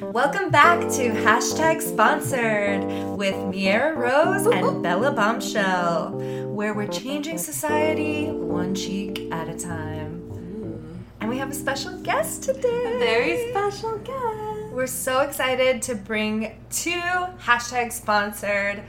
Welcome 0.00 0.50
back 0.50 0.80
to 0.80 1.10
Hashtag 1.10 1.82
Sponsored 1.82 2.84
with 3.16 3.34
Miera 3.34 3.96
Rose 3.96 4.46
and 4.46 4.80
Bella 4.80 5.10
Bombshell, 5.10 6.12
where 6.52 6.72
we're 6.72 6.86
changing 6.86 7.36
society 7.36 8.30
one 8.30 8.76
cheek 8.76 9.28
at 9.32 9.48
a 9.48 9.58
time. 9.58 11.04
And 11.20 11.28
we 11.28 11.36
have 11.38 11.50
a 11.50 11.54
special 11.54 11.98
guest 11.98 12.44
today. 12.44 12.94
A 12.94 12.98
very 13.00 13.50
special 13.50 13.98
guest. 13.98 14.72
We're 14.72 14.86
so 14.86 15.20
excited 15.20 15.82
to 15.82 15.96
bring 15.96 16.60
two 16.70 17.00
hashtag 17.40 17.90
sponsored 17.92 18.84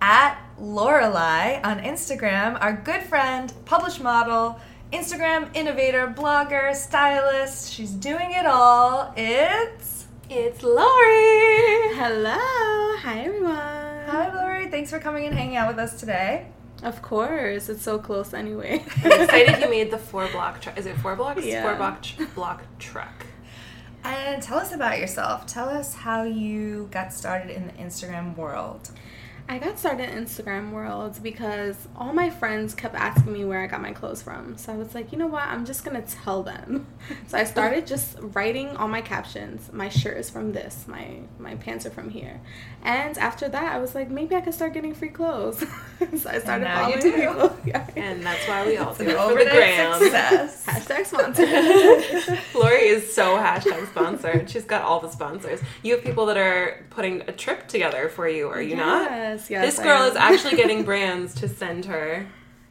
at 0.00 0.40
Lorelei 0.58 1.60
on 1.62 1.78
Instagram, 1.78 2.60
our 2.60 2.72
good 2.72 3.04
friend, 3.04 3.52
published 3.64 4.00
model, 4.00 4.58
Instagram 4.92 5.54
innovator, 5.54 6.08
blogger, 6.08 6.74
stylist. 6.74 7.72
She's 7.72 7.92
doing 7.92 8.32
it 8.32 8.46
all. 8.46 9.12
It's 9.16 10.07
It's 10.30 10.62
Lori. 10.62 11.94
Hello. 11.96 12.36
Hi, 12.98 13.22
everyone. 13.24 13.54
Hi 13.54 14.30
Lori, 14.34 14.68
thanks 14.70 14.90
for 14.90 14.98
coming 14.98 15.26
and 15.26 15.34
hanging 15.34 15.56
out 15.56 15.68
with 15.68 15.78
us 15.78 15.98
today. 15.98 16.46
Of 16.82 17.00
course. 17.02 17.68
It's 17.68 17.82
so 17.82 17.98
close 17.98 18.34
anyway. 18.34 18.84
I'm 19.04 19.22
excited 19.22 19.60
you 19.62 19.70
made 19.70 19.90
the 19.90 19.98
four 19.98 20.28
block 20.28 20.60
truck. 20.60 20.78
Is 20.78 20.86
it 20.86 20.96
four 20.98 21.16
blocks? 21.16 21.44
Yeah. 21.44 21.62
Four 21.62 21.76
block 21.76 22.02
tr- 22.02 22.24
block 22.34 22.62
truck. 22.78 23.26
And 24.04 24.42
tell 24.42 24.58
us 24.58 24.72
about 24.72 24.98
yourself. 24.98 25.46
Tell 25.46 25.68
us 25.68 25.94
how 25.94 26.22
you 26.24 26.88
got 26.90 27.12
started 27.12 27.50
in 27.50 27.66
the 27.66 27.72
Instagram 27.74 28.36
world. 28.36 28.90
I 29.50 29.56
got 29.58 29.78
started 29.78 30.10
in 30.10 30.24
Instagram 30.24 30.72
world 30.72 31.18
because 31.22 31.88
all 31.96 32.12
my 32.12 32.28
friends 32.28 32.74
kept 32.74 32.94
asking 32.94 33.32
me 33.32 33.46
where 33.46 33.62
I 33.62 33.66
got 33.66 33.80
my 33.80 33.92
clothes 33.92 34.20
from. 34.20 34.58
So 34.58 34.74
I 34.74 34.76
was 34.76 34.94
like, 34.94 35.10
you 35.10 35.16
know 35.16 35.26
what? 35.26 35.44
I'm 35.44 35.64
just 35.64 35.84
going 35.86 36.00
to 36.02 36.06
tell 36.16 36.42
them. 36.42 36.86
So 37.26 37.36
I 37.38 37.44
started 37.44 37.86
just 37.86 38.16
writing 38.20 38.76
all 38.76 38.88
my 38.88 39.00
captions. 39.00 39.70
My 39.72 39.88
shirt 39.88 40.16
is 40.18 40.28
from 40.30 40.52
this. 40.52 40.86
My 40.86 41.20
my 41.38 41.54
pants 41.56 41.86
are 41.86 41.90
from 41.90 42.10
here. 42.10 42.40
And 42.82 43.16
after 43.16 43.48
that, 43.48 43.72
I 43.72 43.78
was 43.78 43.94
like, 43.94 44.10
maybe 44.10 44.34
I 44.34 44.40
could 44.42 44.52
start 44.54 44.72
getting 44.74 44.94
free 44.94 45.08
clothes. 45.08 45.58
so 46.18 46.28
I 46.30 46.38
started 46.38 46.64
now 46.64 46.88
you 46.88 47.00
following 47.00 47.00
do. 47.00 47.12
people. 47.12 47.58
Yeah. 47.64 47.86
And 47.96 48.22
that's 48.22 48.46
why 48.46 48.66
we 48.66 48.76
all 48.76 48.90
It's 48.90 48.98
do 48.98 49.04
an 49.04 49.10
it 49.10 49.12
for 49.14 49.18
the 49.18 49.30
overnight 49.30 49.52
gram. 49.52 49.98
success. 50.00 50.66
Hashtag 50.66 51.06
sponsored. 51.06 52.38
Lori 52.54 52.88
is 52.88 53.14
so 53.14 53.36
hashtag 53.38 53.86
sponsored. 53.88 54.50
She's 54.50 54.64
got 54.64 54.82
all 54.82 55.00
the 55.00 55.10
sponsors. 55.10 55.60
You 55.82 55.94
have 55.96 56.04
people 56.04 56.26
that 56.26 56.36
are 56.36 56.84
putting 56.90 57.22
a 57.22 57.32
trip 57.32 57.68
together 57.68 58.08
for 58.10 58.28
you, 58.28 58.48
are 58.48 58.62
you 58.62 58.76
not? 58.76 59.10
Yes, 59.38 59.50
yes. 59.50 59.76
This 59.76 59.84
girl 59.84 60.02
is 60.02 60.16
actually 60.16 60.56
getting 60.56 60.82
brands 60.90 61.34
to 61.36 61.48
send 61.48 61.84
her 61.84 62.26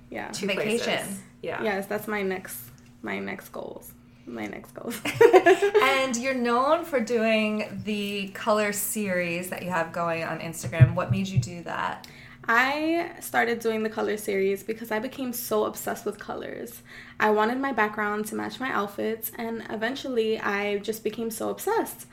yeah. 0.09 0.29
to 0.29 0.47
Vacation. 0.47 0.77
places. 0.77 1.19
Yeah. 1.41 1.63
Yes, 1.63 1.87
that's 1.87 2.07
my 2.07 2.21
next 2.21 2.57
my 3.01 3.19
next 3.19 3.49
goals. 3.49 3.93
My 4.25 4.45
next 4.45 4.71
goals. 4.73 4.99
and 5.81 6.17
you're 6.17 6.33
known 6.33 6.83
for 6.83 6.99
doing 6.99 7.81
the 7.85 8.27
color 8.29 8.73
series 8.73 9.49
that 9.49 9.63
you 9.63 9.69
have 9.69 9.93
going 9.93 10.23
on 10.23 10.39
Instagram. 10.39 10.95
What 10.95 11.11
made 11.11 11.27
you 11.27 11.39
do 11.39 11.63
that? 11.63 12.07
I 12.49 13.11
started 13.19 13.59
doing 13.59 13.83
the 13.83 13.89
color 13.89 14.15
series 14.15 14.63
because 14.63 14.89
I 14.89 14.99
became 14.99 15.33
so 15.33 15.65
obsessed 15.65 16.05
with 16.05 16.17
colors. 16.17 16.81
I 17.19 17.29
wanted 17.31 17.59
my 17.59 17.73
background 17.73 18.25
to 18.27 18.35
match 18.35 18.59
my 18.59 18.71
outfits, 18.71 19.31
and 19.37 19.65
eventually 19.69 20.39
I 20.39 20.77
just 20.77 21.03
became 21.03 21.29
so 21.29 21.49
obsessed. 21.49 22.07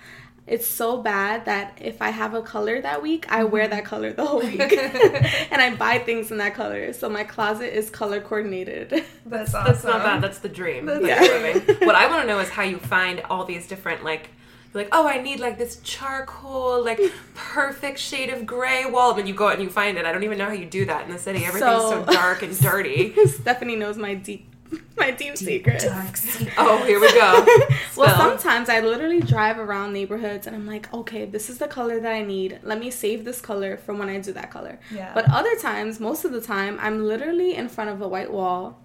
It's 0.47 0.67
so 0.67 0.99
bad 1.01 1.47
that 1.47 1.79
if 1.81 2.03
I 2.03 2.11
have 2.11 2.35
a 2.35 2.43
color 2.43 2.81
that 2.83 3.01
week, 3.03 3.25
I 3.31 3.45
wear 3.45 3.67
that 3.67 3.87
color 3.87 4.13
the 4.13 4.27
whole 4.27 4.41
week. 4.41 4.61
and 5.51 5.63
I 5.63 5.75
buy 5.75 5.99
things 5.99 6.31
in 6.31 6.37
that 6.37 6.55
color. 6.55 6.93
So 6.93 7.09
my 7.09 7.25
closet 7.25 7.75
is 7.77 7.89
color 7.89 8.21
coordinated. 8.21 8.91
That's 9.27 9.55
awesome. 9.55 9.73
That's 9.73 9.85
not 9.85 10.03
bad. 10.05 10.23
That's 10.23 10.41
the 10.41 10.51
dream. 10.51 10.85
That's 10.85 11.03
That's 11.03 11.29
the 11.29 11.73
living. 11.73 11.87
what 11.87 11.95
I 11.95 12.09
want 12.09 12.23
to 12.23 12.29
know 12.29 12.41
is 12.41 12.51
how 12.51 12.63
you 12.63 12.77
find 12.77 13.23
all 13.31 13.45
these 13.45 13.67
different 13.67 14.05
like. 14.05 14.31
Like 14.75 14.89
oh, 14.91 15.07
I 15.07 15.23
need 15.23 15.39
like 15.39 15.57
this 15.57 15.79
charcoal, 15.85 16.85
like 16.85 16.99
perfect 17.35 18.01
shade 18.01 18.29
of 18.31 18.45
gray 18.45 18.85
wall. 18.85 19.15
But 19.15 19.25
you 19.29 19.33
go 19.33 19.47
out 19.47 19.55
and 19.55 19.63
you 19.63 19.71
find 19.71 19.97
it. 19.97 20.05
I 20.05 20.11
don't 20.13 20.25
even 20.25 20.37
know 20.37 20.47
how 20.47 20.53
you 20.53 20.67
do 20.67 20.85
that 20.87 21.07
in 21.07 21.13
the 21.13 21.19
city. 21.19 21.45
Everything's 21.45 21.81
so, 21.81 22.05
So- 22.05 22.13
dark 22.13 22.43
and 22.43 22.59
dirty. 22.59 23.15
Stephanie 23.29 23.77
knows 23.77 23.97
my 23.97 24.15
deep 24.15 24.49
my 24.97 25.11
deep, 25.11 25.37
secrets. 25.37 25.85
Dark 25.85 26.17
secret. 26.17 26.55
Oh, 26.59 26.85
here 26.85 27.01
we 27.01 27.13
go. 27.13 27.47
Well, 27.97 28.17
sometimes 28.17 28.69
I 28.69 28.81
literally 28.81 29.21
drive 29.21 29.57
around 29.59 29.93
neighborhoods 29.93 30.49
and 30.49 30.57
I'm 30.57 30.67
like, 30.67 30.93
okay, 30.93 31.27
this 31.27 31.49
is 31.49 31.59
the 31.59 31.69
color 31.69 32.01
that 32.01 32.13
I 32.13 32.23
need. 32.23 32.59
Let 32.65 32.81
me 32.81 32.91
save 32.91 33.25
this 33.25 33.41
color 33.41 33.77
for 33.77 33.95
when 33.95 34.09
I 34.09 34.19
do 34.19 34.33
that 34.33 34.51
color. 34.51 34.81
Yeah. 34.93 35.13
But 35.15 35.31
other 35.31 35.55
times, 35.61 36.01
most 36.01 36.25
of 36.25 36.33
the 36.33 36.41
time, 36.41 36.77
I'm 36.81 37.07
literally 37.07 37.55
in 37.55 37.69
front 37.69 37.91
of 37.91 38.03
a 38.03 38.09
white 38.09 38.33
wall. 38.33 38.81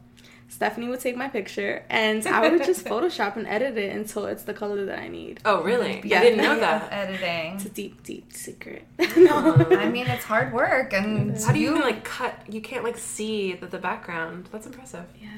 Stephanie 0.48 0.88
would 0.88 1.00
take 1.00 1.16
my 1.16 1.28
picture 1.28 1.84
and 1.90 2.26
I 2.28 2.50
would 2.50 2.64
just 2.66 2.86
Photoshop 2.94 3.36
and 3.36 3.48
edit 3.48 3.78
it 3.78 3.96
until 3.96 4.26
it's 4.26 4.44
the 4.44 4.54
color 4.54 4.86
that 4.86 5.00
I 5.00 5.08
need. 5.08 5.40
Oh, 5.46 5.64
really? 5.64 6.02
Yeah. 6.04 6.20
I 6.20 6.24
didn't 6.24 6.42
know 6.44 6.60
that. 6.60 6.92
editing. 6.92 7.56
It's 7.56 7.66
a 7.66 7.70
deep, 7.70 8.04
deep 8.04 8.32
secret. 8.34 8.86
No, 9.18 9.56
I 9.72 9.90
mean, 9.90 10.06
it's 10.08 10.24
hard 10.26 10.54
work, 10.54 10.94
and 10.94 11.36
How 11.40 11.52
do 11.52 11.60
you 11.60 11.70
even 11.72 11.82
like 11.82 12.04
cut? 12.04 12.36
You 12.48 12.62
can't 12.62 12.84
like 12.84 12.98
see 12.98 13.54
the, 13.54 13.66
the 13.68 13.78
background. 13.80 14.50
That's 14.52 14.68
impressive. 14.68 15.06
yeah. 15.20 15.30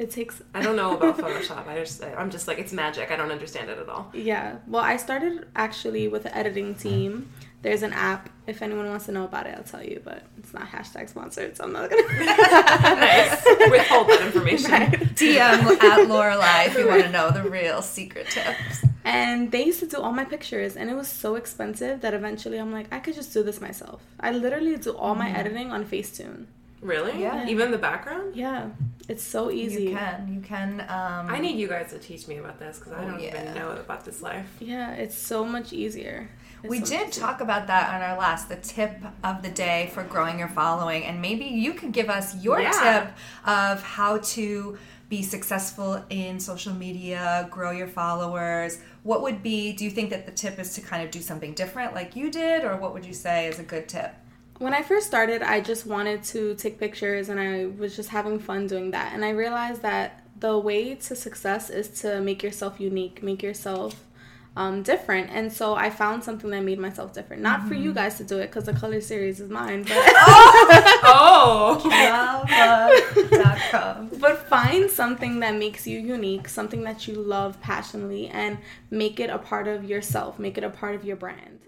It 0.00 0.10
takes 0.10 0.42
I 0.54 0.62
don't 0.62 0.76
know 0.76 0.96
about 0.96 1.18
Photoshop. 1.18 1.68
I 1.68 1.76
just 1.76 2.02
I'm 2.02 2.30
just 2.30 2.48
like 2.48 2.58
it's 2.58 2.72
magic. 2.72 3.10
I 3.10 3.16
don't 3.16 3.30
understand 3.30 3.68
it 3.68 3.78
at 3.78 3.86
all. 3.86 4.10
Yeah. 4.14 4.56
Well, 4.66 4.82
I 4.82 4.96
started 4.96 5.46
actually 5.54 6.08
with 6.08 6.22
the 6.22 6.34
editing 6.34 6.74
mm-hmm. 6.74 6.88
team. 6.88 7.32
There's 7.60 7.82
an 7.82 7.92
app. 7.92 8.30
If 8.46 8.62
anyone 8.62 8.88
wants 8.88 9.04
to 9.06 9.12
know 9.12 9.24
about 9.24 9.46
it, 9.46 9.54
I'll 9.58 9.62
tell 9.62 9.84
you, 9.84 10.00
but 10.02 10.22
it's 10.38 10.54
not 10.54 10.70
hashtag 10.70 11.10
sponsored, 11.10 11.54
so 11.54 11.64
I'm 11.64 11.74
not 11.74 11.90
gonna. 11.90 12.02
nice. 12.14 13.44
Withhold 13.70 14.08
that 14.08 14.22
information. 14.24 14.70
DM 14.70 15.82
at 15.82 16.08
Lorelei 16.08 16.64
if 16.68 16.78
you 16.78 16.88
want 16.88 17.02
to 17.02 17.12
know 17.12 17.30
the 17.30 17.42
real 17.42 17.82
secret 17.82 18.28
tips. 18.30 18.82
And 19.04 19.52
they 19.52 19.66
used 19.66 19.80
to 19.80 19.86
do 19.86 19.98
all 19.98 20.12
my 20.12 20.24
pictures, 20.24 20.76
and 20.76 20.88
it 20.88 20.94
was 20.94 21.08
so 21.08 21.34
expensive 21.34 22.00
that 22.00 22.14
eventually 22.14 22.56
I'm 22.56 22.72
like, 22.72 22.86
I 22.90 23.00
could 23.00 23.14
just 23.14 23.34
do 23.34 23.42
this 23.42 23.60
myself. 23.60 24.00
I 24.18 24.30
literally 24.30 24.78
do 24.78 24.96
all 24.96 25.14
my 25.14 25.26
mm-hmm. 25.26 25.36
editing 25.36 25.70
on 25.72 25.84
Facetune. 25.84 26.46
Really? 26.80 27.20
Yeah. 27.20 27.46
Even 27.48 27.70
the 27.70 27.78
background? 27.78 28.34
Yeah, 28.34 28.70
it's 29.08 29.22
so 29.22 29.50
easy. 29.50 29.84
You 29.84 29.96
can. 29.96 30.32
You 30.34 30.40
can. 30.40 30.80
Um, 30.82 31.26
I 31.28 31.38
need 31.38 31.58
you 31.58 31.68
guys 31.68 31.90
to 31.90 31.98
teach 31.98 32.26
me 32.26 32.38
about 32.38 32.58
this 32.58 32.78
because 32.78 32.92
I 32.92 33.04
Oh, 33.04 33.10
don't 33.10 33.20
yeah. 33.20 33.42
even 33.42 33.54
know 33.54 33.72
about 33.72 34.04
this 34.04 34.22
life. 34.22 34.46
Yeah, 34.60 34.92
it's 34.94 35.14
so 35.16 35.44
much 35.44 35.72
easier. 35.72 36.28
It's 36.62 36.70
We 36.70 36.80
so 36.80 36.86
did 36.86 37.08
easier. 37.08 37.22
talk 37.22 37.40
about 37.40 37.66
that 37.66 37.94
on 37.94 38.02
our 38.02 38.16
last, 38.18 38.48
the 38.48 38.56
tip 38.56 38.92
of 39.24 39.42
the 39.42 39.50
day 39.50 39.90
for 39.94 40.02
growing 40.04 40.38
your 40.38 40.48
following. 40.48 41.04
And 41.04 41.20
maybe 41.20 41.44
you 41.44 41.74
could 41.74 41.92
give 41.92 42.08
us 42.08 42.34
your 42.42 42.60
Yeah. 42.60 42.70
tip 43.04 43.12
of 43.46 43.82
how 43.82 44.18
to 44.18 44.78
be 45.10 45.22
successful 45.22 46.04
in 46.08 46.38
social 46.38 46.72
media, 46.72 47.48
grow 47.50 47.72
your 47.72 47.88
followers. 47.88 48.78
What 49.02 49.22
would 49.22 49.42
be, 49.42 49.72
do 49.72 49.84
you 49.84 49.90
think 49.90 50.10
that 50.10 50.24
the 50.24 50.32
tip 50.32 50.58
is 50.58 50.72
to 50.74 50.80
kind 50.80 51.02
of 51.02 51.10
do 51.10 51.20
something 51.20 51.52
different 51.52 51.94
like 51.94 52.14
you 52.14 52.30
did? 52.30 52.62
Or 52.64 52.76
what 52.76 52.94
would 52.94 53.04
you 53.04 53.12
say 53.14 53.48
is 53.48 53.58
a 53.58 53.64
good 53.64 53.88
tip? 53.88 54.14
When 54.60 54.74
I 54.74 54.82
first 54.82 55.06
started, 55.06 55.40
I 55.40 55.62
just 55.62 55.86
wanted 55.86 56.22
to 56.24 56.54
take 56.54 56.78
pictures 56.78 57.30
and 57.30 57.40
I 57.40 57.64
was 57.64 57.96
just 57.96 58.10
having 58.10 58.38
fun 58.38 58.66
doing 58.66 58.90
that. 58.90 59.14
And 59.14 59.24
I 59.24 59.30
realized 59.30 59.80
that 59.80 60.22
the 60.38 60.58
way 60.58 60.94
to 60.96 61.16
success 61.16 61.70
is 61.70 61.88
to 62.02 62.20
make 62.20 62.42
yourself 62.42 62.78
unique, 62.78 63.22
make 63.22 63.42
yourself 63.42 64.04
um, 64.56 64.82
different. 64.82 65.30
And 65.30 65.50
so 65.50 65.76
I 65.76 65.88
found 65.88 66.22
something 66.24 66.50
that 66.50 66.62
made 66.62 66.78
myself 66.78 67.14
different. 67.14 67.40
Not 67.40 67.68
for 67.68 67.72
you 67.72 67.94
guys 67.94 68.18
to 68.18 68.24
do 68.24 68.36
it 68.36 68.48
because 68.48 68.64
the 68.64 68.74
color 68.74 69.00
series 69.00 69.40
is 69.40 69.48
mine, 69.48 69.84
but, 69.84 69.92
Oh! 71.04 71.80
Lava.com. 73.32 74.10
but 74.20 74.46
find 74.46 74.90
something 74.90 75.40
that 75.40 75.54
makes 75.54 75.86
you 75.86 75.98
unique, 75.98 76.50
something 76.50 76.84
that 76.84 77.08
you 77.08 77.14
love 77.14 77.58
passionately, 77.62 78.28
and 78.28 78.58
make 78.90 79.20
it 79.20 79.30
a 79.30 79.38
part 79.38 79.68
of 79.68 79.86
yourself, 79.86 80.38
make 80.38 80.58
it 80.58 80.64
a 80.64 80.70
part 80.70 80.94
of 80.94 81.02
your 81.02 81.16
brand. 81.16 81.60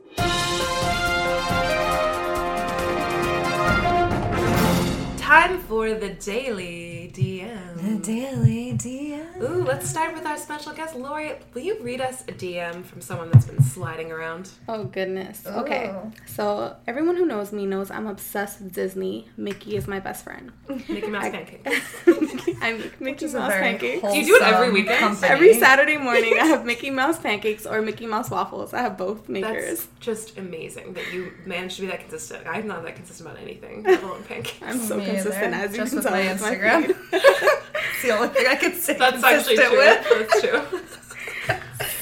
Time 5.32 5.60
for 5.60 5.94
the 5.94 6.10
daily 6.10 7.10
DM. 7.14 7.71
Daily 8.02 8.72
DM. 8.72 9.40
Ooh, 9.40 9.62
let's 9.62 9.88
start 9.88 10.12
with 10.12 10.26
our 10.26 10.36
special 10.36 10.72
guest, 10.72 10.96
Lori. 10.96 11.34
Will 11.54 11.60
you 11.62 11.80
read 11.80 12.00
us 12.00 12.22
a 12.22 12.32
DM 12.32 12.84
from 12.84 13.00
someone 13.00 13.30
that's 13.30 13.44
been 13.44 13.62
sliding 13.62 14.10
around? 14.10 14.50
Oh 14.66 14.84
goodness. 14.84 15.46
Okay. 15.46 15.88
Oh. 15.94 16.10
So 16.26 16.74
everyone 16.88 17.14
who 17.14 17.24
knows 17.26 17.52
me 17.52 17.64
knows 17.64 17.92
I'm 17.92 18.08
obsessed 18.08 18.60
with 18.60 18.72
Disney. 18.74 19.28
Mickey 19.36 19.76
is 19.76 19.86
my 19.86 20.00
best 20.00 20.24
friend. 20.24 20.50
Mickey 20.68 21.06
Mouse 21.06 21.30
pancakes. 21.30 21.80
I 22.60 22.72
make 22.72 23.00
Mickey 23.00 23.26
Mouse 23.26 23.52
pancakes. 23.52 24.02
Do 24.02 24.18
you 24.18 24.26
do 24.26 24.34
it 24.36 24.42
every 24.42 24.72
weekend? 24.72 24.98
company. 24.98 25.28
Every 25.32 25.54
Saturday 25.60 25.96
morning, 25.96 26.34
I 26.40 26.46
have 26.46 26.64
Mickey 26.64 26.90
Mouse 26.90 27.20
pancakes 27.20 27.66
or 27.66 27.82
Mickey 27.82 28.06
Mouse 28.06 28.30
waffles. 28.30 28.74
I 28.74 28.80
have 28.80 28.98
both 28.98 29.28
makers. 29.28 29.64
That's 29.86 29.88
just 30.00 30.38
amazing 30.38 30.94
that 30.94 31.12
you 31.12 31.32
managed 31.46 31.76
to 31.76 31.82
be 31.82 31.86
that 31.88 32.00
consistent. 32.00 32.48
I'm 32.48 32.66
not 32.66 32.82
that 32.82 32.96
consistent 32.96 33.28
about 33.30 33.40
anything, 33.40 33.82
let 33.86 34.02
alone 34.02 34.24
pancakes. 34.24 34.58
I'm 34.60 34.80
so 34.80 34.96
Me 34.96 35.04
consistent 35.04 35.54
either. 35.54 35.66
as 35.66 35.70
you 35.72 35.76
Just 35.76 35.90
can 35.90 35.96
with 35.98 36.04
tell. 36.04 36.12
my 36.12 36.32
with 36.32 36.40
Instagram. 36.42 37.58
feed. 37.82 37.90
It's 37.92 38.02
the 38.02 38.10
only 38.16 38.28
thing 38.28 38.46
I 38.46 38.54
can 38.56 38.74
say 38.74 38.94
That's 38.94 39.22
actually 39.24 39.56
true. 39.56 39.76
with. 39.76 40.28
That's 40.30 40.40
true. 40.40 40.80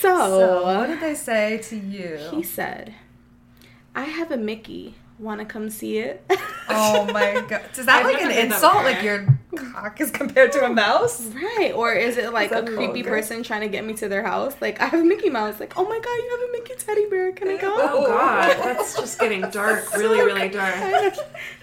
So, 0.01 0.17
So, 0.17 0.65
what 0.65 0.87
did 0.87 1.01
they 1.01 1.15
say 1.15 1.59
to 1.65 1.77
you? 1.77 2.19
he 2.31 2.43
said, 2.43 2.95
"I 3.95 4.05
have 4.05 4.31
a 4.31 4.37
Mickey. 4.37 4.95
Want 5.19 5.41
to 5.41 5.45
come 5.47 5.69
see 5.69 5.99
it?" 5.99 6.25
Oh 6.73 7.05
my 7.13 7.45
god. 7.49 7.63
Is 7.77 7.85
that 7.87 8.07
I've 8.07 8.13
like 8.15 8.23
an 8.23 8.31
insult? 8.31 8.85
Like 8.85 9.03
your 9.03 9.27
cock 9.57 10.01
is 10.01 10.11
compared 10.11 10.53
to 10.53 10.65
a 10.65 10.69
mouse? 10.71 11.21
Right, 11.35 11.73
or 11.75 11.93
is 11.93 12.17
it 12.17 12.33
like 12.33 12.53
a 12.53 12.63
creepy 12.63 13.03
vulgar? 13.03 13.11
person 13.11 13.43
trying 13.43 13.63
to 13.63 13.69
get 13.69 13.85
me 13.85 13.93
to 13.95 14.09
their 14.09 14.23
house? 14.23 14.55
Like, 14.61 14.81
I 14.81 14.87
have 14.87 15.01
a 15.01 15.05
Mickey 15.05 15.29
Mouse. 15.31 15.59
Like, 15.61 15.77
oh 15.77 15.83
my 15.85 15.99
god, 15.99 16.17
you 16.25 16.29
have 16.31 16.49
a 16.49 16.53
Mickey 16.53 16.75
teddy 16.79 17.07
bear. 17.11 17.33
Can 17.33 17.49
I 17.49 17.57
go? 17.57 17.75
Oh 17.77 18.07
god, 18.07 18.57
that's 18.63 18.95
just 18.97 19.19
getting 19.19 19.43
dark, 19.51 19.95
really, 19.97 20.21
really 20.21 20.49
dark. 20.49 21.15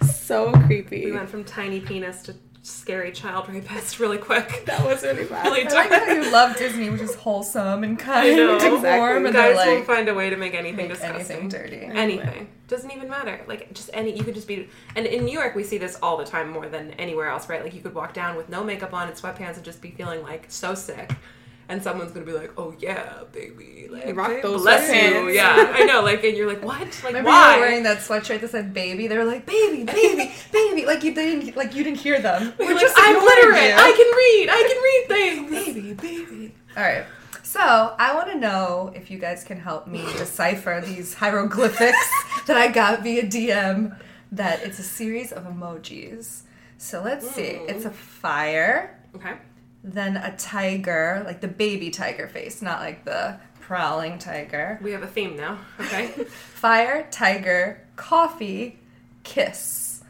so 0.06 0.52
creepy. 0.68 1.06
We 1.06 1.12
went 1.14 1.30
from 1.30 1.44
tiny 1.46 1.80
penis 1.80 2.22
to 2.24 2.34
scary 2.68 3.12
child 3.12 3.48
rapist 3.50 4.00
really 4.02 4.18
quick. 4.18 4.64
that 4.66 4.86
was 4.86 5.04
really 5.04 5.26
bad. 5.26 5.46
Really 5.46 5.68
I 5.68 5.88
like 5.88 6.08
you 6.26 6.32
love 6.32 6.58
Disney, 6.58 6.90
which 6.90 7.02
is 7.02 7.16
wholesome 7.16 7.84
and 7.84 7.98
kind 7.98 8.40
and 8.40 8.52
Exactly. 8.62 9.00
warm, 9.00 9.26
and 9.26 9.34
Guys 9.34 9.56
they're 9.56 9.66
will 9.72 9.78
like 9.78 9.86
find 9.88 10.10
a 10.10 10.14
way 10.14 10.30
to 10.30 10.36
make 10.36 10.54
anything 10.54 10.76
make 10.76 10.90
disgusting. 10.90 11.16
anything 11.38 11.50
dirty. 11.50 11.78
Anything 11.86 12.50
doesn't 12.68 12.92
even 12.92 13.10
matter. 13.10 13.40
Like 13.48 13.74
just 13.74 13.90
any, 13.94 14.16
you 14.16 14.24
could 14.24 14.36
just 14.36 14.48
be. 14.48 14.68
And 14.96 15.06
in 15.06 15.24
New 15.26 15.32
York, 15.32 15.56
we 15.56 15.64
see 15.64 15.78
this 15.78 15.98
all 16.04 16.18
the 16.18 16.26
time 16.26 16.50
more 16.50 16.68
than 16.68 16.92
anywhere 16.92 17.30
else, 17.30 17.48
right? 17.48 17.64
Like 17.64 17.74
you 17.74 17.82
could 17.82 17.96
walk 17.96 18.14
down 18.14 18.36
with 18.36 18.50
no 18.50 18.64
makeup 18.64 18.94
on 18.94 19.08
and 19.08 19.16
sweatpants 19.18 19.56
and 19.56 19.64
just 19.64 19.82
be 19.82 19.92
feeling 19.92 20.22
like 20.22 20.46
so 20.50 20.76
sick, 20.76 21.14
and 21.70 21.84
someone's 21.84 22.12
gonna 22.12 22.26
be 22.26 22.32
like, 22.32 22.52
"Oh 22.58 22.74
yeah, 22.80 23.24
baby, 23.32 23.88
like 23.90 24.16
Rock 24.16 24.42
those 24.42 24.62
bless 24.62 24.90
you." 24.90 25.30
Yeah, 25.30 25.74
I 25.76 25.84
know. 25.84 26.02
Like, 26.02 26.24
and 26.24 26.36
you're 26.38 26.48
like, 26.48 26.64
"What? 26.64 26.80
Like, 26.80 27.04
Remember 27.04 27.30
why?" 27.30 27.56
you 27.56 27.60
were 27.62 27.66
wearing 27.68 27.84
that 27.84 27.98
sweatshirt 28.00 28.42
that 28.42 28.50
said 28.50 28.74
"baby"? 28.74 29.08
They 29.08 29.18
were 29.18 29.26
like 29.26 29.46
"baby, 29.46 29.84
baby, 29.84 30.32
baby," 30.52 30.86
like 30.86 31.04
you 31.04 31.14
didn't 31.14 31.56
like 31.56 31.76
you 31.76 31.84
didn't 31.84 32.00
hear 32.00 32.20
them. 32.22 32.54
We're 32.58 32.74
like, 32.74 32.80
just 32.82 32.96
I'm 32.98 33.16
literate. 33.16 33.68
you." 33.68 33.74
I 33.76 33.92
can 33.92 34.10
read. 34.24 34.50
I 34.50 34.62
can 34.70 34.82
read 34.84 35.50
things. 35.50 35.76
Baby, 35.76 35.94
baby. 35.94 36.56
All 36.76 36.84
right. 36.84 37.06
So 37.44 37.60
I 37.62 38.14
want 38.14 38.30
to 38.32 38.38
know 38.38 38.92
if 38.96 39.10
you 39.10 39.18
guys 39.20 39.44
can 39.44 39.60
help 39.60 39.88
me 39.88 40.02
decipher 40.18 40.82
these 40.86 41.14
hieroglyphics 41.14 42.10
that 42.46 42.58
I 42.58 42.68
got 42.70 43.04
via 43.04 43.24
DM. 43.24 43.98
That 44.34 44.62
it's 44.64 44.78
a 44.80 44.84
series 44.84 45.32
of 45.32 45.46
emojis. 45.46 46.42
So 46.78 47.02
let's 47.02 47.30
see. 47.30 47.44
It's 47.68 47.86
a 47.86 47.90
fire, 47.92 49.00
Okay. 49.16 49.34
Then 49.94 50.18
a 50.18 50.36
tiger, 50.38 51.24
like 51.26 51.40
the 51.42 51.48
baby 51.48 51.90
tiger 51.90 52.28
face, 52.28 52.62
not 52.62 52.82
like 52.82 53.06
the 53.06 53.40
prowling 53.62 54.20
tiger. 54.20 54.78
We 54.82 54.92
have 54.92 55.04
a 55.04 55.08
theme 55.08 55.38
now. 55.38 55.60
Okay. 55.80 56.08
Fire, 56.08 57.08
tiger, 57.12 57.82
coffee, 57.96 58.78
kiss. 59.24 60.04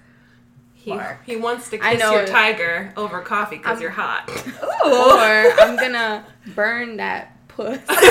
He, 0.74 0.92
Mark. 0.94 1.20
he 1.26 1.36
wants 1.36 1.70
to 1.72 1.86
I 1.86 1.92
kiss 1.92 2.00
know 2.00 2.14
your 2.14 2.24
it. 2.24 2.30
tiger 2.30 2.94
over 2.96 3.20
coffee 3.22 3.58
because 3.58 3.82
you're 3.82 3.90
hot. 3.92 4.30
or 4.86 5.62
I'm 5.62 5.76
gonna 5.76 6.26
burn 6.56 6.96
that 6.98 7.46
puss. 7.50 7.78
like 7.88 8.06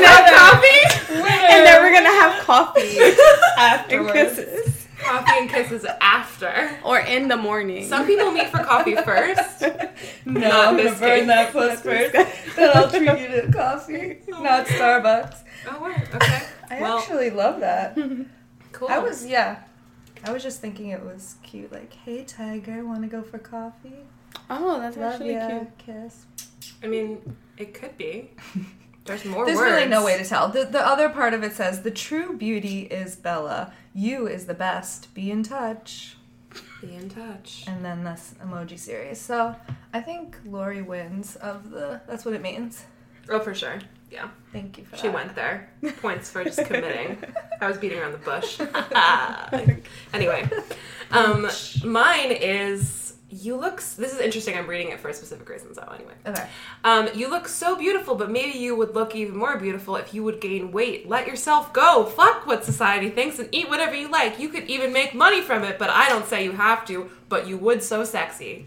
that 0.00 0.24
coffee? 0.36 1.14
and 1.14 1.66
then 1.66 1.82
we're 1.82 1.92
gonna 1.92 2.08
have 2.10 2.42
coffee 2.44 2.98
and 3.00 3.16
Afterwards. 3.58 4.36
kisses. 4.36 4.69
Coffee 5.10 5.32
and 5.38 5.50
kisses 5.50 5.84
after. 6.00 6.78
Or 6.84 6.98
in 7.00 7.28
the 7.28 7.36
morning. 7.36 7.86
Some 7.86 8.06
people 8.06 8.30
meet 8.30 8.48
for 8.48 8.58
coffee 8.58 8.94
first. 9.04 9.62
No, 10.24 10.40
Not 10.40 10.68
I'm 10.68 10.76
gonna 10.76 10.90
this 10.90 11.00
burn 11.00 11.18
case. 11.20 11.26
that 11.26 11.52
puss 11.52 11.80
first. 11.80 12.12
then 12.56 12.70
I'll 12.76 12.88
treat 12.90 13.02
you 13.02 13.42
to 13.42 13.52
coffee, 13.52 14.18
oh. 14.32 14.42
not 14.42 14.66
Starbucks. 14.66 15.36
Oh, 15.70 15.82
word. 15.82 16.08
Okay. 16.14 16.42
I 16.70 16.80
well, 16.80 16.98
actually 16.98 17.30
love 17.30 17.60
that. 17.60 17.96
cool. 18.72 18.88
I 18.88 18.98
was 18.98 19.26
yeah. 19.26 19.62
I 20.24 20.32
was 20.32 20.42
just 20.42 20.60
thinking 20.60 20.88
it 20.90 21.02
was 21.04 21.36
cute. 21.42 21.72
Like, 21.72 21.92
hey 21.92 22.24
tiger, 22.24 22.84
want 22.84 23.02
to 23.02 23.08
go 23.08 23.22
for 23.22 23.38
coffee? 23.38 24.04
oh, 24.48 24.78
that's 24.80 24.96
Love 24.96 25.14
actually 25.14 25.32
ya, 25.34 25.48
cute. 25.48 25.78
kiss. 25.78 26.26
I 26.82 26.86
mean, 26.86 27.36
it 27.56 27.74
could 27.74 27.96
be. 27.96 28.30
There's 29.10 29.24
more 29.24 29.44
There's 29.44 29.58
words. 29.58 29.72
really 29.72 29.88
no 29.88 30.04
way 30.04 30.16
to 30.16 30.24
tell. 30.24 30.48
The 30.48 30.64
the 30.64 30.86
other 30.86 31.08
part 31.08 31.34
of 31.34 31.42
it 31.42 31.52
says 31.52 31.82
the 31.82 31.90
true 31.90 32.36
beauty 32.36 32.82
is 32.82 33.16
Bella. 33.16 33.72
You 33.92 34.28
is 34.28 34.46
the 34.46 34.54
best. 34.54 35.12
Be 35.14 35.32
in 35.32 35.42
touch. 35.42 36.16
be 36.80 36.94
in 36.94 37.08
touch. 37.08 37.64
And 37.66 37.84
then 37.84 38.04
this 38.04 38.34
emoji 38.40 38.78
series. 38.78 39.20
So 39.20 39.56
I 39.92 40.00
think 40.00 40.36
Lori 40.46 40.80
wins 40.82 41.34
of 41.36 41.70
the. 41.70 42.00
That's 42.06 42.24
what 42.24 42.34
it 42.34 42.40
means. 42.40 42.84
Oh, 43.28 43.40
for 43.40 43.52
sure. 43.52 43.80
Yeah. 44.12 44.28
Thank 44.52 44.78
you 44.78 44.84
for 44.84 44.96
She 44.96 45.08
that. 45.08 45.14
went 45.14 45.34
there. 45.34 45.70
Points 46.00 46.30
for 46.30 46.42
just 46.44 46.64
committing. 46.64 47.18
I 47.60 47.66
was 47.68 47.78
beating 47.78 47.98
around 47.98 48.12
the 48.12 48.18
bush. 48.18 48.60
anyway, 50.12 50.48
um, 51.10 51.48
mine 51.84 52.30
is 52.32 52.99
you 53.30 53.56
look. 53.56 53.76
This 53.76 54.12
is 54.12 54.20
interesting. 54.20 54.56
I'm 54.56 54.66
reading 54.66 54.90
it 54.92 55.00
for 55.00 55.08
a 55.08 55.14
specific 55.14 55.48
reason. 55.48 55.72
So 55.74 55.82
anyway, 55.94 56.14
Okay. 56.26 56.46
um, 56.84 57.08
you 57.14 57.30
look 57.30 57.48
so 57.48 57.76
beautiful, 57.76 58.14
but 58.16 58.30
maybe 58.30 58.58
you 58.58 58.74
would 58.76 58.94
look 58.94 59.14
even 59.14 59.36
more 59.36 59.56
beautiful 59.56 59.96
if 59.96 60.12
you 60.12 60.22
would 60.24 60.40
gain 60.40 60.72
weight. 60.72 61.08
Let 61.08 61.26
yourself 61.26 61.72
go. 61.72 62.04
Fuck 62.04 62.46
what 62.46 62.64
society 62.64 63.08
thinks 63.10 63.38
and 63.38 63.48
eat 63.52 63.68
whatever 63.68 63.94
you 63.94 64.08
like. 64.10 64.38
You 64.38 64.48
could 64.48 64.64
even 64.64 64.92
make 64.92 65.14
money 65.14 65.40
from 65.42 65.64
it, 65.64 65.78
but 65.78 65.90
I 65.90 66.08
don't 66.08 66.26
say 66.26 66.44
you 66.44 66.52
have 66.52 66.84
to. 66.86 67.10
But 67.28 67.46
you 67.46 67.56
would 67.58 67.82
so 67.82 68.04
sexy. 68.04 68.66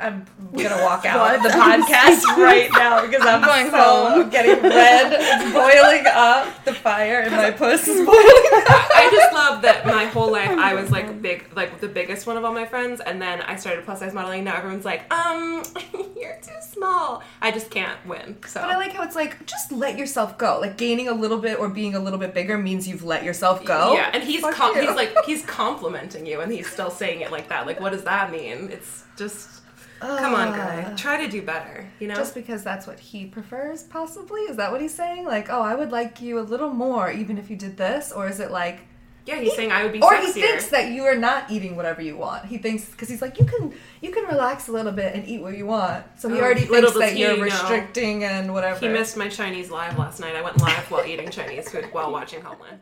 I'm 0.00 0.26
gonna 0.56 0.82
walk 0.82 1.04
out 1.06 1.36
of 1.36 1.42
the 1.42 1.48
podcast 1.50 2.24
right 2.36 2.70
now 2.72 3.06
because 3.06 3.24
I'm, 3.24 3.42
going 3.42 3.70
so, 3.70 3.76
home. 3.76 4.30
Getting 4.30 4.62
red. 4.62 5.12
It's 5.12 5.52
boiling 5.52 6.06
up. 6.06 6.64
The 6.64 6.74
fire 6.74 7.22
in 7.22 7.32
my 7.32 7.50
puss 7.50 7.86
is 7.86 8.04
boiling 8.04 8.08
up. 8.08 8.90
I 8.94 9.08
just 9.12 9.32
love 9.32 9.62
that 9.62 9.86
my 9.86 10.06
whole 10.06 10.32
life 10.32 10.50
I 10.50 10.74
was 10.74 10.90
like 10.90 11.20
big, 11.22 11.48
like 11.54 11.80
the 11.80 11.88
biggest 11.88 12.26
one 12.26 12.36
of 12.36 12.44
all 12.44 12.52
my 12.52 12.66
friends, 12.66 13.00
and 13.00 13.20
then 13.20 13.40
I 13.42 13.56
started 13.56 13.84
plus 13.84 14.00
size 14.00 14.14
modeling. 14.14 14.44
Now 14.44 14.56
everyone's 14.56 14.84
like, 14.84 15.12
um, 15.12 15.62
you're 16.16 16.38
too 16.42 16.52
small. 16.60 17.22
I 17.40 17.50
just 17.50 17.70
can't 17.70 17.98
win. 18.06 18.36
So 18.46 18.60
But 18.60 18.70
I 18.70 18.76
like 18.76 18.92
how 18.92 19.02
it's 19.02 19.16
like 19.16 19.46
just 19.46 19.72
let 19.72 19.98
yourself 19.98 20.38
go. 20.38 20.58
Like 20.60 20.76
gaining 20.76 21.08
a 21.08 21.14
little 21.14 21.38
bit 21.38 21.58
or 21.58 21.68
being 21.68 21.94
a 21.94 22.00
little 22.00 22.18
bit 22.18 22.34
bigger 22.34 22.58
means 22.58 22.88
you've 22.88 23.04
let 23.04 23.24
yourself 23.24 23.64
go. 23.64 23.94
yeah, 23.94 24.10
and 24.12 24.22
he's 24.22 24.42
com- 24.42 24.74
he's 24.74 24.94
like 24.94 25.14
he's 25.24 25.44
complimenting 25.44 26.26
you, 26.26 26.40
and 26.40 26.52
he's 26.52 26.70
still 26.70 26.90
saying 26.90 27.20
it 27.20 27.30
like 27.30 27.48
that. 27.48 27.66
Like, 27.66 27.80
what 27.80 27.92
does 27.92 28.04
that 28.04 28.30
mean? 28.30 28.70
It's 28.70 29.04
just 29.16 29.62
come 30.06 30.34
on, 30.34 30.52
guy, 30.56 30.82
uh. 30.82 30.96
try 30.96 31.24
to 31.24 31.30
do 31.30 31.42
better. 31.42 31.88
You 32.00 32.08
know. 32.08 32.14
Just 32.14 32.34
because 32.34 32.62
that's 32.64 32.86
what 32.86 32.98
he 33.00 33.26
prefers, 33.26 33.82
possibly? 33.84 34.42
Is 34.42 34.56
that 34.56 34.70
what 34.72 34.80
he's 34.80 34.94
saying? 34.94 35.24
Like, 35.26 35.48
oh, 35.50 35.60
I 35.62 35.74
would 35.74 35.90
like 35.92 36.20
you 36.20 36.38
a 36.38 36.42
little 36.42 36.70
more 36.70 37.10
even 37.10 37.38
if 37.38 37.50
you 37.50 37.56
did 37.56 37.76
this? 37.76 38.12
Or 38.12 38.28
is 38.28 38.40
it 38.40 38.50
like, 38.50 38.80
yeah, 39.26 39.36
he's 39.40 39.54
saying 39.56 39.72
I 39.72 39.82
would 39.84 39.92
be 39.92 40.02
or 40.02 40.12
sexier. 40.12 40.24
he 40.26 40.32
thinks 40.42 40.68
that 40.68 40.92
you 40.92 41.04
are 41.04 41.14
not 41.16 41.50
eating 41.50 41.76
whatever 41.76 42.02
you 42.02 42.14
want. 42.16 42.44
He 42.44 42.58
thinks, 42.58 42.84
because 42.84 43.08
he's 43.08 43.22
like, 43.22 43.38
you 43.38 43.46
can 43.46 43.72
you 44.02 44.10
can 44.10 44.24
relax 44.24 44.68
a 44.68 44.72
little 44.72 44.92
bit 44.92 45.14
and 45.14 45.26
eat 45.26 45.40
what 45.40 45.56
you 45.56 45.64
want. 45.64 46.04
So 46.18 46.28
he 46.28 46.38
Oh, 46.38 46.42
already 46.42 46.66
thinks 46.66 46.92
that 46.92 47.14
he 47.14 47.20
you're 47.22 47.36
know. 47.38 47.42
restricting 47.44 48.24
and 48.24 48.52
whatever. 48.52 48.78
he 48.80 48.88
missed 48.88 49.16
my 49.16 49.28
Chinese 49.28 49.70
live 49.70 49.98
last 49.98 50.20
night. 50.20 50.36
I 50.36 50.42
went 50.42 50.58
live 50.60 50.90
while 50.90 51.06
eating 51.06 51.30
Chinese 51.30 51.70
food 51.70 51.86
while 51.92 52.12
watching 52.12 52.42
Homeland. 52.42 52.80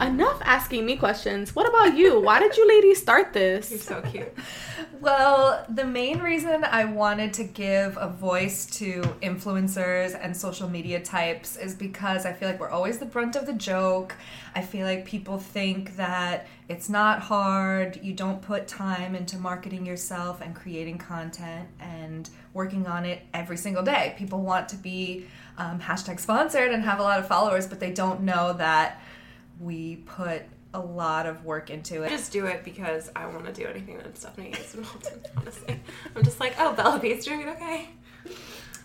Enough 0.00 0.40
asking 0.44 0.86
me 0.86 0.96
questions. 0.96 1.56
What 1.56 1.68
about 1.68 1.96
you? 1.96 2.20
Why 2.20 2.38
did 2.38 2.56
you 2.56 2.68
ladies 2.68 3.02
start 3.02 3.32
this? 3.32 3.70
You're 3.70 3.80
so 3.80 4.00
cute. 4.02 4.32
Well, 5.00 5.64
the 5.68 5.84
main 5.84 6.20
reason 6.20 6.64
I 6.64 6.84
wanted 6.84 7.32
to 7.34 7.44
give 7.44 7.96
a 7.96 8.08
voice 8.08 8.66
to 8.78 9.02
influencers 9.22 10.18
and 10.20 10.36
social 10.36 10.68
media 10.68 11.00
types 11.00 11.56
is 11.56 11.74
because 11.74 12.26
I 12.26 12.32
feel 12.32 12.48
like 12.48 12.60
we're 12.60 12.68
always 12.68 12.98
the 12.98 13.06
brunt 13.06 13.34
of 13.34 13.46
the 13.46 13.52
joke. 13.52 14.14
I 14.54 14.62
feel 14.62 14.86
like 14.86 15.04
people 15.04 15.38
think 15.38 15.96
that 15.96 16.46
it's 16.68 16.88
not 16.88 17.20
hard, 17.20 17.98
you 18.02 18.12
don't 18.12 18.42
put 18.42 18.68
time 18.68 19.14
into 19.14 19.36
marketing 19.38 19.86
yourself 19.86 20.40
and 20.40 20.54
creating 20.54 20.98
content 20.98 21.68
and 21.80 22.28
working 22.52 22.86
on 22.86 23.04
it 23.04 23.22
every 23.34 23.56
single 23.56 23.82
day. 23.82 24.14
People 24.18 24.42
want 24.42 24.68
to 24.68 24.76
be 24.76 25.26
um, 25.56 25.80
hashtag 25.80 26.20
sponsored 26.20 26.72
and 26.72 26.84
have 26.84 26.98
a 26.98 27.02
lot 27.02 27.18
of 27.18 27.26
followers, 27.26 27.66
but 27.66 27.80
they 27.80 27.90
don't 27.90 28.22
know 28.22 28.52
that 28.52 29.00
we 29.60 29.96
put 29.96 30.42
a 30.74 30.80
lot 30.80 31.26
of 31.26 31.44
work 31.44 31.70
into 31.70 32.02
it. 32.02 32.06
I 32.06 32.10
just 32.10 32.32
do 32.32 32.46
it 32.46 32.64
because 32.64 33.10
I 33.16 33.26
want 33.26 33.46
to 33.46 33.52
do 33.52 33.66
anything 33.66 33.98
that 33.98 34.16
Stephanie 34.16 34.50
is 34.50 34.74
involved 34.74 35.06
in, 35.06 35.20
honestly. 35.36 35.80
I'm 36.14 36.22
just 36.22 36.40
like, 36.40 36.54
oh, 36.58 36.74
Bella 36.74 36.98
Beast 36.98 37.26
doing 37.26 37.42
it 37.42 37.48
okay. 37.48 37.88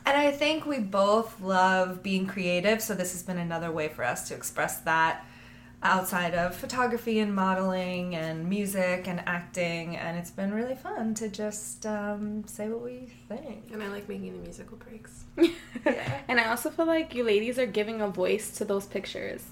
And 0.05 0.17
I 0.17 0.31
think 0.31 0.65
we 0.65 0.79
both 0.79 1.39
love 1.41 2.03
being 2.03 2.27
creative, 2.27 2.81
so 2.81 2.93
this 2.93 3.13
has 3.13 3.23
been 3.23 3.37
another 3.37 3.71
way 3.71 3.87
for 3.87 4.03
us 4.03 4.27
to 4.29 4.33
express 4.35 4.79
that 4.79 5.25
outside 5.81 6.33
of 6.33 6.55
photography 6.55 7.19
and 7.19 7.35
modeling 7.35 8.15
and 8.15 8.49
music 8.49 9.07
and 9.07 9.21
acting. 9.25 9.97
And 9.97 10.17
it's 10.17 10.31
been 10.31 10.53
really 10.53 10.75
fun 10.75 11.13
to 11.15 11.27
just 11.27 11.85
um, 11.85 12.45
say 12.47 12.69
what 12.69 12.81
we 12.81 13.09
think. 13.27 13.69
And 13.71 13.83
I 13.83 13.89
like 13.89 14.07
making 14.07 14.33
the 14.33 14.39
musical 14.39 14.77
breaks. 14.77 15.25
And 16.29 16.39
I 16.39 16.49
also 16.49 16.69
feel 16.69 16.85
like 16.85 17.13
you 17.13 17.23
ladies 17.25 17.59
are 17.59 17.65
giving 17.65 18.01
a 18.01 18.07
voice 18.07 18.51
to 18.57 18.65
those 18.65 18.85
pictures. 18.85 19.43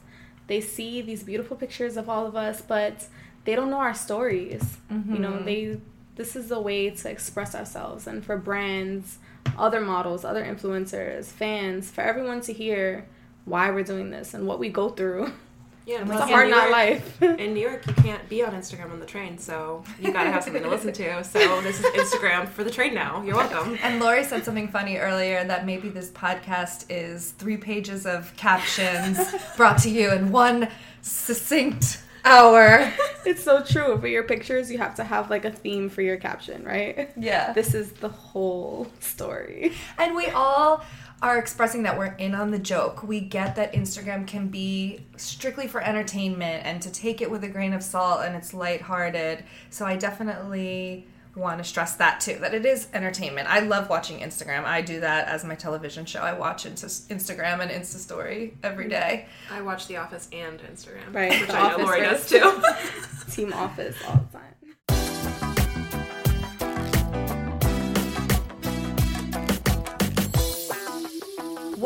They 0.52 0.60
see 0.60 1.02
these 1.02 1.24
beautiful 1.24 1.56
pictures 1.56 1.96
of 1.96 2.10
all 2.10 2.28
of 2.28 2.36
us, 2.36 2.62
but 2.62 3.08
they 3.46 3.56
don't 3.56 3.70
know 3.70 3.78
our 3.78 3.94
stories. 3.94 4.80
You 5.14 5.20
know, 5.20 5.32
mm-hmm. 5.32 5.46
they 5.46 5.80
this 6.18 6.36
is 6.36 6.52
a 6.52 6.60
way 6.60 6.90
to 6.90 7.10
express 7.10 7.56
ourselves 7.56 8.06
and 8.06 8.22
for 8.22 8.36
brands, 8.36 9.20
other 9.58 9.80
models, 9.80 10.26
other 10.26 10.44
influencers, 10.44 11.28
fans, 11.28 11.90
for 11.90 12.02
everyone 12.02 12.42
to 12.42 12.52
hear 12.52 13.06
why 13.46 13.72
we're 13.72 13.86
doing 13.86 14.10
this 14.10 14.34
and 14.34 14.46
what 14.46 14.60
we 14.60 14.68
go 14.68 14.90
through. 14.90 15.32
Yeah, 15.86 16.02
It's 16.02 16.10
a 16.12 16.14
in 16.14 16.30
hard 16.30 16.46
New 16.46 16.52
not 16.52 16.62
York- 16.70 16.72
life. 16.72 17.22
In 17.40 17.54
New 17.54 17.60
York, 17.60 17.86
you 17.88 17.94
can't 17.94 18.28
be 18.30 18.44
on 18.44 18.54
Instagram 18.54 18.92
on 18.92 19.00
the 19.00 19.06
train, 19.06 19.38
so 19.40 19.84
you 20.00 20.12
gotta 20.12 20.30
have 20.32 20.44
something 20.44 20.62
to 20.64 20.70
listen 20.70 20.94
to. 20.94 21.24
So 21.24 21.62
this 21.62 21.80
is 21.80 21.86
Instagram 21.88 22.48
for 22.48 22.64
the 22.64 22.70
train 22.70 22.94
now. 22.94 23.22
You're 23.24 23.36
welcome. 23.36 23.78
And 23.82 24.00
Lori 24.00 24.24
said 24.24 24.46
something 24.46 24.68
funny 24.68 24.98
earlier 24.98 25.44
that 25.44 25.66
maybe 25.66 25.90
this 25.90 26.10
podcast 26.12 26.86
is 26.90 27.32
three 27.32 27.58
pages 27.58 28.06
of 28.06 28.32
captions 28.38 29.20
brought 29.58 29.80
to 29.80 29.90
you 29.90 30.12
in 30.12 30.32
one 30.32 30.70
succinct 31.02 32.02
hour. 32.26 32.92
it's 33.26 33.44
so 33.44 33.64
true. 33.64 33.98
For 34.00 34.08
your 34.08 34.24
pictures, 34.24 34.72
you 34.72 34.78
have 34.78 34.94
to 34.96 35.04
have 35.04 35.30
like 35.32 35.46
a 35.46 35.52
theme 35.52 35.90
for 35.90 36.04
your 36.04 36.18
caption, 36.18 36.64
right? 36.64 37.10
Yeah. 37.18 37.54
This 37.54 37.74
is 37.74 37.92
the 37.94 38.10
whole 38.10 38.88
story. 39.00 39.74
And 39.98 40.16
we 40.16 40.28
all 40.28 40.84
are 41.22 41.38
expressing 41.38 41.84
that 41.84 41.98
we're 41.98 42.14
in 42.16 42.34
on 42.34 42.52
the 42.52 42.60
joke. 42.60 43.04
We 43.04 43.20
get 43.20 43.56
that 43.56 43.74
Instagram 43.74 44.26
can 44.26 44.48
be 44.48 45.06
strictly 45.18 45.68
for 45.68 45.82
entertainment 45.82 46.66
and 46.66 46.82
to 46.82 46.92
take 46.92 47.22
it 47.22 47.30
with 47.30 47.44
a 47.44 47.50
grain 47.50 47.74
of 47.74 47.84
salt 47.84 48.22
and 48.26 48.36
it's 48.36 48.54
lighthearted. 48.54 49.44
So 49.70 49.86
I 49.86 49.98
definitely 49.98 51.06
want 51.36 51.60
to 51.60 51.64
stress 51.64 51.96
that 51.96 52.20
too 52.20 52.38
that 52.42 52.54
it 52.54 52.66
is 52.66 52.88
entertainment. 52.94 53.48
I 53.50 53.60
love 53.60 53.88
watching 53.88 54.20
Instagram. 54.20 54.66
I 54.66 54.82
do 54.82 55.00
that 55.00 55.28
as 55.28 55.46
my 55.46 55.56
television 55.56 56.06
show. 56.06 56.20
I 56.22 56.34
watch 56.34 56.66
into 56.66 56.88
Instagram 56.88 57.62
and 57.62 57.72
Insta 57.72 57.98
story 57.98 58.58
every 58.64 58.86
mm-hmm. 58.86 58.92
day. 58.92 59.26
I 59.52 59.62
watch 59.62 59.88
The 59.88 59.98
Office 59.98 60.28
and 60.34 60.60
Instagram, 60.60 61.14
Right, 61.14 61.40
Which 61.40 61.50
The 61.50 61.56
I 61.56 61.70
know 61.70 61.76
Office 61.76 61.86
Lori 61.86 62.02
does 62.02 62.30
too. 62.30 63.32
Team 63.32 63.54
office 63.54 63.96
all 64.08 64.26
the 64.32 64.38
time. 64.38 64.56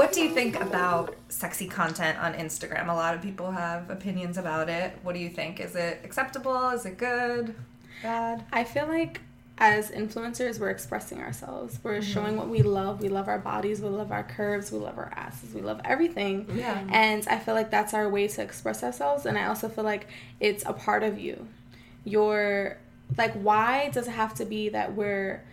What 0.06 0.14
do 0.14 0.22
you 0.22 0.30
think 0.30 0.62
about 0.62 1.16
sexy 1.30 1.68
content 1.68 2.20
on 2.20 2.36
Instagram? 2.36 2.90
A 2.90 2.94
lot 2.94 3.16
of 3.16 3.24
people 3.24 3.50
have 3.50 3.90
opinions 3.90 4.38
about 4.38 4.70
it. 4.70 4.96
What 5.02 5.16
do 5.16 5.20
you 5.20 5.30
think? 5.30 5.60
Is 5.60 5.76
it 5.76 6.00
acceptable? 6.04 6.70
Is 6.70 6.86
it 6.86 7.00
good? 7.00 7.56
Bad? 8.04 8.46
I 8.54 8.66
feel 8.66 8.86
like 8.86 9.22
as 9.58 9.90
influencers, 9.90 10.60
we're 10.60 10.70
expressing 10.70 11.20
ourselves. 11.22 11.80
We're 11.82 12.02
mm-hmm. 12.02 12.12
showing 12.14 12.38
what 12.38 12.50
we 12.50 12.62
love. 12.62 13.02
We 13.02 13.10
love 13.10 13.28
our 13.28 13.40
bodies. 13.40 13.82
We 13.82 13.90
love 13.90 14.12
our 14.12 14.22
curves. 14.22 14.72
We 14.72 14.78
love 14.78 15.00
our 15.00 15.12
asses. 15.16 15.56
We 15.56 15.62
love 15.62 15.82
everything. 15.84 16.52
Yeah. 16.54 16.86
And 16.92 17.28
I 17.28 17.40
feel 17.40 17.56
like 17.56 17.72
that's 17.72 17.96
our 17.96 18.08
way 18.08 18.28
to 18.28 18.44
express 18.44 18.84
ourselves. 18.84 19.26
And 19.26 19.40
I 19.40 19.48
also 19.48 19.70
feel 19.70 19.86
like 19.86 20.08
it's 20.40 20.64
a 20.68 20.74
part 20.74 21.02
of 21.02 21.20
you. 21.20 21.48
You're 22.04 22.78
like, 23.18 23.34
why 23.34 23.90
does 23.90 24.08
it 24.08 24.12
have 24.12 24.36
to 24.36 24.46
be 24.46 24.70
that 24.70 24.94
we're 24.94 25.44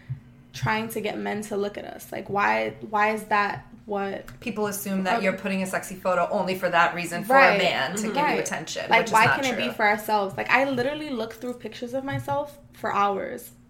trying 0.52 0.90
to 0.90 1.00
get 1.00 1.16
men 1.16 1.40
to 1.44 1.56
look 1.56 1.78
at 1.78 1.86
us? 1.86 2.12
Like, 2.12 2.28
why? 2.28 2.74
Why 2.90 3.14
is 3.14 3.24
that 3.24 3.66
what 3.84 4.40
people 4.40 4.66
assume 4.66 5.04
that 5.04 5.22
you're 5.22 5.32
putting 5.32 5.62
a 5.62 5.66
sexy 5.66 5.94
photo 5.94 6.28
only 6.30 6.56
for 6.56 6.68
that 6.68 6.94
reason 6.94 7.24
for 7.24 7.34
Right. 7.34 7.54
a 7.54 7.58
man 7.58 7.96
to 7.96 8.02
mm-hmm. 8.02 8.12
give 8.14 8.28
you 8.30 8.38
attention. 8.38 8.88
Like, 8.88 9.10
why 9.10 9.24
not 9.26 9.42
can 9.42 9.52
it 9.52 9.56
be 9.56 9.70
for 9.70 9.84
ourselves? 9.84 10.36
Like, 10.36 10.50
I 10.50 10.68
literally 10.68 11.10
look 11.10 11.34
through 11.34 11.54
pictures 11.54 11.94
of 11.94 12.04
myself 12.04 12.58
for 12.72 12.92
hours. 12.94 13.50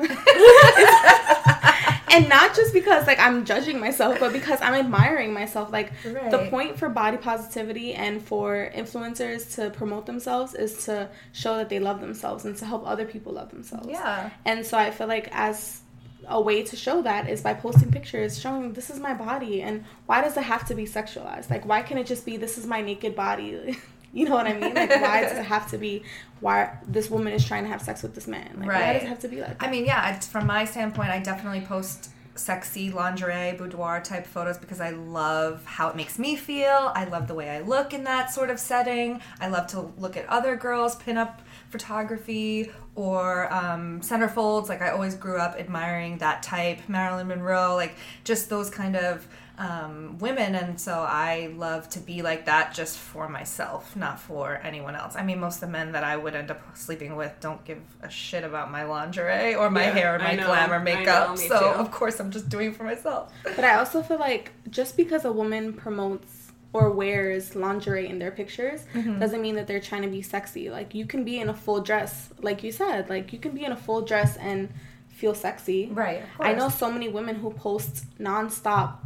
and 2.11 2.29
not 2.29 2.55
just 2.55 2.73
because, 2.75 3.07
like, 3.07 3.19
I'm 3.19 3.45
judging 3.45 3.79
myself, 3.81 4.21
but 4.21 4.33
because 4.33 4.61
I'm 4.61 4.75
admiring 4.75 5.33
myself. 5.33 5.73
Like, 5.73 5.93
the 6.03 6.47
point 6.51 6.79
for 6.79 6.89
body 6.89 7.17
positivity 7.17 7.95
and 7.95 8.23
for 8.23 8.71
influencers 8.75 9.55
to 9.57 9.71
promote 9.71 10.07
themselves 10.07 10.55
is 10.55 10.85
to 10.85 11.09
show 11.33 11.57
that 11.57 11.69
they 11.69 11.79
love 11.79 12.01
themselves 12.01 12.45
and 12.45 12.57
to 12.59 12.67
help 12.67 12.87
other 12.87 13.07
people 13.07 13.33
love 13.33 13.51
themselves. 13.51 13.89
Yeah. 13.89 14.31
And 14.45 14.67
so 14.67 14.77
I 14.77 14.91
feel 14.91 15.07
like 15.07 15.29
as 15.33 15.82
a 16.29 16.41
way 16.41 16.63
to 16.63 16.77
show 16.77 17.03
that 17.03 17.29
is 17.29 17.41
by 17.41 17.55
posting 17.55 17.91
pictures 17.91 18.39
showing 18.39 18.73
this 18.73 18.91
is 18.91 18.99
my 19.01 19.15
body 19.15 19.63
and 19.63 19.85
why 20.07 20.21
does 20.21 20.37
it 20.37 20.45
have 20.45 20.67
to 20.69 20.75
be 20.75 20.85
sexualized? 20.85 21.51
Like 21.51 21.67
why 21.67 21.83
can't 21.83 22.01
it 22.01 22.07
just 22.07 22.25
be 22.27 22.37
this 22.37 22.59
is 22.59 22.67
my 22.67 22.81
naked 22.81 23.15
body? 23.17 23.77
you 24.13 24.29
know 24.29 24.35
what 24.35 24.47
I 24.47 24.53
mean? 24.55 24.75
Like 24.75 24.91
why 24.91 25.23
does 25.23 25.37
it 25.39 25.45
have 25.45 25.71
to 25.71 25.79
be 25.79 26.03
why 26.41 26.77
this 26.87 27.11
woman 27.11 27.33
is 27.33 27.45
trying 27.45 27.65
to 27.65 27.69
have 27.71 27.83
sex 27.83 28.03
with 28.03 28.15
this 28.15 28.27
man? 28.27 28.51
Like 28.59 28.69
why 28.69 28.75
Right. 28.75 28.93
does 28.95 29.03
it 29.03 29.09
have 29.09 29.21
to 29.21 29.29
be 29.29 29.41
like 29.41 29.59
that? 29.59 29.67
I 29.67 29.71
mean, 29.71 29.85
yeah, 29.85 30.19
from 30.21 30.47
my 30.47 30.65
standpoint, 30.65 31.11
I 31.11 31.19
definitely 31.19 31.63
post 31.63 32.11
sexy 32.35 32.91
lingerie, 32.91 33.53
boudoir 33.59 34.01
type 34.01 34.27
photos 34.27 34.57
because 34.57 34.81
I 34.81 34.91
love 34.91 35.63
how 35.67 35.89
it 35.91 35.97
makes 35.97 36.19
me 36.19 36.35
feel. 36.35 36.91
I 36.95 37.05
love 37.05 37.29
the 37.29 37.35
way 37.35 37.51
I 37.51 37.61
look 37.61 37.93
in 37.93 38.05
that 38.05 38.31
sort 38.31 38.49
of 38.49 38.59
setting. 38.59 39.21
I 39.41 39.49
love 39.49 39.67
to 39.69 39.93
look 39.99 40.17
at 40.17 40.27
other 40.29 40.57
girls' 40.57 40.97
pinup 40.97 41.41
photography 41.73 42.71
or 42.95 43.53
um, 43.53 44.01
centerfolds. 44.03 44.69
Like, 44.69 44.83
I 44.83 44.91
always 44.91 45.15
grew 45.17 45.39
up 45.39 45.57
admiring 45.59 46.19
that 46.19 46.43
type. 46.43 46.79
Marilyn 46.89 47.29
Monroe, 47.29 47.75
like, 47.75 47.95
just 48.23 48.49
those 48.49 48.71
kind 48.71 48.95
of 48.97 49.27
um, 49.59 50.19
women. 50.19 50.55
And 50.55 50.81
so 50.81 50.93
I 51.07 51.53
love 51.57 51.89
to 51.91 52.01
be 52.01 52.23
like 52.23 52.47
that 52.47 52.75
just 52.75 52.99
for 52.99 53.29
myself, 53.29 53.95
not 53.97 54.19
for 54.21 54.61
anyone 54.63 54.95
else. 54.97 55.15
I 55.17 55.23
mean, 55.23 55.41
most 55.41 55.57
of 55.57 55.61
the 55.63 55.67
men 55.69 55.93
that 55.93 56.05
I 56.05 56.17
would 56.17 56.35
end 56.35 56.51
up 56.51 56.61
sleeping 56.77 57.17
with 57.17 57.33
don't 57.41 57.65
give 57.65 57.81
a 58.03 58.11
shit 58.11 58.45
about 58.45 58.71
my 58.71 58.85
lingerie 58.85 59.55
or 59.55 59.71
my 59.71 59.85
Yeah, 59.85 59.91
hair 59.93 60.15
or 60.17 60.19
my 60.19 60.35
know. 60.35 60.47
glamour 60.47 60.81
makeup. 60.81 61.31
know, 61.31 61.37
so, 61.37 61.59
too. 61.59 61.65
of 61.65 61.91
course, 61.91 62.19
I'm 62.21 62.31
just 62.31 62.49
doing 62.49 62.69
it 62.71 62.77
for 62.77 62.85
myself. 62.85 63.33
But 63.45 63.65
I 63.65 63.77
also 63.77 64.03
feel 64.03 64.19
like 64.19 64.53
just 64.71 64.97
because 64.97 65.25
a 65.25 65.33
woman 65.33 65.73
promotes 65.75 66.42
or 66.73 66.91
wears 66.91 67.55
lingerie 67.55 68.09
in 68.09 68.19
their 68.19 68.31
pictures 68.31 68.85
Mm-hmm. 68.95 69.19
doesn't 69.21 69.43
mean 69.43 69.55
that 69.57 69.67
they're 69.67 69.81
trying 69.81 70.03
to 70.03 70.09
be 70.09 70.23
sexy. 70.23 70.71
Like 70.71 70.95
you 70.95 71.05
can 71.07 71.23
be 71.25 71.39
in 71.39 71.49
a 71.49 71.55
full 71.55 71.81
dress, 71.83 72.31
like 72.41 72.63
you 72.63 72.73
said, 72.73 73.09
like 73.11 73.33
you 73.33 73.39
can 73.39 73.53
be 73.53 73.65
in 73.65 73.73
a 73.73 73.77
full 73.77 74.03
dress 74.03 74.37
and 74.39 74.69
feel 75.09 75.35
sexy. 75.35 75.89
Right, 75.93 76.23
of 76.23 76.41
I 76.41 76.53
know 76.55 76.69
so 76.69 76.91
many 76.91 77.09
women 77.09 77.37
who 77.37 77.51
post 77.53 78.05
nonstop 78.19 78.97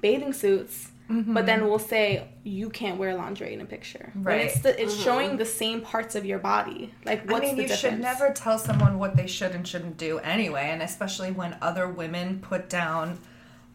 bathing 0.00 0.32
suits. 0.32 0.90
Mm-hmm. 1.10 1.34
But 1.34 1.44
then 1.44 1.66
we'll 1.68 1.80
say 1.80 2.28
you 2.44 2.70
can't 2.70 2.96
wear 2.96 3.16
lingerie 3.16 3.52
in 3.52 3.60
a 3.60 3.64
picture. 3.64 4.12
When 4.14 4.24
Right. 4.24 4.40
it's 4.46 4.60
the, 4.60 4.80
it's 4.80 4.94
showing 4.94 5.38
the 5.38 5.44
same 5.44 5.80
parts 5.80 6.14
of 6.14 6.24
your 6.24 6.38
body. 6.38 6.94
Like 7.04 7.28
what's 7.28 7.42
I 7.42 7.46
mean, 7.48 7.56
the 7.56 7.62
you 7.62 7.68
difference? 7.68 7.94
should 7.96 8.00
never 8.00 8.32
tell 8.32 8.58
someone 8.60 8.96
what 8.96 9.16
they 9.16 9.26
should 9.26 9.50
and 9.50 9.66
shouldn't 9.66 9.96
do 9.96 10.18
anyway, 10.20 10.68
and 10.70 10.80
especially 10.82 11.32
when 11.32 11.56
other 11.60 11.88
women 11.88 12.38
put 12.38 12.68
down 12.68 13.18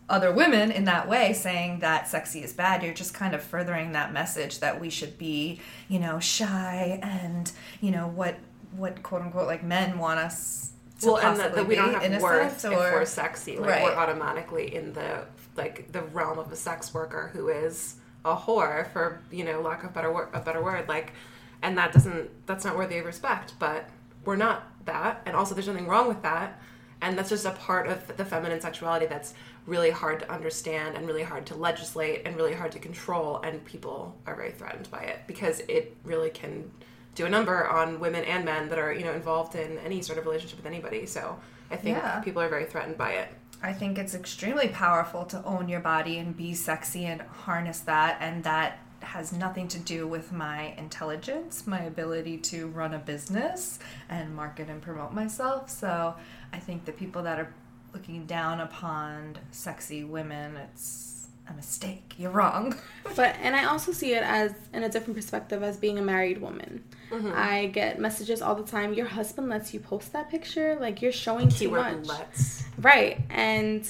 other 0.08 0.32
women 0.32 0.72
in 0.72 0.86
that 0.86 1.08
way, 1.10 1.34
saying 1.34 1.80
that 1.80 2.08
sexy 2.08 2.44
is 2.44 2.54
bad. 2.54 2.84
You're 2.84 2.94
just 2.94 3.14
kind 3.14 3.34
of 3.34 3.42
furthering 3.44 3.94
that 3.94 4.14
message 4.14 4.60
that 4.60 4.80
we 4.80 4.90
should 4.90 5.18
be, 5.18 5.60
you 5.88 6.00
know, 6.00 6.20
shy 6.20 7.00
and 7.02 7.52
you 7.82 7.92
know 7.92 8.08
what 8.08 8.36
what 8.76 9.02
quote 9.04 9.22
unquote 9.22 9.48
like 9.48 9.64
men 9.64 9.98
want 9.98 10.20
us 10.20 10.72
to 11.02 11.08
well, 11.08 11.18
and 11.18 11.40
that, 11.40 11.56
that 11.56 11.64
we 11.68 11.70
be 11.70 11.76
don't 11.76 11.94
have 11.94 12.22
worth 12.22 12.66
or 12.66 12.72
if 12.72 12.94
we're 12.94 13.06
sexy. 13.06 13.58
Like 13.58 13.70
Right. 13.70 13.84
we're 13.84 13.96
automatically 13.96 14.74
in 14.76 14.94
the 14.94 15.26
like 15.56 15.92
the 15.92 16.02
realm 16.02 16.38
of 16.40 16.52
a 16.52 16.56
sex 16.56 16.94
worker 16.94 17.32
who 17.34 17.50
is 17.50 17.96
a 18.24 18.36
whore, 18.36 18.92
for 18.92 19.22
you 19.32 19.44
know 19.44 19.62
lack 19.62 19.84
of 19.84 19.94
better 19.94 20.12
word 20.12 20.30
a 20.34 20.40
better 20.40 20.62
word. 20.64 20.88
Like, 20.88 21.14
and 21.62 21.78
that 21.78 21.94
doesn't 21.94 22.30
that's 22.46 22.64
not 22.64 22.78
worthy 22.78 22.98
of 22.98 23.06
respect. 23.06 23.54
But 23.60 23.90
we're 24.24 24.36
not 24.36 24.68
that, 24.86 25.22
and 25.26 25.36
also 25.36 25.56
there's 25.56 25.68
nothing 25.68 25.88
wrong 25.88 26.08
with 26.08 26.22
that. 26.22 26.60
And 27.02 27.18
that's 27.18 27.30
just 27.30 27.46
a 27.46 27.52
part 27.52 27.88
of 27.88 28.16
the 28.18 28.26
feminine 28.26 28.62
sexuality 28.62 29.06
that's 29.06 29.34
really 29.66 29.90
hard 29.90 30.20
to 30.20 30.32
understand 30.32 30.96
and 30.96 31.08
really 31.08 31.24
hard 31.24 31.46
to 31.48 31.56
legislate 31.56 32.22
and 32.26 32.36
really 32.36 32.54
hard 32.54 32.72
to 32.74 32.80
control. 32.80 33.40
And 33.44 33.64
people 33.66 34.16
are 34.28 34.36
very 34.36 34.52
threatened 34.52 34.90
by 34.92 35.02
it 35.02 35.20
because 35.28 35.60
it 35.62 35.96
really 36.04 36.30
can 36.30 36.72
do 37.16 37.26
a 37.26 37.30
number 37.30 37.68
on 37.68 38.00
women 38.00 38.24
and 38.26 38.44
men 38.46 38.70
that 38.70 38.78
are 38.78 38.94
you 38.94 39.04
know 39.06 39.14
involved 39.14 39.56
in 39.56 39.78
any 39.80 40.02
sort 40.02 40.20
of 40.20 40.26
relationship 40.26 40.58
with 40.58 40.66
anybody. 40.68 41.06
So 41.06 41.38
I 41.72 41.78
think 41.78 41.98
Yeah. 41.98 42.20
people 42.20 42.42
are 42.42 42.50
very 42.50 42.66
threatened 42.66 42.98
by 42.98 43.12
it. 43.14 43.30
I 43.64 43.74
think 43.74 43.98
it's 43.98 44.14
extremely 44.14 44.68
powerful 44.68 45.26
to 45.26 45.44
own 45.44 45.68
your 45.70 45.80
body 45.80 46.20
and 46.20 46.36
be 46.36 46.54
sexy 46.54 47.06
and 47.06 47.22
harness 47.22 47.80
that, 47.82 48.18
and 48.20 48.44
that 48.44 48.80
has 49.00 49.32
nothing 49.32 49.68
to 49.70 49.80
do 49.80 50.08
with 50.08 50.32
my 50.32 50.74
intelligence, 50.78 51.66
my 51.66 51.80
ability 51.82 52.38
to 52.40 52.68
run 52.68 52.94
a 52.94 53.00
business 53.00 53.80
and 54.10 54.36
market 54.36 54.68
and 54.70 54.82
promote 54.82 55.14
myself. 55.14 55.70
So 55.70 56.16
I 56.52 56.60
think 56.60 56.86
the 56.86 56.92
people 56.92 57.24
that 57.24 57.40
are 57.40 57.54
looking 57.96 58.26
down 58.26 58.60
upon 58.60 59.38
sexy 59.52 60.04
women, 60.04 60.58
it's 60.58 61.28
a 61.50 61.54
mistake. 61.54 62.14
You're 62.18 62.32
wrong. 62.32 62.76
But 63.16 63.36
and 63.42 63.56
I 63.56 63.66
also 63.66 63.94
see 63.94 64.14
it 64.14 64.24
as 64.24 64.52
in 64.74 64.84
a 64.84 64.90
different 64.90 65.16
perspective 65.16 65.64
as 65.64 65.78
being 65.78 65.98
a 65.98 66.02
married 66.02 66.42
woman. 66.42 66.84
Mm-hmm. 67.12 67.32
I 67.34 67.68
get 67.68 67.98
messages 68.00 68.42
all 68.42 68.56
the 68.56 68.70
time. 68.70 68.94
Your 68.94 69.06
husband 69.06 69.48
lets 69.48 69.74
you 69.74 69.80
post 69.80 70.12
that 70.14 70.30
picture, 70.30 70.76
like 70.82 71.02
you're 71.02 71.14
showing 71.14 71.48
too 71.48 71.70
much, 71.72 72.06
let's. 72.08 72.64
right? 72.80 73.22
And 73.30 73.88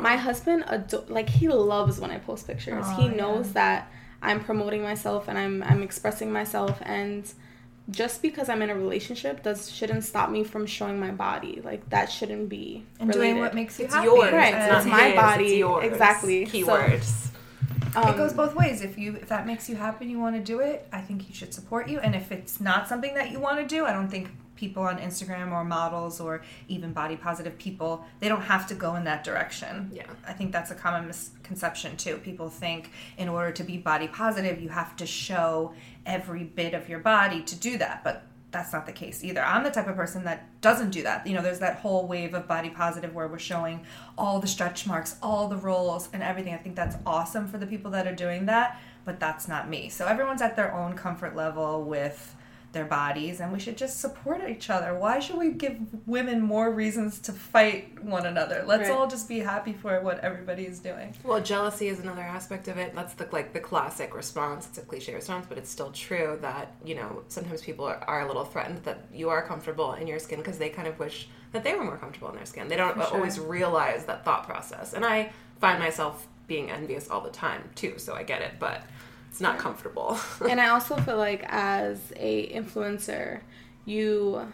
My 0.00 0.16
husband, 0.16 0.64
ado- 0.66 1.04
like 1.08 1.28
he 1.28 1.46
loves 1.48 2.00
when 2.00 2.10
I 2.10 2.18
post 2.18 2.46
pictures. 2.48 2.84
Aw, 2.86 2.96
he 2.96 3.04
yeah. 3.06 3.14
knows 3.14 3.52
that 3.52 3.92
I'm 4.22 4.40
promoting 4.42 4.82
myself 4.82 5.28
and 5.28 5.38
I'm 5.38 5.62
I'm 5.62 5.82
expressing 5.82 6.32
myself 6.32 6.80
and 6.82 7.30
just 7.90 8.20
because 8.22 8.48
I'm 8.48 8.60
in 8.62 8.70
a 8.70 8.74
relationship 8.74 9.42
does 9.42 9.70
shouldn't 9.70 10.04
stop 10.04 10.30
me 10.30 10.44
from 10.44 10.66
showing 10.66 11.00
my 11.00 11.10
body. 11.10 11.60
Like 11.64 11.88
that 11.90 12.06
shouldn't 12.12 12.48
be 12.48 12.84
and 13.00 13.10
doing 13.10 13.38
what 13.38 13.54
makes 13.54 13.78
you 13.78 13.86
it's 13.86 13.94
happy. 13.94 14.06
yours. 14.06 14.32
Right, 14.32 14.48
It's 14.54 14.56
and 14.56 14.68
not 14.72 14.78
it's 14.82 14.86
my 14.90 15.02
his, 15.04 15.14
body. 15.16 15.44
It's 15.44 15.54
yours. 15.54 15.84
Exactly. 15.86 16.44
So- 16.46 16.52
Keywords. 16.58 17.24
Um, 17.96 18.08
it 18.14 18.16
goes 18.18 18.34
both 18.34 18.54
ways. 18.54 18.82
If 18.82 18.98
you 18.98 19.16
if 19.16 19.28
that 19.28 19.46
makes 19.46 19.68
you 19.68 19.74
happy 19.74 20.04
and 20.04 20.10
you 20.12 20.18
want 20.20 20.36
to 20.36 20.42
do 20.42 20.60
it, 20.60 20.86
I 20.92 21.00
think 21.00 21.26
you 21.28 21.34
should 21.34 21.54
support 21.54 21.88
you. 21.88 21.98
And 22.00 22.14
if 22.14 22.30
it's 22.30 22.60
not 22.60 22.86
something 22.86 23.14
that 23.14 23.30
you 23.32 23.40
want 23.40 23.58
to 23.60 23.66
do, 23.66 23.86
I 23.86 23.92
don't 23.92 24.08
think 24.08 24.28
people 24.58 24.82
on 24.82 24.98
Instagram 24.98 25.52
or 25.52 25.64
models 25.64 26.20
or 26.20 26.42
even 26.66 26.92
body 26.92 27.16
positive 27.16 27.56
people 27.58 28.04
they 28.18 28.28
don't 28.28 28.42
have 28.42 28.66
to 28.66 28.74
go 28.74 28.96
in 28.96 29.04
that 29.04 29.22
direction. 29.22 29.90
Yeah. 29.92 30.06
I 30.26 30.32
think 30.32 30.52
that's 30.52 30.70
a 30.70 30.74
common 30.74 31.06
misconception 31.06 31.96
too. 31.96 32.18
People 32.18 32.50
think 32.50 32.90
in 33.16 33.28
order 33.28 33.52
to 33.52 33.62
be 33.62 33.78
body 33.78 34.08
positive, 34.08 34.60
you 34.60 34.68
have 34.68 34.96
to 34.96 35.06
show 35.06 35.72
every 36.04 36.42
bit 36.44 36.74
of 36.74 36.88
your 36.88 36.98
body 36.98 37.42
to 37.42 37.54
do 37.54 37.78
that, 37.78 38.02
but 38.02 38.24
that's 38.50 38.72
not 38.72 38.86
the 38.86 38.92
case 38.92 39.22
either. 39.22 39.42
I'm 39.42 39.62
the 39.62 39.70
type 39.70 39.88
of 39.88 39.94
person 39.94 40.24
that 40.24 40.60
doesn't 40.60 40.90
do 40.90 41.02
that. 41.02 41.26
You 41.26 41.34
know, 41.34 41.42
there's 41.42 41.58
that 41.58 41.76
whole 41.76 42.06
wave 42.06 42.34
of 42.34 42.48
body 42.48 42.70
positive 42.70 43.14
where 43.14 43.28
we're 43.28 43.38
showing 43.38 43.84
all 44.16 44.40
the 44.40 44.46
stretch 44.46 44.86
marks, 44.86 45.16
all 45.22 45.48
the 45.48 45.56
rolls, 45.56 46.08
and 46.12 46.22
everything. 46.22 46.54
I 46.54 46.56
think 46.56 46.74
that's 46.74 46.96
awesome 47.04 47.46
for 47.46 47.58
the 47.58 47.66
people 47.66 47.90
that 47.92 48.06
are 48.06 48.14
doing 48.14 48.46
that, 48.46 48.80
but 49.04 49.20
that's 49.20 49.48
not 49.48 49.68
me. 49.68 49.90
So 49.90 50.06
everyone's 50.06 50.42
at 50.42 50.56
their 50.56 50.74
own 50.74 50.94
comfort 50.94 51.36
level 51.36 51.84
with 51.84 52.34
their 52.72 52.84
bodies, 52.84 53.40
and 53.40 53.52
we 53.52 53.58
should 53.58 53.76
just 53.76 53.98
support 54.00 54.42
each 54.48 54.68
other. 54.68 54.94
Why 54.94 55.20
should 55.20 55.36
we 55.36 55.50
give 55.50 55.78
women 56.06 56.40
more 56.42 56.70
reasons 56.70 57.18
to 57.20 57.32
fight 57.32 58.02
one 58.04 58.26
another? 58.26 58.62
Let's 58.66 58.88
Right. 58.88 58.96
all 58.98 59.06
just 59.06 59.28
be 59.28 59.40
happy 59.40 59.72
for 59.72 60.00
what 60.00 60.20
everybody 60.20 60.66
is 60.66 60.78
doing. 60.78 61.14
Well, 61.24 61.40
jealousy 61.40 61.88
is 61.88 61.98
another 61.98 62.22
aspect 62.22 62.68
of 62.68 62.76
it. 62.76 62.94
That's 62.94 63.14
the 63.14 63.26
like 63.32 63.52
the 63.54 63.60
classic 63.60 64.14
response. 64.14 64.66
It's 64.66 64.78
a 64.78 64.82
cliche 64.82 65.14
response, 65.14 65.46
but 65.48 65.56
it's 65.56 65.70
still 65.70 65.90
true 65.92 66.38
that 66.42 66.72
you 66.84 66.94
know 66.94 67.22
sometimes 67.28 67.62
people 67.62 67.86
are, 67.86 68.02
are 68.06 68.20
a 68.22 68.26
little 68.26 68.44
threatened 68.44 68.84
that 68.84 69.06
you 69.12 69.30
are 69.30 69.42
comfortable 69.46 69.94
in 69.94 70.06
your 70.06 70.18
skin 70.18 70.38
because 70.38 70.58
they 70.58 70.68
kind 70.68 70.88
of 70.88 70.98
wish 70.98 71.28
that 71.52 71.64
they 71.64 71.74
were 71.74 71.84
more 71.84 71.96
comfortable 71.96 72.28
in 72.28 72.36
their 72.36 72.44
skin. 72.46 72.68
They 72.68 72.76
don't 72.76 72.94
sure. 72.96 73.14
always 73.14 73.40
realize 73.40 74.04
that 74.04 74.24
thought 74.24 74.44
process, 74.46 74.92
and 74.92 75.04
I 75.06 75.32
find 75.60 75.78
myself 75.78 76.26
being 76.46 76.70
envious 76.70 77.08
all 77.08 77.20
the 77.20 77.30
time 77.30 77.70
too. 77.74 77.94
So 77.98 78.14
I 78.14 78.22
get 78.22 78.42
it, 78.42 78.52
but 78.58 78.82
it's 79.30 79.40
not 79.40 79.58
comfortable. 79.58 80.18
and 80.48 80.60
I 80.60 80.68
also 80.68 80.96
feel 80.96 81.16
like 81.16 81.44
as 81.48 82.12
a 82.16 82.48
influencer, 82.52 83.40
you 83.84 84.52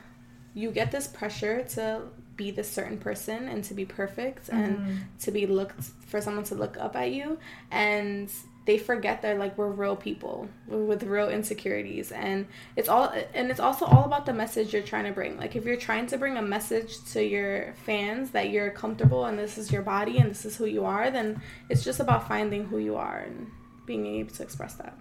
you 0.54 0.71
get 0.71 0.93
this 0.93 1.07
pressure 1.07 1.64
to 1.64 2.02
be 2.37 2.50
this 2.50 2.71
certain 2.71 2.99
person 2.99 3.49
and 3.49 3.62
to 3.64 3.75
be 3.75 3.85
perfect 3.85 4.49
and 4.49 4.78
mm-hmm. 4.78 4.97
to 5.21 5.31
be 5.31 5.47
looked 5.47 5.83
for 6.07 6.21
someone 6.21 6.45
to 6.45 6.54
look 6.54 6.76
up 6.78 6.97
at 6.97 7.11
you. 7.12 7.38
And 7.71 8.31
they 8.66 8.78
forget 8.78 9.21
that 9.23 9.38
like 9.38 9.59
we're 9.59 9.69
real 9.69 9.95
people 9.95 10.49
with 10.66 11.02
real 11.02 11.28
insecurities. 11.28 12.12
And 12.12 12.47
it's 12.76 12.88
all 12.88 13.12
and 13.35 13.50
it's 13.50 13.61
also 13.61 13.85
all 13.85 14.04
about 14.04 14.26
the 14.26 14.33
message 14.33 14.73
you're 14.73 14.83
trying 14.83 15.04
to 15.04 15.12
bring. 15.12 15.37
Like 15.37 15.54
if 15.54 15.64
you're 15.64 15.76
trying 15.76 16.07
to 16.09 16.19
bring 16.19 16.37
a 16.37 16.43
message 16.43 17.04
to 17.12 17.23
your 17.23 17.75
fans 17.85 18.31
that 18.31 18.50
you're 18.50 18.71
comfortable 18.71 19.26
and 19.26 19.38
this 19.38 19.59
is 19.59 19.71
your 19.71 19.83
body 19.83 20.19
and 20.19 20.31
this 20.31 20.45
is 20.45 20.57
who 20.57 20.66
you 20.66 20.85
are 20.85 21.11
then 21.11 21.40
it's 21.69 21.85
just 21.85 22.00
about 22.00 22.26
finding 22.26 22.64
who 22.64 22.78
you 22.78 22.97
are 22.97 23.19
and 23.19 23.50
being 23.87 24.07
able 24.07 24.31
to 24.31 24.43
express 24.43 24.75
that 24.75 24.97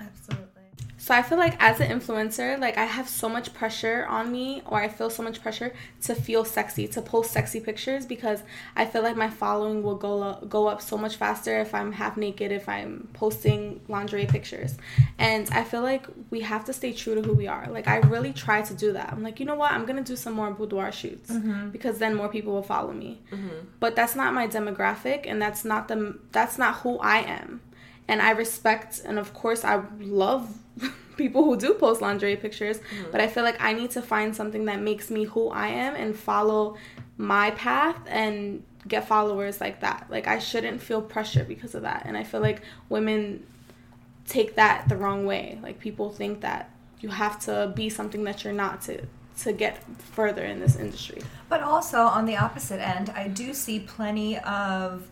Absolutely. 0.00 0.46
so 0.98 1.14
I 1.14 1.22
feel 1.22 1.38
like 1.38 1.54
as 1.62 1.80
an 1.80 1.88
influencer, 1.88 2.58
like 2.58 2.76
I 2.76 2.84
have 2.84 3.08
so 3.08 3.28
much 3.28 3.54
pressure 3.54 4.06
on 4.06 4.32
me, 4.32 4.62
or 4.66 4.80
I 4.80 4.88
feel 4.88 5.08
so 5.08 5.22
much 5.22 5.40
pressure 5.40 5.72
to 6.02 6.14
feel 6.14 6.44
sexy, 6.44 6.88
to 6.88 7.00
post 7.00 7.30
sexy 7.30 7.60
pictures, 7.60 8.06
because 8.06 8.42
I 8.74 8.86
feel 8.86 9.02
like 9.02 9.16
my 9.16 9.30
following 9.30 9.82
will 9.82 9.94
go 9.94 10.22
up, 10.22 10.48
go 10.48 10.66
up 10.66 10.82
so 10.82 10.96
much 10.98 11.16
faster 11.16 11.60
if 11.60 11.74
I'm 11.74 11.92
half 11.92 12.16
naked, 12.16 12.50
if 12.52 12.68
I'm 12.68 13.08
posting 13.12 13.80
lingerie 13.88 14.26
pictures, 14.26 14.76
and 15.18 15.48
I 15.50 15.62
feel 15.62 15.82
like 15.82 16.06
we 16.30 16.40
have 16.40 16.64
to 16.64 16.72
stay 16.72 16.92
true 16.92 17.14
to 17.14 17.22
who 17.22 17.34
we 17.34 17.46
are. 17.46 17.68
Like 17.70 17.86
I 17.86 17.98
really 17.98 18.32
try 18.32 18.62
to 18.62 18.74
do 18.74 18.92
that. 18.94 19.12
I'm 19.12 19.22
like, 19.22 19.38
you 19.40 19.46
know 19.46 19.54
what? 19.54 19.72
I'm 19.72 19.86
gonna 19.86 20.02
do 20.02 20.16
some 20.16 20.32
more 20.32 20.50
boudoir 20.50 20.90
shoots 20.90 21.30
mm-hmm. 21.30 21.70
because 21.70 21.98
then 21.98 22.14
more 22.14 22.28
people 22.28 22.52
will 22.52 22.62
follow 22.62 22.92
me. 22.92 23.20
Mm-hmm. 23.30 23.66
But 23.78 23.94
that's 23.94 24.16
not 24.16 24.34
my 24.34 24.48
demographic, 24.48 25.26
and 25.26 25.40
that's 25.40 25.64
not 25.64 25.88
the 25.88 26.18
that's 26.32 26.58
not 26.58 26.76
who 26.76 26.98
I 26.98 27.18
am 27.18 27.60
and 28.08 28.20
I 28.20 28.30
respect 28.30 29.02
and 29.04 29.18
of 29.18 29.34
course 29.34 29.64
I 29.64 29.82
love 30.00 30.52
people 31.16 31.44
who 31.44 31.56
do 31.56 31.74
post 31.74 32.00
lingerie 32.00 32.36
pictures, 32.36 32.78
mm-hmm. 32.78 33.10
but 33.12 33.20
I 33.20 33.26
feel 33.26 33.44
like 33.44 33.60
I 33.60 33.72
need 33.72 33.90
to 33.92 34.02
find 34.02 34.34
something 34.34 34.64
that 34.66 34.80
makes 34.80 35.10
me 35.10 35.24
who 35.24 35.48
I 35.48 35.68
am 35.68 35.94
and 35.94 36.16
follow 36.16 36.76
my 37.16 37.52
path 37.52 37.96
and 38.06 38.62
get 38.86 39.06
followers 39.06 39.60
like 39.60 39.80
that. 39.80 40.06
Like 40.10 40.26
I 40.26 40.38
shouldn't 40.38 40.80
feel 40.80 41.00
pressure 41.00 41.44
because 41.44 41.74
of 41.74 41.82
that. 41.82 42.02
And 42.04 42.16
I 42.16 42.24
feel 42.24 42.40
like 42.40 42.62
women 42.88 43.46
take 44.26 44.56
that 44.56 44.88
the 44.88 44.96
wrong 44.96 45.26
way. 45.26 45.58
Like 45.62 45.78
people 45.78 46.10
think 46.10 46.40
that 46.40 46.70
you 47.00 47.08
have 47.10 47.38
to 47.40 47.72
be 47.74 47.88
something 47.88 48.24
that 48.24 48.44
you're 48.44 48.52
not 48.52 48.82
to 48.82 49.06
to 49.36 49.52
get 49.52 49.82
further 49.98 50.44
in 50.44 50.60
this 50.60 50.76
industry. 50.76 51.20
But 51.48 51.60
also 51.60 51.98
on 51.98 52.24
the 52.24 52.36
opposite 52.36 52.80
end, 52.80 53.10
I 53.10 53.26
do 53.26 53.52
see 53.52 53.80
plenty 53.80 54.38
of 54.38 55.08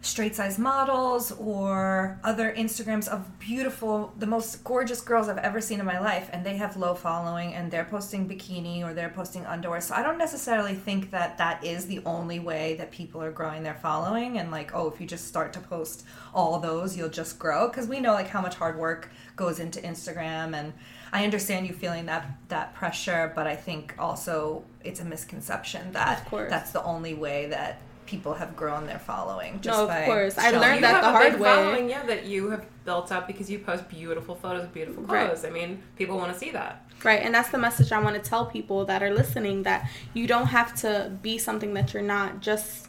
straight 0.00 0.34
size 0.34 0.58
models 0.58 1.32
or 1.32 2.20
other 2.22 2.54
Instagrams 2.56 3.08
of 3.08 3.38
beautiful, 3.40 4.12
the 4.18 4.26
most 4.26 4.62
gorgeous 4.62 5.00
girls 5.00 5.28
I've 5.28 5.38
ever 5.38 5.60
seen 5.60 5.80
in 5.80 5.86
my 5.86 5.98
life, 5.98 6.30
and 6.32 6.46
they 6.46 6.56
have 6.56 6.76
low 6.76 6.94
following 6.94 7.52
and 7.54 7.70
they're 7.70 7.84
posting 7.84 8.28
bikini 8.28 8.84
or 8.84 8.94
they're 8.94 9.08
posting 9.08 9.44
underwear. 9.44 9.80
So 9.80 9.94
I 9.94 10.02
don't 10.04 10.18
necessarily 10.18 10.74
think 10.74 11.10
that 11.10 11.38
that 11.38 11.64
is 11.64 11.86
the 11.86 12.00
only 12.06 12.38
way 12.38 12.76
that 12.76 12.92
people 12.92 13.20
are 13.22 13.32
growing 13.32 13.64
their 13.64 13.74
following 13.74 14.38
and 14.38 14.52
like, 14.52 14.72
oh, 14.72 14.88
if 14.88 15.00
you 15.00 15.06
just 15.06 15.26
start 15.26 15.52
to 15.54 15.60
post 15.60 16.04
all 16.32 16.60
those, 16.60 16.96
you'll 16.96 17.08
just 17.08 17.38
grow. 17.38 17.68
Because 17.68 17.88
we 17.88 17.98
know 17.98 18.12
like 18.12 18.28
how 18.28 18.40
much 18.40 18.54
hard 18.54 18.78
work 18.78 19.10
goes 19.34 19.58
into 19.58 19.80
Instagram 19.80 20.54
and 20.54 20.72
I 21.12 21.24
understand 21.24 21.66
you 21.66 21.72
feeling 21.72 22.06
that 22.06 22.26
that 22.48 22.74
pressure, 22.74 23.32
but 23.34 23.46
I 23.46 23.56
think 23.56 23.94
also 23.98 24.64
it's 24.84 25.00
a 25.00 25.04
misconception 25.04 25.92
that 25.92 26.20
Of 26.20 26.26
course. 26.26 26.50
that's 26.50 26.70
the 26.70 26.84
only 26.84 27.14
way 27.14 27.46
that 27.46 27.80
people 28.08 28.32
have 28.32 28.56
grown 28.56 28.86
their 28.86 28.98
following. 28.98 29.60
Just 29.60 29.76
No, 29.76 29.82
of 29.82 29.88
by 29.90 30.06
course. 30.06 30.38
I 30.38 30.50
showing- 30.50 30.62
learned 30.62 30.74
you 30.76 30.80
that 30.80 30.94
have 30.94 31.02
the 31.02 31.08
a 31.08 31.12
hard 31.12 31.32
big 31.32 31.40
way. 31.42 31.48
following, 31.48 31.90
yeah, 31.90 32.02
that 32.06 32.24
you 32.24 32.48
have 32.48 32.64
built 32.86 33.12
up 33.12 33.26
because 33.26 33.50
you 33.50 33.58
post 33.58 33.86
beautiful 33.90 34.34
photos 34.34 34.64
of 34.64 34.72
beautiful 34.72 35.02
Right. 35.02 35.26
clothes. 35.26 35.44
I 35.44 35.50
mean, 35.50 35.82
people 35.96 36.16
want 36.16 36.32
to 36.32 36.38
see 36.38 36.50
that. 36.52 36.86
Right, 37.04 37.20
and 37.22 37.34
that's 37.34 37.50
the 37.50 37.58
message 37.58 37.92
I 37.92 38.00
want 38.00 38.16
to 38.16 38.30
tell 38.30 38.46
people 38.46 38.86
that 38.86 39.02
are 39.02 39.12
listening 39.12 39.64
that 39.64 39.90
you 40.14 40.26
don't 40.26 40.46
have 40.46 40.74
to 40.76 41.12
be 41.20 41.36
something 41.36 41.74
that 41.74 41.92
you're 41.92 42.02
not 42.02 42.40
just 42.40 42.88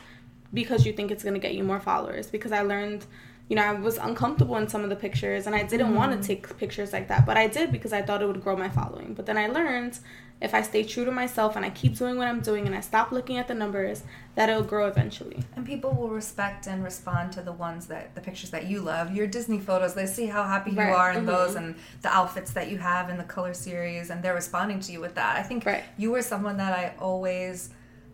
because 0.53 0.85
you 0.85 0.93
think 0.93 1.11
it's 1.11 1.23
going 1.23 1.35
to 1.35 1.39
get 1.39 1.53
you 1.53 1.65
more 1.65 1.81
followers. 1.81 2.27
Because 2.27 2.53
I 2.53 2.61
learned, 2.61 3.05
you 3.49 3.57
know, 3.57 3.63
I 3.63 3.73
was 3.73 3.97
uncomfortable 3.97 4.55
in 4.55 4.69
some 4.69 4.83
of 4.85 4.89
the 4.89 4.95
pictures 4.95 5.47
and 5.47 5.55
I 5.55 5.63
didn't 5.63 5.93
want 5.95 6.11
to 6.13 6.17
mm-hmm. 6.17 6.27
take 6.27 6.57
pictures 6.57 6.93
like 6.93 7.09
that, 7.09 7.25
but 7.25 7.35
I 7.35 7.47
did 7.47 7.73
because 7.73 7.91
I 7.91 8.01
thought 8.01 8.21
it 8.21 8.25
would 8.25 8.41
grow 8.41 8.55
my 8.55 8.69
following. 8.69 9.13
But 9.15 9.25
then 9.25 9.37
I 9.37 9.47
learned 9.47 9.99
if 10.41 10.53
I 10.53 10.61
stay 10.61 10.83
true 10.83 11.03
to 11.03 11.11
myself 11.11 11.55
and 11.57 11.65
I 11.65 11.69
keep 11.69 11.97
doing 11.97 12.17
what 12.17 12.27
I'm 12.27 12.39
doing 12.39 12.65
and 12.65 12.73
I 12.73 12.79
stop 12.79 13.11
looking 13.11 13.37
at 13.37 13.47
the 13.49 13.53
numbers, 13.53 14.03
that 14.35 14.47
it'll 14.49 14.63
grow 14.63 14.87
eventually. 14.87 15.43
And 15.55 15.65
people 15.65 15.91
will 15.93 16.09
respect 16.09 16.65
and 16.67 16.81
respond 16.83 17.33
to 17.33 17.41
the 17.41 17.51
ones 17.51 17.87
that 17.87 18.15
the 18.15 18.21
pictures 18.21 18.49
that 18.51 18.65
you 18.65 18.79
love. 18.79 19.13
Your 19.13 19.27
Disney 19.27 19.59
photos, 19.59 19.95
they 19.95 20.05
see 20.05 20.27
how 20.27 20.43
happy 20.43 20.71
Right. 20.71 20.87
you 20.87 20.93
are 20.95 21.11
in 21.11 21.23
Mhm. 21.23 21.27
those 21.27 21.55
and 21.55 21.75
the 22.01 22.09
outfits 22.15 22.51
that 22.51 22.69
you 22.69 22.77
have 22.77 23.09
in 23.09 23.17
the 23.17 23.23
color 23.25 23.53
series 23.53 24.09
and 24.09 24.23
they're 24.23 24.33
responding 24.35 24.79
to 24.81 24.91
you 24.93 25.01
with 25.01 25.15
that. 25.15 25.35
I 25.35 25.43
think 25.43 25.65
Right. 25.65 25.83
you 25.97 26.11
were 26.11 26.21
someone 26.21 26.55
that 26.57 26.71
I 26.71 26.93
always 26.99 27.71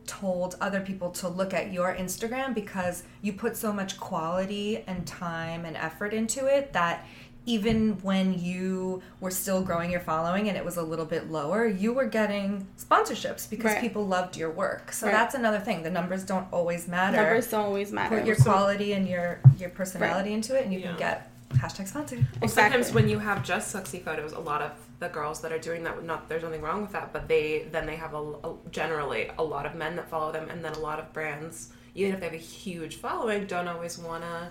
told 0.08 0.56
other 0.62 0.82
people 0.82 1.10
to 1.10 1.28
look 1.28 1.52
at 1.54 1.74
your 1.74 1.94
Instagram 1.96 2.54
because 2.54 3.04
you 3.24 3.34
put 3.34 3.58
so 3.58 3.74
much 3.74 4.00
quality 4.00 4.84
and 4.86 5.06
time 5.08 5.66
and 5.66 5.76
effort 5.76 6.14
into 6.14 6.46
it 6.46 6.74
that 6.74 7.04
even 7.46 7.92
when 8.02 8.40
you 8.40 9.02
were 9.20 9.30
still 9.32 9.62
growing 9.62 9.92
your 9.92 10.00
following 10.00 10.48
and 10.50 10.58
it 10.58 10.66
was 10.66 10.78
a 10.78 10.82
little 10.82 11.06
bit 11.06 11.30
lower, 11.30 11.66
you 11.68 11.94
were 11.94 12.06
getting 12.06 12.68
sponsorships 12.78 13.50
because 13.50 13.74
Right. 13.74 13.82
people 13.82 14.06
loved 14.08 14.36
your 14.36 14.50
work. 14.50 14.92
So 14.92 15.06
Right. 15.06 15.12
that's 15.14 15.36
another 15.36 15.60
thing. 15.60 15.84
The 15.84 15.90
numbers 15.92 16.24
don't 16.24 16.48
always 16.52 16.88
matter 16.88 17.18
Numbers 17.18 17.48
don't 17.50 17.66
always 17.66 17.92
matter. 17.92 18.18
put 18.18 18.26
your 18.26 18.36
quality 18.38 18.94
and 18.94 19.08
your 19.08 19.40
your 19.60 19.70
personality 19.70 20.34
into 20.34 20.58
it 20.58 20.66
and 20.66 20.74
you 20.74 20.80
Yeah. 20.80 20.88
can 20.90 20.98
get 20.98 21.30
hashtag 21.54 21.88
sponsored 21.88 22.26
Well, 22.42 22.50
sometimes 22.50 22.92
when 22.92 23.08
you 23.08 23.20
have 23.20 23.44
just 23.44 23.70
sexy 23.72 24.00
photos, 24.00 24.34
a 24.34 24.40
lot 24.40 24.62
of 24.62 24.72
the 25.00 25.08
girls 25.10 25.42
that 25.42 25.52
are 25.52 25.60
doing 25.60 25.84
that, 25.84 26.04
not 26.04 26.28
there's 26.30 26.42
nothing 26.44 26.62
wrong 26.62 26.82
with 26.82 26.92
that, 26.94 27.14
but 27.14 27.28
they 27.28 27.68
then 27.72 27.86
they 27.86 27.96
have 27.96 28.14
a, 28.14 28.18
a- 28.44 28.56
generally 28.72 29.30
a 29.38 29.44
lot 29.44 29.66
of 29.66 29.76
men 29.76 29.96
that 29.98 30.10
follow 30.10 30.32
them, 30.32 30.50
and 30.50 30.66
then 30.66 30.74
a 30.74 30.80
lot 30.80 31.00
of 31.00 31.14
brands, 31.14 31.70
even 31.94 32.14
if 32.14 32.20
they 32.20 32.26
have 32.26 32.34
a 32.36 32.38
huge 32.38 32.96
following, 32.98 33.46
don't 33.46 33.68
always 33.68 33.98
want 34.00 34.24
to 34.24 34.50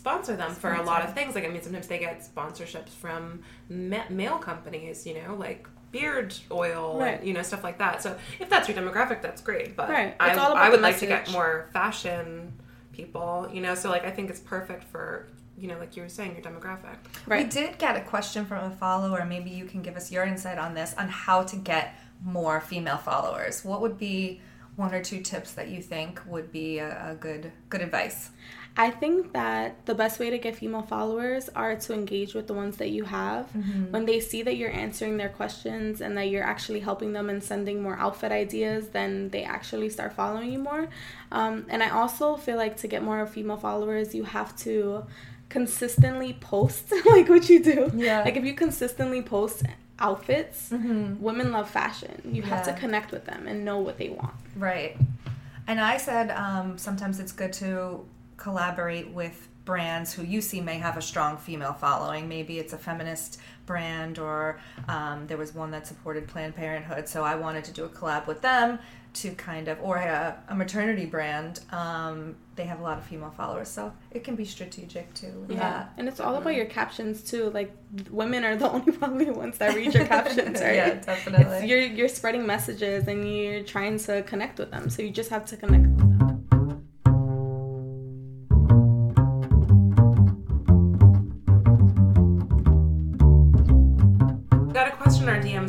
sponsor 0.00 0.34
them 0.34 0.52
for 0.54 0.72
a 0.72 0.82
lot 0.82 1.04
of 1.04 1.12
things. 1.14 1.34
Like 1.34 1.44
I 1.44 1.48
mean, 1.48 1.62
sometimes 1.62 1.86
they 1.86 1.98
get 1.98 2.16
sponsorships 2.34 2.88
from 3.02 3.42
ma- 3.68 4.08
male 4.08 4.38
companies, 4.38 5.06
you 5.06 5.14
know, 5.20 5.34
like 5.34 5.66
beard 5.92 6.34
oil 6.50 6.98
Right. 6.98 7.18
and 7.18 7.26
you 7.28 7.34
know 7.34 7.42
stuff 7.42 7.62
like 7.68 7.78
that. 7.78 8.00
So 8.02 8.16
if 8.38 8.48
that's 8.48 8.66
your 8.68 8.76
demographic, 8.80 9.20
that's 9.22 9.42
great. 9.42 9.76
But 9.76 9.88
Right. 9.90 10.14
I, 10.18 10.30
It's 10.30 10.38
all 10.38 10.52
about 10.52 10.64
I 10.64 10.70
would 10.70 10.80
like 10.80 10.98
to 11.00 11.06
get 11.06 11.30
more 11.32 11.68
fashion 11.72 12.52
people, 12.92 13.48
you 13.52 13.60
know. 13.60 13.74
So 13.74 13.90
like 13.90 14.04
I 14.04 14.10
think 14.10 14.30
it's 14.30 14.40
perfect 14.40 14.84
for 14.84 15.26
you 15.58 15.68
know, 15.68 15.78
like 15.78 15.94
you 15.94 16.02
were 16.02 16.08
saying, 16.08 16.32
your 16.36 16.42
demographic. 16.50 16.96
right. 17.26 17.44
we 17.44 17.50
did 17.50 17.76
get 17.76 17.94
a 17.94 18.00
question 18.00 18.46
from 18.46 18.72
a 18.72 18.74
follower 18.76 19.26
maybe 19.26 19.50
you 19.50 19.66
can 19.66 19.82
give 19.82 19.94
us 19.94 20.10
your 20.10 20.24
insight 20.24 20.56
on 20.56 20.72
this 20.72 20.94
on 20.96 21.06
how 21.06 21.42
to 21.42 21.56
get 21.56 21.94
more 22.24 22.62
female 22.62 22.96
followers 22.96 23.62
what 23.62 23.82
would 23.82 23.98
be 23.98 24.40
one 24.76 24.94
or 24.94 25.02
two 25.04 25.20
tips 25.20 25.52
that 25.52 25.68
you 25.68 25.82
think 25.82 26.18
would 26.26 26.50
be 26.50 26.78
a, 26.78 27.10
a 27.10 27.14
good 27.14 27.52
good 27.68 27.82
advice? 27.82 28.30
I 28.80 28.90
think 28.90 29.34
that 29.34 29.84
the 29.84 29.94
best 29.94 30.18
way 30.18 30.30
to 30.30 30.38
get 30.38 30.56
female 30.56 30.80
followers 30.80 31.50
are 31.54 31.76
to 31.76 31.92
engage 31.92 32.32
with 32.32 32.46
the 32.46 32.54
ones 32.54 32.78
that 32.78 32.88
you 32.88 33.04
have. 33.04 33.52
Mm-hmm. 33.52 33.92
When 33.92 34.06
they 34.06 34.20
see 34.20 34.42
that 34.42 34.56
you're 34.56 34.72
answering 34.72 35.18
their 35.18 35.28
questions 35.28 36.00
and 36.00 36.16
that 36.16 36.30
you're 36.30 36.42
actually 36.42 36.80
helping 36.80 37.12
them 37.12 37.28
and 37.28 37.44
sending 37.44 37.82
more 37.82 37.98
outfit 37.98 38.32
ideas, 38.32 38.88
then 38.88 39.28
they 39.28 39.44
actually 39.44 39.90
start 39.90 40.14
following 40.14 40.50
you 40.50 40.60
more. 40.60 40.88
Um, 41.30 41.66
and 41.68 41.82
I 41.82 41.90
also 41.90 42.36
feel 42.36 42.56
like 42.56 42.78
to 42.78 42.88
get 42.88 43.02
more 43.02 43.26
female 43.26 43.58
followers, 43.58 44.14
you 44.14 44.24
have 44.24 44.56
to 44.60 45.04
consistently 45.50 46.32
post 46.40 46.90
like 47.04 47.28
what 47.28 47.50
you 47.50 47.62
do. 47.62 47.90
Yeah. 47.94 48.22
Like 48.22 48.38
if 48.38 48.46
you 48.46 48.54
consistently 48.54 49.20
post 49.20 49.62
outfits, 49.98 50.70
women 50.70 51.52
love 51.52 51.68
fashion. 51.68 52.22
You 52.24 52.40
have 52.44 52.64
to 52.64 52.70
Mm-hmm. 52.70 52.80
Connect 52.80 53.12
with 53.12 53.26
them 53.26 53.46
and 53.46 53.62
know 53.62 53.78
what 53.78 53.98
they 53.98 54.08
want. 54.08 54.32
Right. 54.56 54.96
And 55.66 55.78
I 55.78 55.98
said 55.98 56.30
um, 56.30 56.78
sometimes 56.78 57.20
it's 57.20 57.32
good 57.32 57.52
to 57.64 58.06
collaborate 58.40 59.08
with 59.10 59.48
brands 59.64 60.12
who 60.12 60.24
you 60.24 60.40
see 60.40 60.60
may 60.60 60.78
have 60.78 60.96
a 60.96 61.02
strong 61.02 61.36
female 61.36 61.74
following. 61.74 62.28
Maybe 62.28 62.58
it's 62.58 62.72
a 62.72 62.78
feminist 62.78 63.38
brand, 63.66 64.18
or 64.18 64.58
um, 64.88 65.26
there 65.28 65.36
was 65.36 65.54
one 65.54 65.70
that 65.70 65.86
supported 65.86 66.26
Planned 66.26 66.56
Parenthood. 66.56 67.08
So 67.08 67.22
I 67.22 67.36
wanted 67.36 67.64
to 67.64 67.72
do 67.72 67.84
a 67.84 67.88
collab 67.88 68.26
with 68.26 68.40
them 68.40 68.80
to 69.12 69.30
kind 69.32 69.68
of, 69.68 69.78
or 69.82 69.96
a, 69.96 70.36
a 70.48 70.54
maternity 70.54 71.04
brand. 71.04 71.60
Um, 71.70 72.36
they 72.56 72.64
have 72.64 72.80
a 72.80 72.82
lot 72.82 72.98
of 72.98 73.04
female 73.04 73.30
followers, 73.30 73.68
so 73.68 73.92
it 74.10 74.24
can 74.24 74.34
be 74.34 74.44
strategic 74.44 75.12
too. 75.14 75.44
that. 75.48 75.92
And 75.96 76.08
it's 76.08 76.20
all 76.20 76.36
about 76.36 76.54
your 76.54 76.66
captions 76.66 77.22
too. 77.22 77.50
Like 77.50 77.74
women 78.10 78.44
are 78.44 78.56
the 78.56 78.70
only 78.72 78.92
probably 78.92 79.30
ones 79.30 79.58
that 79.58 79.74
read 79.74 79.94
your 79.94 80.06
captions, 80.06 80.60
right? 80.60 80.74
Yeah, 80.80 80.94
definitely. 80.94 81.56
It's, 81.58 81.66
you're 81.66 81.82
you're 81.82 82.08
spreading 82.08 82.46
messages 82.46 83.06
and 83.08 83.32
you're 83.32 83.62
trying 83.62 83.98
to 84.00 84.22
connect 84.22 84.58
with 84.58 84.70
them. 84.70 84.90
So 84.90 85.02
you 85.02 85.10
just 85.10 85.30
have 85.30 85.44
to 85.46 85.56
connect 85.56 85.86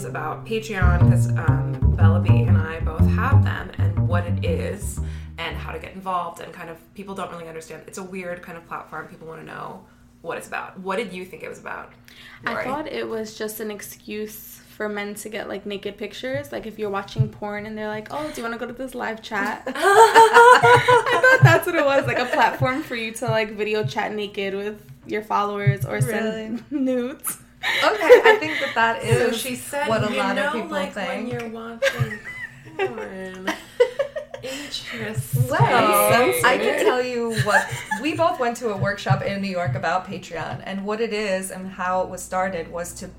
question 0.02 0.16
in 0.16 0.16
our 0.16 0.42
DMs 0.42 0.42
about 0.42 0.46
Patreon 0.46 1.00
because 1.00 1.28
um, 1.50 1.96
Bella 1.96 2.20
B 2.20 2.44
and 2.44 2.58
I 2.58 2.80
both 2.80 3.08
have 3.12 3.44
them 3.44 3.72
and 3.78 4.08
what 4.08 4.26
it 4.26 4.46
is 4.46 5.00
and 5.38 5.56
how 5.58 5.72
to 5.72 5.80
get 5.80 5.94
involved 5.94 6.42
and 6.42 6.54
kind 6.54 6.70
of 6.70 6.94
people 6.94 7.16
don't 7.16 7.32
really 7.32 7.48
understand. 7.48 7.84
It's 7.88 7.98
a 7.98 8.04
weird 8.04 8.42
kind 8.42 8.58
of 8.58 8.68
platform. 8.68 9.08
People 9.08 9.28
want 9.28 9.42
to 9.42 9.46
know 9.46 9.86
what 10.22 10.38
it's 10.38 10.48
about. 10.48 10.80
What 10.80 10.98
did 10.98 11.14
you 11.14 11.26
think 11.26 11.44
it 11.44 11.50
was 11.50 11.60
about? 11.60 11.92
I 12.46 12.64
thought 12.64 12.88
it 12.88 13.08
was 13.08 13.38
just 13.38 13.60
an 13.60 13.72
excuse 13.72 14.60
for 14.70 14.88
men 14.88 15.16
to 15.16 15.30
get 15.30 15.48
like 15.48 15.66
naked 15.66 15.98
pictures. 15.98 16.52
Like 16.52 16.66
if 16.66 16.78
you're 16.80 16.90
watching 16.90 17.30
porn 17.30 17.66
and 17.66 17.78
they're 17.78 17.88
like, 17.88 18.08
"Oh, 18.12 18.30
do 18.30 18.42
you 18.42 18.44
want 18.48 18.54
to 18.54 18.60
go 18.60 18.72
to 18.72 18.78
this 18.78 18.94
live 18.96 19.22
chat?" 19.22 19.64
I 19.68 21.38
thought 21.38 21.44
that's 21.44 21.66
what 21.66 21.76
it 21.76 21.86
was, 21.86 22.06
like 22.06 22.20
a 22.20 22.26
platform 22.26 22.84
for 22.84 22.96
you 22.96 23.12
to 23.14 23.26
like 23.26 23.54
video 23.54 23.84
chat 23.84 24.14
naked 24.14 24.54
with 24.54 24.84
your 25.08 25.24
followers 25.24 25.86
or 25.86 26.02
send 26.02 26.64
nudes. 26.72 27.40
Okay, 27.84 28.22
I 28.24 28.38
think 28.40 28.60
that 28.60 28.72
that 28.76 29.04
is 29.04 29.18
So 29.18 29.32
she 29.50 29.56
said, 29.56 29.88
what 29.88 30.04
a 30.04 30.10
lot 30.10 30.36
know, 30.36 30.48
of 30.48 30.54
people 30.54 30.70
like 30.70 30.94
think. 30.94 31.08
when 31.10 31.28
you're 31.28 31.50
watching 31.50 32.20
porn. 32.78 33.54
Interesting. 34.44 35.48
Well, 35.48 35.62
I 36.46 36.58
can 36.58 36.84
tell 36.84 37.02
you 37.02 37.36
what 37.44 37.64
we 38.02 38.16
both 38.16 38.40
went 38.40 38.58
to 38.58 38.70
a 38.70 38.78
workshop 38.78 39.22
in 39.22 39.40
New 39.42 39.48
York 39.50 39.76
about 39.76 40.08
Patreon, 40.08 40.64
and 40.66 40.84
what 40.86 41.00
it 41.00 41.14
is 41.14 41.52
and 41.52 41.68
how 41.70 42.02
it 42.02 42.10
was 42.10 42.24
started 42.24 42.72
was 42.72 42.94
to 42.96 43.10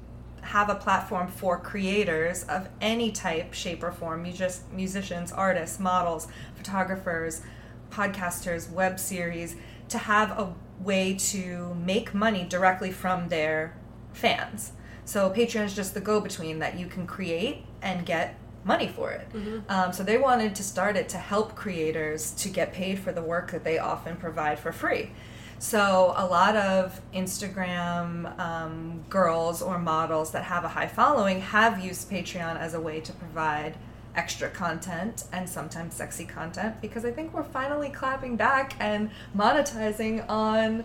have 0.41 0.69
a 0.69 0.75
platform 0.75 1.29
for 1.29 1.59
creators 1.59 2.43
of 2.45 2.69
any 2.81 3.13
type, 3.13 3.55
shape, 3.55 3.83
or 3.85 3.93
form 3.93 4.23
music- 4.25 4.63
musicians, 4.73 5.31
artists, 5.31 5.79
models, 5.79 6.27
photographers, 6.57 7.43
podcasters, 7.91 8.69
web 8.71 8.99
series 8.99 9.55
to 9.89 9.99
have 9.99 10.37
a 10.37 10.53
way 10.81 11.15
to 11.15 11.75
make 11.75 12.13
money 12.13 12.45
directly 12.45 12.91
from 12.91 13.29
their 13.29 13.77
fans. 14.13 14.73
So 15.05 15.31
Patreon 15.31 15.65
is 15.65 15.75
just 15.75 15.95
the 15.95 16.01
go 16.01 16.21
between 16.21 16.59
that 16.61 16.79
you 16.79 16.87
can 16.87 17.07
create 17.07 17.65
and 17.83 18.07
get 18.07 18.39
money 18.65 18.87
for 18.89 19.11
it. 19.11 19.27
Um, 19.69 19.93
so 19.93 20.03
they 20.05 20.19
wanted 20.19 20.55
to 20.55 20.63
start 20.63 20.97
it 20.97 21.09
to 21.11 21.19
help 21.19 21.57
creators 21.57 22.31
to 22.33 22.49
get 22.49 22.73
paid 22.73 22.99
for 22.99 23.13
the 23.13 23.23
work 23.23 23.51
that 23.51 23.65
they 23.65 23.79
often 23.79 24.17
provide 24.17 24.59
for 24.59 24.73
free. 24.73 25.11
So 25.59 26.13
a 26.17 26.27
lot 26.27 26.57
of 26.57 27.01
Instagram 27.15 28.39
um, 28.39 29.05
girls 29.09 29.63
or 29.63 29.79
models 29.79 30.33
that 30.33 30.45
have 30.45 30.65
a 30.65 30.69
high 30.69 30.89
following 30.89 31.41
have 31.41 31.85
used 31.85 32.11
Patreon 32.11 32.59
as 32.59 32.75
a 32.75 32.81
way 32.81 33.01
to 33.01 33.13
provide 33.13 33.77
extra 34.15 34.49
content 34.51 35.25
and 35.33 35.49
sometimes 35.49 35.95
sexy 35.95 36.25
content 36.25 36.81
because 36.81 37.05
I 37.05 37.13
think 37.13 37.33
we're 37.33 37.45
finally 37.45 37.89
clapping 37.89 38.37
back 38.37 38.75
and 38.79 39.11
monetizing 39.37 40.29
on 40.29 40.85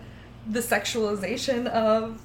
the 0.50 0.60
sexualization 0.60 1.68
of 1.68 2.22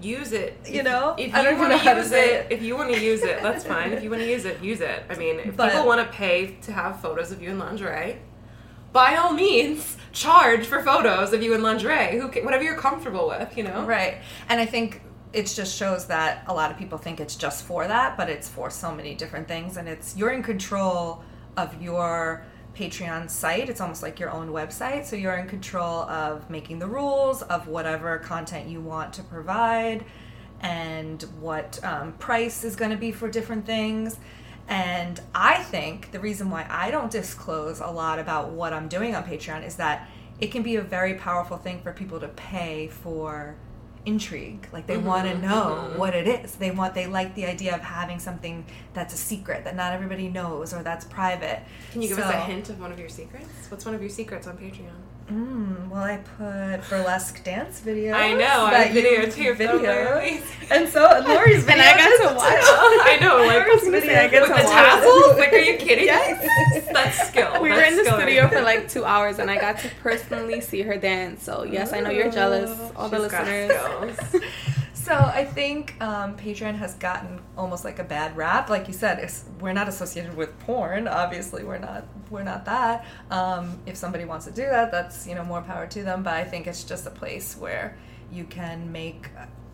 use 0.00 0.32
it. 0.32 0.58
You 0.68 0.82
know? 0.82 1.14
if 1.18 1.28
you 1.28 1.32
don't 1.42 1.58
want 1.58 1.80
to 1.80 1.94
use 1.96 2.12
it, 2.12 2.24
it. 2.24 2.46
if 2.52 2.62
you 2.62 2.76
want 2.76 2.92
to 2.92 3.00
use 3.00 3.22
it, 3.22 3.42
that's 3.42 3.64
fine. 3.64 3.92
If 3.92 4.02
you 4.02 4.10
want 4.10 4.22
to 4.22 4.30
use 4.30 4.44
it, 4.44 4.62
use 4.62 4.80
it. 4.80 5.02
I 5.08 5.14
mean, 5.16 5.40
if 5.40 5.56
But- 5.56 5.72
people 5.72 5.86
want 5.86 6.00
to 6.06 6.16
pay 6.16 6.56
to 6.62 6.72
have 6.72 7.00
photos 7.00 7.32
of 7.32 7.42
you 7.42 7.50
in 7.50 7.58
lingerie, 7.58 8.18
by 8.92 9.16
all 9.16 9.32
means, 9.32 9.96
charge 10.12 10.66
for 10.66 10.80
photos 10.80 11.32
of 11.32 11.42
you 11.42 11.52
in 11.54 11.62
lingerie. 11.62 12.16
Who, 12.18 12.28
whatever 12.44 12.62
you're 12.62 12.76
comfortable 12.76 13.26
with, 13.28 13.56
you 13.56 13.64
know. 13.64 13.84
Right. 13.84 14.18
And 14.48 14.60
I 14.60 14.66
think 14.66 15.02
it 15.32 15.46
just 15.46 15.76
shows 15.76 16.06
that 16.06 16.44
a 16.46 16.54
lot 16.54 16.70
of 16.70 16.78
people 16.78 16.96
think 16.96 17.18
it's 17.18 17.34
just 17.34 17.64
for 17.64 17.88
that, 17.88 18.16
but 18.16 18.30
it's 18.30 18.48
for 18.48 18.70
so 18.70 18.94
many 18.94 19.16
different 19.16 19.48
things. 19.48 19.76
And 19.76 19.88
it's 19.88 20.16
you're 20.16 20.30
in 20.30 20.44
control 20.44 21.24
of 21.56 21.82
your 21.82 22.46
Patreon 22.74 23.30
site. 23.30 23.68
It's 23.68 23.80
almost 23.80 24.02
like 24.02 24.18
your 24.18 24.30
own 24.30 24.48
website. 24.48 25.04
So 25.04 25.16
you're 25.16 25.36
in 25.36 25.46
control 25.46 26.02
of 26.02 26.48
making 26.50 26.78
the 26.78 26.86
rules 26.86 27.42
of 27.42 27.68
whatever 27.68 28.18
content 28.18 28.68
you 28.68 28.80
want 28.80 29.12
to 29.14 29.22
provide 29.22 30.04
and 30.60 31.22
what 31.40 31.82
um, 31.84 32.12
price 32.14 32.64
is 32.64 32.74
going 32.76 32.90
to 32.90 32.96
be 32.96 33.12
for 33.12 33.28
different 33.28 33.66
things. 33.66 34.18
And 34.66 35.20
I 35.34 35.62
think 35.62 36.10
the 36.10 36.20
reason 36.20 36.50
why 36.50 36.66
I 36.70 36.90
don't 36.90 37.10
disclose 37.10 37.80
a 37.80 37.88
lot 37.88 38.18
about 38.18 38.50
what 38.50 38.72
I'm 38.72 38.88
doing 38.88 39.14
on 39.14 39.24
Patreon 39.24 39.66
is 39.66 39.76
that 39.76 40.08
it 40.40 40.48
can 40.48 40.62
be 40.62 40.76
a 40.76 40.82
very 40.82 41.14
powerful 41.14 41.58
thing 41.58 41.80
for 41.82 41.92
people 41.92 42.18
to 42.20 42.28
pay 42.28 42.88
for 42.88 43.56
intrigue 44.06 44.68
like 44.72 44.86
they 44.86 44.96
mm-hmm, 44.96 45.06
want 45.06 45.26
to 45.26 45.32
mm-hmm, 45.32 45.48
know 45.48 45.88
mm-hmm. 45.88 45.98
what 45.98 46.14
it 46.14 46.26
is 46.28 46.56
they 46.56 46.70
want 46.70 46.94
they 46.94 47.06
like 47.06 47.34
the 47.34 47.46
idea 47.46 47.74
of 47.74 47.80
having 47.80 48.18
something 48.18 48.64
that's 48.92 49.14
a 49.14 49.16
secret 49.16 49.64
that 49.64 49.74
not 49.74 49.92
everybody 49.92 50.28
knows 50.28 50.74
or 50.74 50.82
that's 50.82 51.04
private 51.06 51.60
Can 51.92 52.02
you 52.02 52.08
give 52.08 52.18
us 52.18 52.32
a 52.32 52.40
hint 52.40 52.68
of 52.68 52.80
one 52.80 52.92
of 52.92 52.98
your 52.98 53.08
secrets? 53.08 53.46
What's 53.70 53.84
one 53.84 53.94
of 53.94 54.00
your 54.00 54.10
secrets 54.10 54.46
on 54.46 54.58
Patreon? 54.58 54.92
Mm, 55.30 55.88
well, 55.88 56.02
I 56.02 56.18
put 56.18 56.86
burlesque 56.90 57.42
dance 57.44 57.80
videos. 57.80 58.12
I 58.12 58.34
know, 58.34 58.66
I 58.66 58.70
that 58.84 58.92
video 58.92 59.22
you- 59.22 59.30
too, 59.30 59.54
Videos. 59.54 59.80
videos. 59.80 60.42
And 60.70 60.88
so 60.88 61.00
Lori's 61.26 61.64
video. 61.64 61.72
And 61.72 61.80
I 61.80 61.96
got 61.96 62.28
to 62.28 62.34
watch. 62.34 62.44
I 62.44 63.18
know, 63.20 63.38
like 63.46 63.64
video 63.90 64.20
I 64.20 64.28
get 64.28 64.42
with 64.42 64.50
to 64.50 64.56
the 64.56 64.64
watch. 64.64 64.72
tassels. 64.72 65.38
Like, 65.38 65.52
are 65.52 65.58
you 65.58 65.76
kidding? 65.78 66.04
Yes. 66.04 66.23
That's 66.92 67.28
skill. 67.28 67.60
We 67.60 67.70
were 67.70 67.82
in 67.82 67.96
the 67.96 68.04
skill 68.04 68.18
studio 68.18 68.48
for 68.48 68.62
like 68.62 68.88
two 68.88 69.04
hours 69.04 69.38
and 69.38 69.50
I 69.50 69.56
got 69.56 69.78
to 69.78 69.90
personally 70.02 70.60
see 70.60 70.82
her 70.82 70.96
dance. 70.96 71.42
So 71.42 71.64
yes, 71.64 71.92
I 71.92 72.00
know 72.00 72.10
you're 72.10 72.30
jealous, 72.30 72.70
all 72.96 73.08
the 73.08 73.18
listeners. 73.18 74.18
So 75.04 75.12
I 75.12 75.44
think 75.44 76.00
um, 76.00 76.34
Patreon 76.34 76.76
has 76.76 76.94
gotten 76.94 77.38
almost 77.58 77.84
like 77.84 77.98
a 77.98 78.04
bad 78.04 78.38
rap. 78.38 78.70
Like 78.70 78.88
you 78.88 78.94
said, 78.94 79.18
it's, 79.18 79.44
we're 79.60 79.74
not 79.74 79.86
associated 79.86 80.34
with 80.34 80.58
porn. 80.60 81.06
Obviously, 81.06 81.62
we're 81.62 81.76
not. 81.76 82.06
We're 82.30 82.42
not 82.42 82.64
that. 82.64 83.04
Um, 83.30 83.78
if 83.84 83.96
somebody 83.96 84.24
wants 84.24 84.46
to 84.46 84.50
do 84.50 84.62
that, 84.62 84.90
that's 84.90 85.26
you 85.26 85.34
know 85.34 85.44
more 85.44 85.60
power 85.60 85.86
to 85.88 86.02
them. 86.02 86.22
But 86.22 86.32
I 86.32 86.44
think 86.44 86.66
it's 86.66 86.84
just 86.84 87.06
a 87.06 87.10
place 87.10 87.54
where 87.54 87.98
you 88.32 88.44
can 88.44 88.92
make 88.92 89.28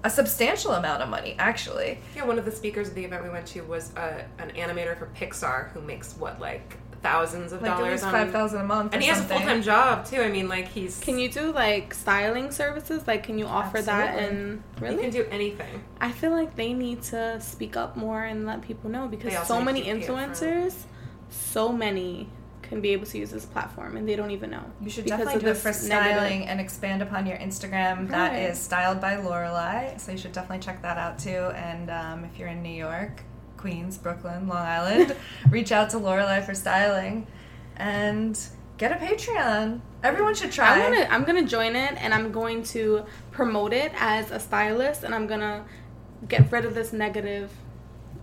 a 0.05 0.11
substantial 0.11 0.73
amount 0.73 1.03
of 1.03 1.09
money. 1.09 1.37
Actually, 1.39 1.99
Yeah, 2.17 2.25
one 2.25 2.39
of 2.39 2.45
the 2.45 2.53
speakers 2.53 2.89
at 2.89 2.95
the 2.95 3.05
event 3.05 3.23
we 3.23 3.31
went 3.31 3.47
to 3.49 3.61
was 3.63 3.95
uh, 3.97 4.23
an 4.39 4.51
animator 4.51 4.99
for 4.99 5.07
Pixar 5.15 5.71
who 5.73 5.81
makes 5.81 6.15
what 6.17 6.41
like 6.41 6.77
thousands 7.03 7.53
of 7.55 7.63
like 7.63 7.71
dollars 7.71 7.93
least 7.93 8.05
on 8.05 8.13
five 8.13 8.31
thousand 8.31 8.61
a 8.61 8.65
month. 8.65 8.93
and 8.93 9.01
or 9.01 9.05
he 9.05 9.09
has 9.11 9.21
a 9.21 9.25
full 9.25 9.39
time 9.41 9.63
job 9.63 10.05
too. 10.05 10.21
I 10.21 10.29
mean, 10.31 10.49
like 10.49 10.69
he's 10.69 11.01
Can 11.01 11.19
you 11.19 11.31
do 11.31 11.51
like 11.53 11.95
styling 11.95 12.51
services? 12.51 13.07
Like 13.07 13.23
can 13.23 13.39
you 13.39 13.47
offer 13.47 13.81
that 13.83 14.19
Absolutely. 14.19 14.39
and 14.39 14.63
you 14.81 14.87
really? 14.87 15.03
can 15.05 15.11
do 15.11 15.27
anything. 15.31 15.83
I 16.01 16.13
feel 16.13 16.31
like 16.31 16.57
they 16.57 16.73
need 16.75 17.03
to 17.05 17.41
speak 17.41 17.77
up 17.77 17.97
more 17.97 18.23
and 18.25 18.45
let 18.47 18.61
people 18.63 18.91
know 18.91 19.09
because 19.09 19.35
so 19.47 19.63
many 19.63 19.81
to 19.81 19.87
pay 19.87 19.99
influencers, 20.07 20.75
so 21.31 21.73
many 21.73 22.29
can 22.71 22.81
be 22.81 22.91
able 22.91 23.05
to 23.05 23.19
use 23.19 23.31
this 23.31 23.45
platform 23.45 23.97
and 23.97 24.09
they 24.09 24.15
don't 24.17 24.31
even 24.31 24.49
know. 24.51 24.65
You 24.81 24.89
should 24.89 25.05
definitely 25.05 25.41
do 25.41 25.49
it 25.49 25.57
for 25.57 25.69
negative- 25.69 25.87
styling 25.87 26.47
and 26.47 26.61
expand 26.61 27.03
upon 27.03 27.27
your 27.27 27.37
Instagram. 27.37 28.09
That 28.09 28.31
Right. 28.33 28.43
is 28.51 28.59
styled 28.59 29.01
by 29.01 29.17
Lorelai, 29.17 30.01
so 30.01 30.13
you 30.13 30.19
should 30.19 30.33
definitely 30.33 30.61
check 30.65 30.81
that 30.83 30.97
out 30.97 31.19
too. 31.19 31.51
And 31.69 31.91
um, 31.91 32.25
if 32.25 32.39
you're 32.39 32.49
in 32.49 32.63
New 32.63 32.69
York, 32.89 33.23
Queens, 33.57 33.99
Brooklyn, 33.99 34.47
Long 34.49 34.65
Island, 34.65 35.17
reach 35.51 35.73
out 35.73 35.91
to 35.91 35.99
Lorelai 35.99 36.43
for 36.47 36.55
styling, 36.55 37.27
and 37.77 38.39
get 38.79 38.93
a 38.93 38.95
Patreon. 38.97 39.81
Everyone 40.03 40.35
should 40.35 40.53
try. 40.53 40.81
I'm 40.81 40.93
gonna 40.93 41.07
I'm 41.11 41.25
gonna 41.25 41.47
join 41.47 41.75
it 41.77 41.95
and 42.03 42.15
I'm 42.15 42.31
going 42.33 42.63
to 42.75 43.05
promote 43.33 43.73
it 43.73 43.93
as 43.97 44.31
a 44.31 44.39
stylist 44.39 45.03
and 45.05 45.15
I'm 45.15 45.27
gonna 45.27 45.65
get 46.29 46.51
rid 46.53 46.65
of 46.65 46.75
this 46.75 46.93
negative 46.93 47.51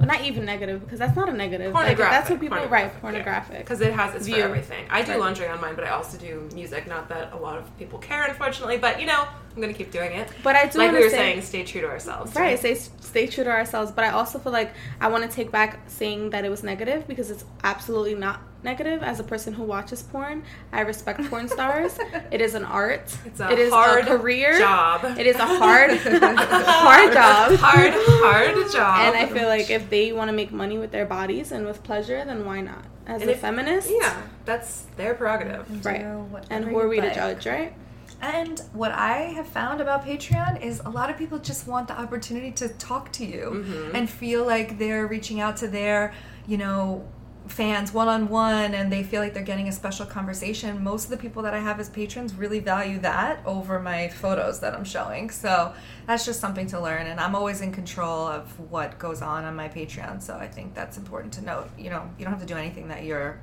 not 0.05 0.21
even 0.21 0.45
negative 0.45 0.81
because 0.81 0.99
that's 0.99 1.15
not 1.15 1.27
a 1.27 1.33
negative. 1.33 1.73
Like, 1.73 1.97
that's 1.97 2.29
what 2.29 2.39
people 2.39 2.57
write. 2.67 3.01
pornographic. 3.01 3.59
Because 3.59 3.81
it 3.81 3.93
has 3.93 4.13
it's 4.15 4.25
View. 4.27 4.35
for 4.35 4.41
everything. 4.43 4.85
I 4.89 5.01
do 5.01 5.11
Right. 5.11 5.19
laundry 5.19 5.47
on 5.47 5.59
mine, 5.59 5.73
but 5.75 5.85
I 5.85 5.89
also 5.89 6.17
do 6.17 6.47
music. 6.53 6.87
Not 6.87 7.09
that 7.09 7.33
a 7.33 7.37
lot 7.37 7.57
of 7.57 7.77
people 7.79 7.97
care, 7.99 8.23
unfortunately. 8.25 8.77
But 8.77 8.99
you 9.01 9.07
know, 9.07 9.25
I'm 9.55 9.61
gonna 9.61 9.73
keep 9.73 9.91
doing 9.91 10.11
it. 10.11 10.29
But 10.43 10.55
I 10.55 10.67
do 10.67 10.77
like 10.77 10.91
we 10.91 10.99
were 10.99 11.09
say- 11.09 11.17
saying, 11.17 11.41
stay 11.41 11.63
true 11.63 11.81
to 11.81 11.87
ourselves. 11.87 12.35
Right, 12.35 12.59
stay 12.59 12.75
stay 12.75 13.25
true 13.27 13.43
to 13.43 13.49
ourselves. 13.49 13.91
But 13.91 14.05
I 14.05 14.09
also 14.09 14.37
feel 14.37 14.51
like 14.51 14.71
I 15.01 15.07
want 15.07 15.23
to 15.23 15.35
take 15.35 15.51
back 15.51 15.79
saying 15.87 16.29
that 16.29 16.45
it 16.45 16.49
was 16.49 16.61
negative 16.63 17.07
because 17.07 17.31
it's 17.31 17.43
absolutely 17.63 18.13
not 18.15 18.39
negative. 18.67 19.01
As 19.11 19.19
a 19.19 19.23
person 19.23 19.53
who 19.53 19.63
watches 19.63 20.03
porn, 20.03 20.43
I 20.73 20.81
respect 20.81 21.19
porn 21.29 21.47
stars. 21.57 21.97
It 22.31 22.41
is 22.41 22.53
an 22.53 22.65
art. 22.65 23.07
It's 23.25 23.39
a 23.39 23.49
it 23.51 23.59
is 23.59 23.71
hard 23.71 24.03
a 24.07 24.17
career. 24.17 24.57
job. 24.59 25.05
It 25.17 25.25
is 25.31 25.37
a 25.37 25.45
hard, 25.61 25.91
hard 25.97 27.13
job. 27.13 27.45
Hard, 27.59 27.93
hard 27.95 28.71
job. 28.71 28.99
And 29.05 29.15
I 29.15 29.25
feel 29.35 29.47
like 29.47 29.69
if 29.69 29.89
they 29.89 30.11
want 30.11 30.27
to 30.29 30.33
make 30.41 30.51
money 30.51 30.77
with 30.77 30.91
their 30.91 31.05
bodies 31.05 31.51
and 31.51 31.65
with 31.65 31.81
pleasure, 31.83 32.23
then 32.25 32.45
why 32.45 32.61
not? 32.61 32.83
As 33.07 33.21
And 33.21 33.29
a 33.29 33.33
if- 33.33 33.39
feminist, 33.39 33.89
yeah, 33.89 34.21
that's 34.45 34.71
their 34.97 35.13
prerogative. 35.15 35.63
right. 35.85 36.01
And 36.49 36.65
who 36.65 36.77
are 36.79 36.87
we 36.89 36.99
to 36.99 37.13
judge, 37.13 37.45
right? 37.47 37.73
And 38.19 38.59
what 38.73 38.91
I 38.93 39.17
have 39.37 39.47
found 39.47 39.79
about 39.79 40.03
Patreon 40.03 40.61
is 40.61 40.81
a 40.83 40.89
lot 40.89 41.09
of 41.11 41.17
people 41.17 41.37
just 41.37 41.67
want 41.67 41.87
the 41.87 41.97
opportunity 41.97 42.51
to 42.61 42.67
talk 42.89 43.11
to 43.19 43.23
you 43.25 43.43
Mm-hmm. 43.53 43.95
and 43.95 44.09
feel 44.09 44.43
like 44.45 44.77
they're 44.79 45.05
reaching 45.07 45.39
out 45.39 45.55
to 45.57 45.67
their, 45.67 46.13
you 46.47 46.57
know, 46.57 47.05
fans 47.47 47.93
one 47.93 48.07
on 48.07 48.29
one 48.29 48.73
and 48.73 48.91
they 48.91 49.03
feel 49.03 49.21
like 49.21 49.33
they're 49.33 49.43
getting 49.43 49.67
a 49.67 49.71
special 49.71 50.05
conversation. 50.05 50.83
Most 50.83 51.05
of 51.05 51.09
the 51.11 51.17
people 51.17 51.41
that 51.43 51.53
I 51.53 51.59
have 51.59 51.79
as 51.79 51.89
patrons 51.89 52.33
really 52.33 52.59
value 52.59 52.99
that 52.99 53.39
over 53.45 53.79
my 53.79 54.09
photos 54.09 54.59
that 54.59 54.73
I'm 54.73 54.83
showing. 54.83 55.29
So 55.29 55.73
that's 56.05 56.25
just 56.25 56.39
something 56.39 56.67
to 56.67 56.79
learn. 56.79 57.07
And 57.07 57.19
I'm 57.19 57.35
always 57.35 57.61
in 57.61 57.71
control 57.71 58.27
of 58.27 58.59
what 58.71 58.97
goes 58.99 59.21
on 59.21 59.45
on 59.45 59.55
my 59.55 59.69
Patreon. 59.69 60.21
So 60.21 60.35
I 60.35 60.47
think 60.47 60.73
that's 60.73 60.97
important 60.97 61.33
to 61.33 61.41
note. 61.41 61.69
You 61.77 61.89
know, 61.89 62.09
you 62.17 62.25
don't 62.25 62.33
have 62.33 62.41
to 62.41 62.47
do 62.47 62.57
anything 62.57 62.87
that 62.89 63.03
you're 63.03 63.41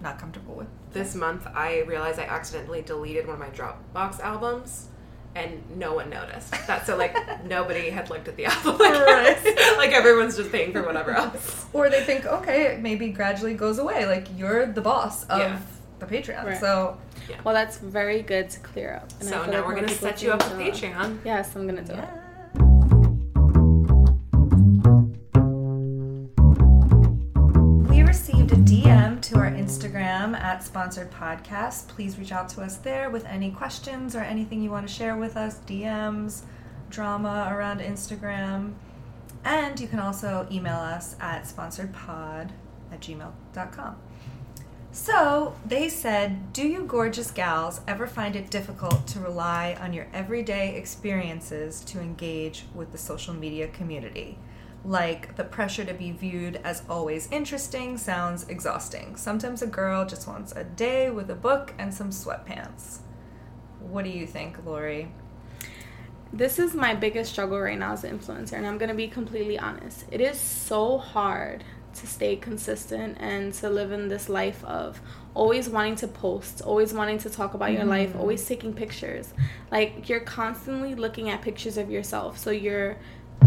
not 0.00 0.18
comfortable 0.18 0.54
with. 0.54 0.68
This 0.92 1.14
month, 1.14 1.46
I 1.46 1.80
realized 1.82 2.18
I 2.18 2.24
accidentally 2.24 2.82
deleted 2.82 3.26
one 3.26 3.34
of 3.34 3.40
my 3.40 3.50
Dropbox 3.50 4.20
albums. 4.20 4.88
And 5.36 5.60
no 5.76 5.94
one 5.94 6.10
noticed 6.10 6.52
that, 6.68 6.86
so 6.86 6.96
like 6.96 7.16
nobody 7.44 7.90
had 7.90 8.08
looked 8.08 8.28
at 8.28 8.36
the 8.36 8.46
album. 8.46 8.76
Right. 8.78 9.74
like 9.76 9.90
everyone's 9.90 10.36
just 10.36 10.52
paying 10.52 10.72
for 10.72 10.82
whatever 10.84 11.10
else. 11.22 11.66
or 11.72 11.90
they 11.90 12.02
think 12.04 12.24
okay 12.24 12.66
it 12.66 12.80
maybe 12.80 13.08
gradually 13.08 13.54
goes 13.54 13.78
away 13.80 14.06
like 14.06 14.28
you're 14.36 14.66
the 14.66 14.80
boss 14.80 15.24
of 15.24 15.40
Yeah. 15.40 15.58
the 15.98 16.06
patreon 16.06 16.44
Right. 16.44 16.60
so 16.60 16.98
Well, 17.42 17.52
that's 17.54 17.78
very 17.78 18.22
good 18.22 18.48
to 18.50 18.60
clear 18.60 18.94
up. 19.02 19.10
And 19.20 19.28
I 19.28 19.32
So 19.32 19.44
now 19.46 19.52
like 19.58 19.66
we're 19.66 19.74
gonna 19.74 19.88
set 19.88 20.22
you 20.22 20.30
up 20.30 20.38
with 20.48 20.58
Patreon. 20.58 21.18
Yes, 21.24 21.56
I'm 21.56 21.66
gonna 21.66 21.82
do 21.82 21.94
it. 21.94 22.08
Sponsored 30.74 31.08
podcast. 31.12 31.86
Please 31.86 32.18
reach 32.18 32.32
out 32.32 32.48
to 32.48 32.60
us 32.60 32.78
there 32.78 33.08
with 33.08 33.24
any 33.26 33.48
questions 33.52 34.16
or 34.16 34.22
anything 34.22 34.60
you 34.60 34.72
want 34.72 34.84
to 34.84 34.92
share 34.92 35.16
with 35.16 35.36
us 35.36 35.60
dms 35.68 36.42
drama 36.90 37.48
around 37.54 37.78
instagram. 37.78 38.72
And 39.44 39.78
you 39.78 39.86
can 39.86 40.00
also 40.00 40.48
email 40.50 40.78
us 40.78 41.14
at 41.20 41.44
sponsoredpod 41.44 42.50
at 42.90 43.00
gmail.com 43.00 43.96
So 44.90 45.54
they 45.64 45.88
said, 45.88 46.52
Do 46.52 46.66
you 46.66 46.82
gorgeous 46.86 47.30
gals 47.30 47.80
ever 47.86 48.08
find 48.08 48.34
it 48.34 48.50
difficult 48.50 49.06
to 49.06 49.20
rely 49.20 49.76
on 49.80 49.92
your 49.92 50.08
everyday 50.12 50.74
experiences 50.74 51.84
to 51.84 52.00
engage 52.00 52.64
with 52.74 52.90
the 52.90 52.98
social 52.98 53.32
media 53.32 53.68
community? 53.68 54.38
Like 54.84 55.36
the 55.36 55.44
pressure 55.44 55.84
to 55.84 55.94
be 55.94 56.10
viewed 56.10 56.56
as 56.62 56.82
always 56.90 57.28
interesting 57.30 57.96
sounds 57.96 58.46
exhausting. 58.48 59.16
Sometimes 59.16 59.62
a 59.62 59.66
girl 59.66 60.04
just 60.04 60.28
wants 60.28 60.52
a 60.52 60.64
day 60.64 61.10
with 61.10 61.30
a 61.30 61.34
book 61.34 61.72
and 61.78 61.92
some 61.92 62.10
sweatpants. 62.10 62.98
What 63.80 64.04
do 64.04 64.10
you 64.10 64.26
think, 64.26 64.64
Lori? 64.64 65.10
This 66.32 66.58
is 66.58 66.74
my 66.74 66.94
biggest 66.94 67.32
struggle 67.32 67.60
right 67.60 67.78
now 67.78 67.92
as 67.92 68.04
an 68.04 68.18
influencer, 68.18 68.54
and 68.54 68.66
I'm 68.66 68.76
gonna 68.76 68.94
be 68.94 69.08
completely 69.08 69.58
honest. 69.58 70.04
It 70.10 70.20
is 70.20 70.38
so 70.38 70.98
hard 70.98 71.64
to 71.94 72.06
stay 72.06 72.36
consistent 72.36 73.16
and 73.20 73.54
to 73.54 73.70
live 73.70 73.92
in 73.92 74.08
this 74.08 74.28
life 74.28 74.64
of 74.64 75.00
always 75.32 75.68
wanting 75.68 75.96
to 75.96 76.08
post, 76.08 76.60
always 76.60 76.92
wanting 76.92 77.18
to 77.18 77.30
talk 77.30 77.54
about 77.54 77.72
your 77.72 77.84
life, 77.84 78.10
mm-hmm. 78.10 78.20
always 78.20 78.44
taking 78.46 78.74
pictures. 78.74 79.32
Like 79.70 80.08
you're 80.08 80.20
constantly 80.20 80.94
looking 80.94 81.30
at 81.30 81.40
pictures 81.40 81.76
of 81.76 81.90
yourself, 81.90 82.36
so 82.36 82.50
you're 82.50 82.96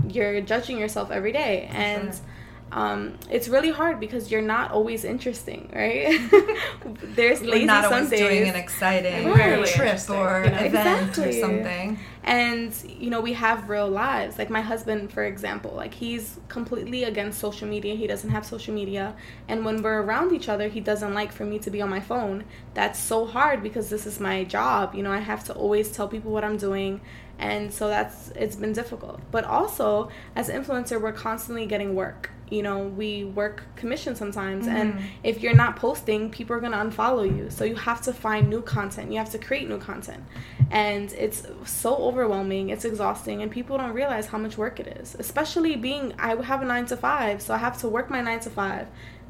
you're 0.09 0.41
judging 0.41 0.77
yourself 0.77 1.11
every 1.11 1.31
day, 1.31 1.67
and 1.71 2.13
Sure. 2.13 2.23
um, 2.71 3.17
it's 3.29 3.47
really 3.47 3.71
hard 3.71 3.99
because 3.99 4.31
you're 4.31 4.41
not 4.41 4.71
always 4.71 5.03
interesting, 5.05 5.69
right? 5.73 6.19
There's 7.15 7.41
We're 7.41 7.51
lazy 7.51 7.65
not 7.65 7.85
always 7.85 8.01
Sundays. 8.09 8.19
doing 8.19 8.49
an 8.49 8.55
exciting 8.55 9.31
Rarely 9.31 9.67
trip 9.67 9.99
or 10.09 10.43
you 10.45 10.51
know? 10.51 10.57
event 10.57 11.09
Exactly. 11.09 11.29
or 11.29 11.41
something. 11.41 11.99
and 12.23 12.73
you 12.99 13.09
know 13.09 13.21
we 13.21 13.33
have 13.33 13.69
real 13.69 13.87
lives 13.89 14.37
like 14.37 14.49
my 14.49 14.59
husband 14.61 15.11
for 15.13 15.23
example 15.23 15.71
like 15.75 15.93
he's 15.93 16.39
completely 16.49 17.05
against 17.05 17.39
social 17.39 17.67
media 17.67 17.95
he 17.95 18.05
doesn't 18.07 18.31
have 18.31 18.45
social 18.45 18.73
media 18.73 19.15
and 19.47 19.63
when 19.63 19.81
we're 19.81 20.01
around 20.01 20.33
each 20.33 20.49
other 20.49 20.67
he 20.67 20.81
doesn't 20.81 21.13
like 21.13 21.31
for 21.31 21.45
me 21.45 21.57
to 21.57 21.69
be 21.71 21.81
on 21.81 21.89
my 21.89 22.01
phone 22.01 22.43
that's 22.73 22.99
so 22.99 23.25
hard 23.25 23.63
because 23.63 23.89
this 23.89 24.05
is 24.05 24.19
my 24.19 24.43
job 24.43 24.93
you 24.93 25.01
know 25.03 25.11
i 25.11 25.19
have 25.19 25.41
to 25.43 25.53
always 25.53 25.89
tell 25.91 26.07
people 26.09 26.31
what 26.31 26.43
i'm 26.43 26.57
doing 26.57 26.99
and 27.39 27.71
so 27.71 27.87
that's 27.87 28.29
it's 28.29 28.55
been 28.55 28.73
difficult. 28.73 29.19
But 29.31 29.45
also 29.45 30.09
as 30.35 30.49
an 30.49 30.63
influencer 30.63 30.99
we're 31.01 31.11
constantly 31.11 31.65
getting 31.65 31.95
work. 31.95 32.31
You 32.49 32.63
know 32.63 32.79
we 32.79 33.25
work 33.25 33.63
commission 33.75 34.15
sometimes. 34.15 34.67
And 34.67 34.93
mm-hmm. 34.93 35.05
if 35.23 35.41
you're 35.41 35.55
not 35.55 35.75
posting 35.75 36.29
people 36.29 36.55
are 36.55 36.59
going 36.59 36.71
to 36.71 36.77
unfollow 36.77 37.25
you. 37.25 37.49
So 37.49 37.63
you 37.63 37.75
have 37.75 38.01
to 38.03 38.13
find 38.13 38.49
new 38.49 38.61
content. 38.61 39.11
You 39.11 39.19
have 39.19 39.31
to 39.31 39.37
create 39.37 39.67
new 39.67 39.77
content. 39.77 40.23
And 40.71 41.11
it's 41.13 41.43
so 41.65 41.95
overwhelming. 41.95 42.69
It's 42.69 42.85
exhausting. 42.85 43.41
And 43.41 43.51
people 43.51 43.77
don't 43.77 43.93
realize 43.93 44.27
how 44.27 44.37
much 44.37 44.57
work 44.57 44.79
it 44.79 44.87
is. 44.99 45.15
Especially 45.19 45.75
being 45.75 46.13
i 46.17 46.35
have 46.41 46.61
a 46.61 46.65
9 46.65 46.85
to 46.87 46.97
5 46.97 47.41
so 47.41 47.53
i 47.53 47.57
have 47.57 47.77
to 47.79 47.87
work 47.87 48.09
my 48.09 48.21
9 48.21 48.39
to 48.41 48.49
5 48.49 48.87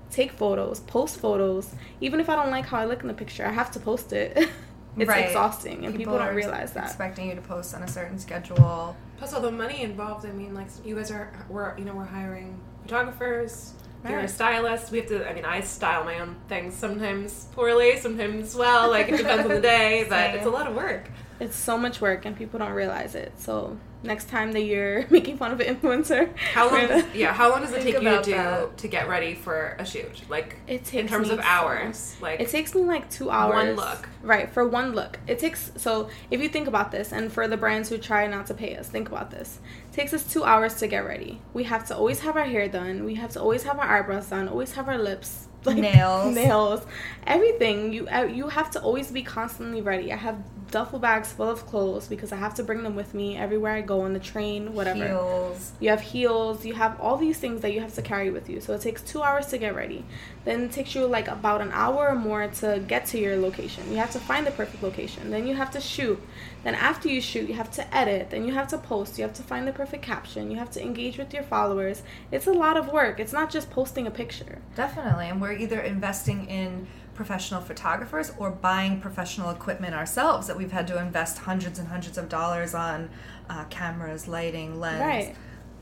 take 0.09 0.31
photos 0.31 0.79
post 0.81 1.19
photos. 1.19 1.75
Even 1.99 2.19
if 2.21 2.29
i 2.29 2.35
don't 2.35 2.51
like 2.51 2.65
how 2.65 2.77
i 2.77 2.85
look 2.85 3.01
in 3.01 3.07
the 3.07 3.13
picture 3.13 3.45
i 3.45 3.51
have 3.51 3.71
to 3.71 3.79
post 3.79 4.13
it 4.13 4.49
it's 4.97 5.07
Right. 5.09 5.25
exhausting 5.25 5.85
and 5.85 5.95
people, 5.95 6.17
don't 6.17 6.35
realize 6.35 6.73
that 6.73 6.85
Expecting 6.85 7.29
you 7.29 7.35
to 7.35 7.41
post 7.41 7.73
on 7.75 7.83
a 7.83 7.87
certain 7.87 8.17
schedule. 8.19 8.95
Plus 9.17 9.33
all 9.33 9.41
the 9.41 9.51
money 9.51 9.81
involved. 9.83 10.25
I 10.25 10.31
mean, 10.31 10.53
like 10.53 10.67
you 10.83 10.95
guys 10.95 11.11
are, 11.11 11.31
we're 11.49 11.77
you 11.77 11.85
know 11.85 11.93
we're 11.93 12.05
hiring 12.05 12.59
photographers. 12.83 13.73
You're 14.07 14.19
a 14.19 14.27
stylist. 14.27 14.91
We 14.91 14.99
have 14.99 15.07
to. 15.09 15.29
I 15.29 15.33
mean, 15.33 15.43
I 15.43 15.59
style 15.61 16.05
my 16.05 16.19
own 16.19 16.37
things 16.47 16.73
sometimes 16.75 17.47
poorly, 17.51 17.97
sometimes 17.97 18.55
well. 18.55 18.89
Like 18.89 19.09
it 19.09 19.17
depends 19.17 19.43
on 19.43 19.49
the 19.49 19.59
day, 19.75 20.05
but 20.07 20.35
it's 20.35 20.45
a 20.45 20.49
lot 20.49 20.67
of 20.67 20.75
work. 20.75 21.09
It's 21.39 21.55
so 21.55 21.77
much 21.77 22.01
work 22.01 22.25
and 22.25 22.35
people 22.35 22.59
don't 22.59 22.71
realize 22.73 23.15
it 23.15 23.31
so 23.37 23.77
next 24.03 24.29
time 24.29 24.51
that 24.51 24.61
you're 24.61 25.05
making 25.09 25.37
fun 25.37 25.51
of 25.51 25.59
an 25.59 25.75
influencer 25.75 26.35
How 26.53 26.69
long? 26.71 26.87
Does, 26.87 27.03
yeah, 27.15 27.33
how 27.33 27.49
long 27.49 27.61
does 27.61 27.71
it 27.73 27.81
take 27.81 27.95
you 27.95 28.09
to 28.09 28.21
do 28.21 28.31
that. 28.31 28.77
to 28.77 28.87
get 28.87 29.07
ready 29.09 29.33
for 29.33 29.75
a 29.79 29.85
shoot? 29.85 30.21
Like 30.29 30.55
It 30.67 30.85
takes 30.85 30.93
in 30.93 31.07
terms 31.07 31.27
me 31.27 31.33
of 31.33 31.39
so- 31.39 31.45
hours. 31.47 32.15
Like 32.21 32.39
It 32.39 32.49
takes 32.49 32.75
me 32.75 32.81
like 32.83 33.09
two 33.09 33.29
hours. 33.31 33.55
One 33.55 33.75
look. 33.75 34.07
Right, 34.21 34.51
for 34.51 34.67
one 34.67 34.93
look. 34.93 35.19
It 35.27 35.39
takes, 35.39 35.71
so 35.77 36.09
if 36.31 36.41
you 36.41 36.49
think 36.49 36.67
about 36.67 36.91
this, 36.91 37.11
and 37.11 37.31
for 37.31 37.47
the 37.47 37.57
brands 37.57 37.89
who 37.89 37.97
try 37.97 38.27
not 38.27 38.45
to 38.47 38.53
pay 38.53 38.75
us, 38.75 38.87
think 38.87 39.07
about 39.09 39.31
this. 39.31 39.59
It 39.91 39.95
takes 39.95 40.13
us 40.13 40.31
two 40.31 40.43
hours 40.43 40.75
to 40.75 40.87
get 40.87 41.05
ready. 41.05 41.41
We 41.53 41.63
have 41.63 41.87
to 41.87 41.95
always 41.97 42.19
have 42.19 42.35
our 42.35 42.45
hair 42.45 42.67
done. 42.67 43.03
We 43.03 43.15
have 43.15 43.31
to 43.31 43.41
always 43.41 43.63
have 43.63 43.79
our 43.79 43.85
eyebrows 43.97 44.27
done, 44.29 44.47
always 44.47 44.73
have 44.73 44.87
our 44.87 44.97
lips. 44.97 45.46
Nails. 45.75 46.35
nails, 46.35 46.85
everything. 47.25 47.93
You 47.93 48.07
uh, 48.07 48.23
you 48.23 48.47
have 48.47 48.71
to 48.71 48.81
always 48.81 49.11
be 49.11 49.23
constantly 49.23 49.81
ready. 49.81 50.11
I 50.11 50.17
have 50.17 50.37
duffel 50.71 50.99
bags 50.99 51.31
full 51.31 51.49
of 51.49 51.65
clothes 51.65 52.07
because 52.07 52.31
I 52.31 52.35
have 52.35 52.53
to 52.55 52.63
bring 52.63 52.83
them 52.83 52.95
with 52.95 53.13
me 53.13 53.37
everywhere 53.37 53.73
I 53.73 53.81
go 53.81 54.01
on 54.01 54.13
the 54.13 54.19
train, 54.19 54.73
whatever. 54.73 55.07
Heels. 55.07 55.71
You 55.79 55.89
have 55.89 56.01
heels, 56.01 56.65
you 56.65 56.73
have 56.73 56.99
all 56.99 57.17
these 57.17 57.37
things 57.37 57.61
that 57.61 57.73
you 57.73 57.79
have 57.79 57.93
to 57.95 58.01
carry 58.01 58.29
with 58.29 58.49
you. 58.49 58.59
So 58.59 58.73
it 58.73 58.81
takes 58.81 59.01
two 59.01 59.21
hours 59.21 59.47
to 59.47 59.57
get 59.57 59.75
ready. 59.75 60.03
Then 60.45 60.63
it 60.63 60.71
takes 60.71 60.95
you 60.95 61.05
like 61.05 61.27
about 61.27 61.61
an 61.61 61.71
hour 61.71 62.09
or 62.09 62.15
more 62.15 62.47
to 62.47 62.83
get 62.87 63.05
to 63.07 63.19
your 63.19 63.37
location. 63.37 63.89
You 63.91 63.97
have 63.97 64.11
to 64.11 64.19
find 64.19 64.45
the 64.45 64.51
perfect 64.51 64.83
location. 64.83 65.29
Then 65.29 65.47
you 65.47 65.55
have 65.55 65.71
to 65.71 65.81
shoot. 65.81 66.21
Then 66.63 66.75
after 66.75 67.07
you 67.07 67.21
shoot, 67.21 67.47
you 67.47 67.55
have 67.55 67.71
to 67.71 67.95
edit. 67.95 68.29
Then 68.29 68.45
you 68.45 68.53
have 68.53 68.67
to 68.69 68.77
post. 68.77 69.17
You 69.17 69.23
have 69.23 69.33
to 69.35 69.43
find 69.43 69.67
the 69.67 69.71
perfect 69.71 70.03
caption. 70.03 70.51
You 70.51 70.57
have 70.57 70.71
to 70.71 70.81
engage 70.81 71.17
with 71.17 71.33
your 71.33 71.43
followers. 71.43 72.03
It's 72.31 72.47
a 72.47 72.51
lot 72.51 72.77
of 72.77 72.91
work. 72.91 73.19
It's 73.19 73.33
not 73.33 73.49
just 73.49 73.69
posting 73.69 74.07
a 74.07 74.11
picture. 74.11 74.59
Definitely. 74.75 75.29
And 75.29 75.41
we're 75.41 75.53
either 75.53 75.79
investing 75.79 76.45
in 76.47 76.87
professional 77.13 77.61
photographers 77.61 78.31
or 78.37 78.51
buying 78.51 79.01
professional 79.01 79.49
equipment 79.49 79.95
ourselves 79.95 80.47
that 80.47 80.55
we've 80.55 80.71
had 80.71 80.87
to 80.87 80.99
invest 80.99 81.39
hundreds 81.39 81.79
and 81.79 81.87
hundreds 81.87 82.17
of 82.17 82.29
dollars 82.29 82.73
on 82.75 83.09
uh, 83.49 83.63
cameras, 83.65 84.27
lighting, 84.27 84.79
lens. 84.79 85.01
Right. 85.01 85.35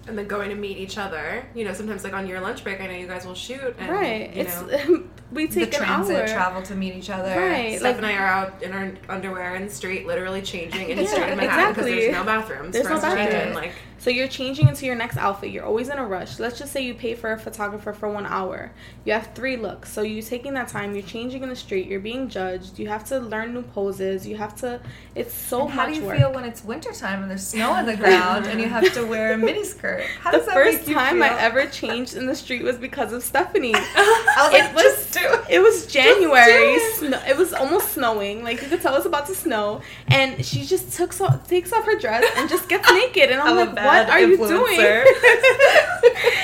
And 0.07 0.17
then 0.17 0.27
going 0.27 0.49
to 0.49 0.55
meet 0.55 0.77
each 0.77 0.97
other. 0.97 1.45
You 1.55 1.65
know, 1.65 1.73
sometimes 1.73 2.03
like 2.03 2.13
on 2.13 2.27
your 2.27 2.39
lunch 2.41 2.63
break, 2.63 2.79
I 2.81 2.87
know 2.87 2.93
you 2.93 3.07
guys 3.07 3.25
will 3.25 3.33
shoot. 3.35 3.75
And, 3.79 3.89
right. 3.89 4.33
You 4.35 4.41
It's 4.43 4.61
know, 4.61 5.03
we 5.31 5.47
The 5.47 5.53
take 5.65 5.73
an 5.73 5.79
transit 5.79 6.15
hour. 6.17 6.27
travel 6.27 6.61
to 6.63 6.75
meet 6.75 6.93
each 6.95 7.09
other. 7.09 7.35
Right. 7.35 7.79
Steph 7.79 7.83
like- 7.83 7.97
and 7.97 8.05
I 8.05 8.13
are 8.17 8.27
out 8.27 8.61
in 8.63 8.71
our 8.71 8.91
underwear 9.09 9.55
in 9.55 9.65
the 9.65 9.71
street, 9.71 10.05
literally 10.07 10.41
changing 10.41 10.89
in 10.89 10.97
the 10.97 11.03
Yeah, 11.03 11.09
street 11.09 11.29
in 11.29 11.37
Manhattan 11.37 11.73
because 11.73 11.87
exactly. 11.87 11.99
there's 11.99 12.13
no 12.13 12.23
bathrooms 12.23 12.73
There's 12.73 12.85
for 12.85 12.91
no 12.93 12.97
us 12.97 13.03
to 13.03 13.15
change 13.15 13.47
in. 13.49 13.53
Like, 13.53 13.71
So 14.05 14.11
you're 14.11 14.27
changing 14.27 14.67
into 14.67 14.85
your 14.85 14.93
next 14.93 15.17
outfit. 15.17 15.49
You're 15.49 15.65
always 15.65 15.89
in 15.89 15.97
a 15.97 16.05
rush. 16.05 16.37
Let's 16.37 16.59
just 16.59 16.71
say 16.71 16.81
you 16.81 16.93
pay 16.93 17.15
for 17.15 17.31
a 17.31 17.39
photographer 17.39 17.91
for 17.91 18.07
one 18.07 18.27
hour. 18.27 18.71
You 19.03 19.13
have 19.13 19.31
three 19.33 19.57
looks. 19.57 19.91
So 19.91 20.03
you're 20.03 20.21
taking 20.21 20.53
that 20.53 20.67
time. 20.67 20.93
You're 20.93 21.01
changing 21.01 21.41
in 21.41 21.49
the 21.49 21.55
street. 21.55 21.87
You're 21.87 21.99
being 21.99 22.29
judged. 22.29 22.77
You 22.77 22.87
have 22.87 23.03
to 23.05 23.17
learn 23.17 23.55
new 23.55 23.63
poses. 23.63 24.27
You 24.27 24.37
have 24.37 24.55
to. 24.57 24.79
It's 25.15 25.33
so 25.33 25.63
And 25.63 25.71
how 25.71 25.87
do 25.87 25.95
you 25.95 26.03
work. 26.03 26.19
feel 26.19 26.31
when 26.31 26.45
it's 26.45 26.63
wintertime 26.63 27.23
and 27.23 27.31
there's 27.31 27.47
snow 27.47 27.71
on 27.71 27.87
the 27.87 27.97
ground 27.97 28.45
and 28.45 28.61
you 28.61 28.67
have 28.67 28.93
to 28.93 29.07
wear 29.07 29.33
a 29.33 29.37
miniskirt? 29.37 30.03
How 30.19 30.29
the 30.29 30.37
does 30.37 30.45
that 30.45 30.53
first 30.53 30.85
time 30.85 31.23
I 31.23 31.35
ever 31.39 31.65
changed 31.65 32.15
in 32.15 32.27
the 32.27 32.35
street 32.35 32.61
was 32.61 32.77
because 32.77 33.11
of 33.11 33.23
Stephanie. 33.23 33.73
I 33.75 34.49
was 34.51 34.53
it 34.53 34.65
like, 34.65 34.75
was 34.75 34.83
just 34.83 35.13
do 35.13 35.19
it. 35.49 35.59
was 35.59 35.87
January. 35.87 36.79
Snow, 36.93 37.21
it 37.27 37.37
was 37.37 37.53
almost 37.53 37.93
snowing. 37.93 38.43
Like 38.43 38.61
you 38.61 38.67
could 38.67 38.81
tell 38.81 38.93
it 38.93 38.97
was 38.97 39.05
about 39.05 39.27
to 39.27 39.35
snow, 39.35 39.81
and 40.07 40.43
she 40.45 40.65
just 40.65 40.93
took 40.93 41.13
so, 41.13 41.27
takes 41.47 41.73
off 41.73 41.85
her 41.85 41.97
dress 41.97 42.23
and 42.35 42.49
just 42.49 42.69
gets 42.69 42.89
naked. 42.91 43.29
And 43.31 43.41
I'm, 43.41 43.57
I'm 43.57 43.75
like, 43.75 43.85
"What 43.85 44.09
are 44.09 44.19
you 44.19 44.37
doing?" 44.37 44.79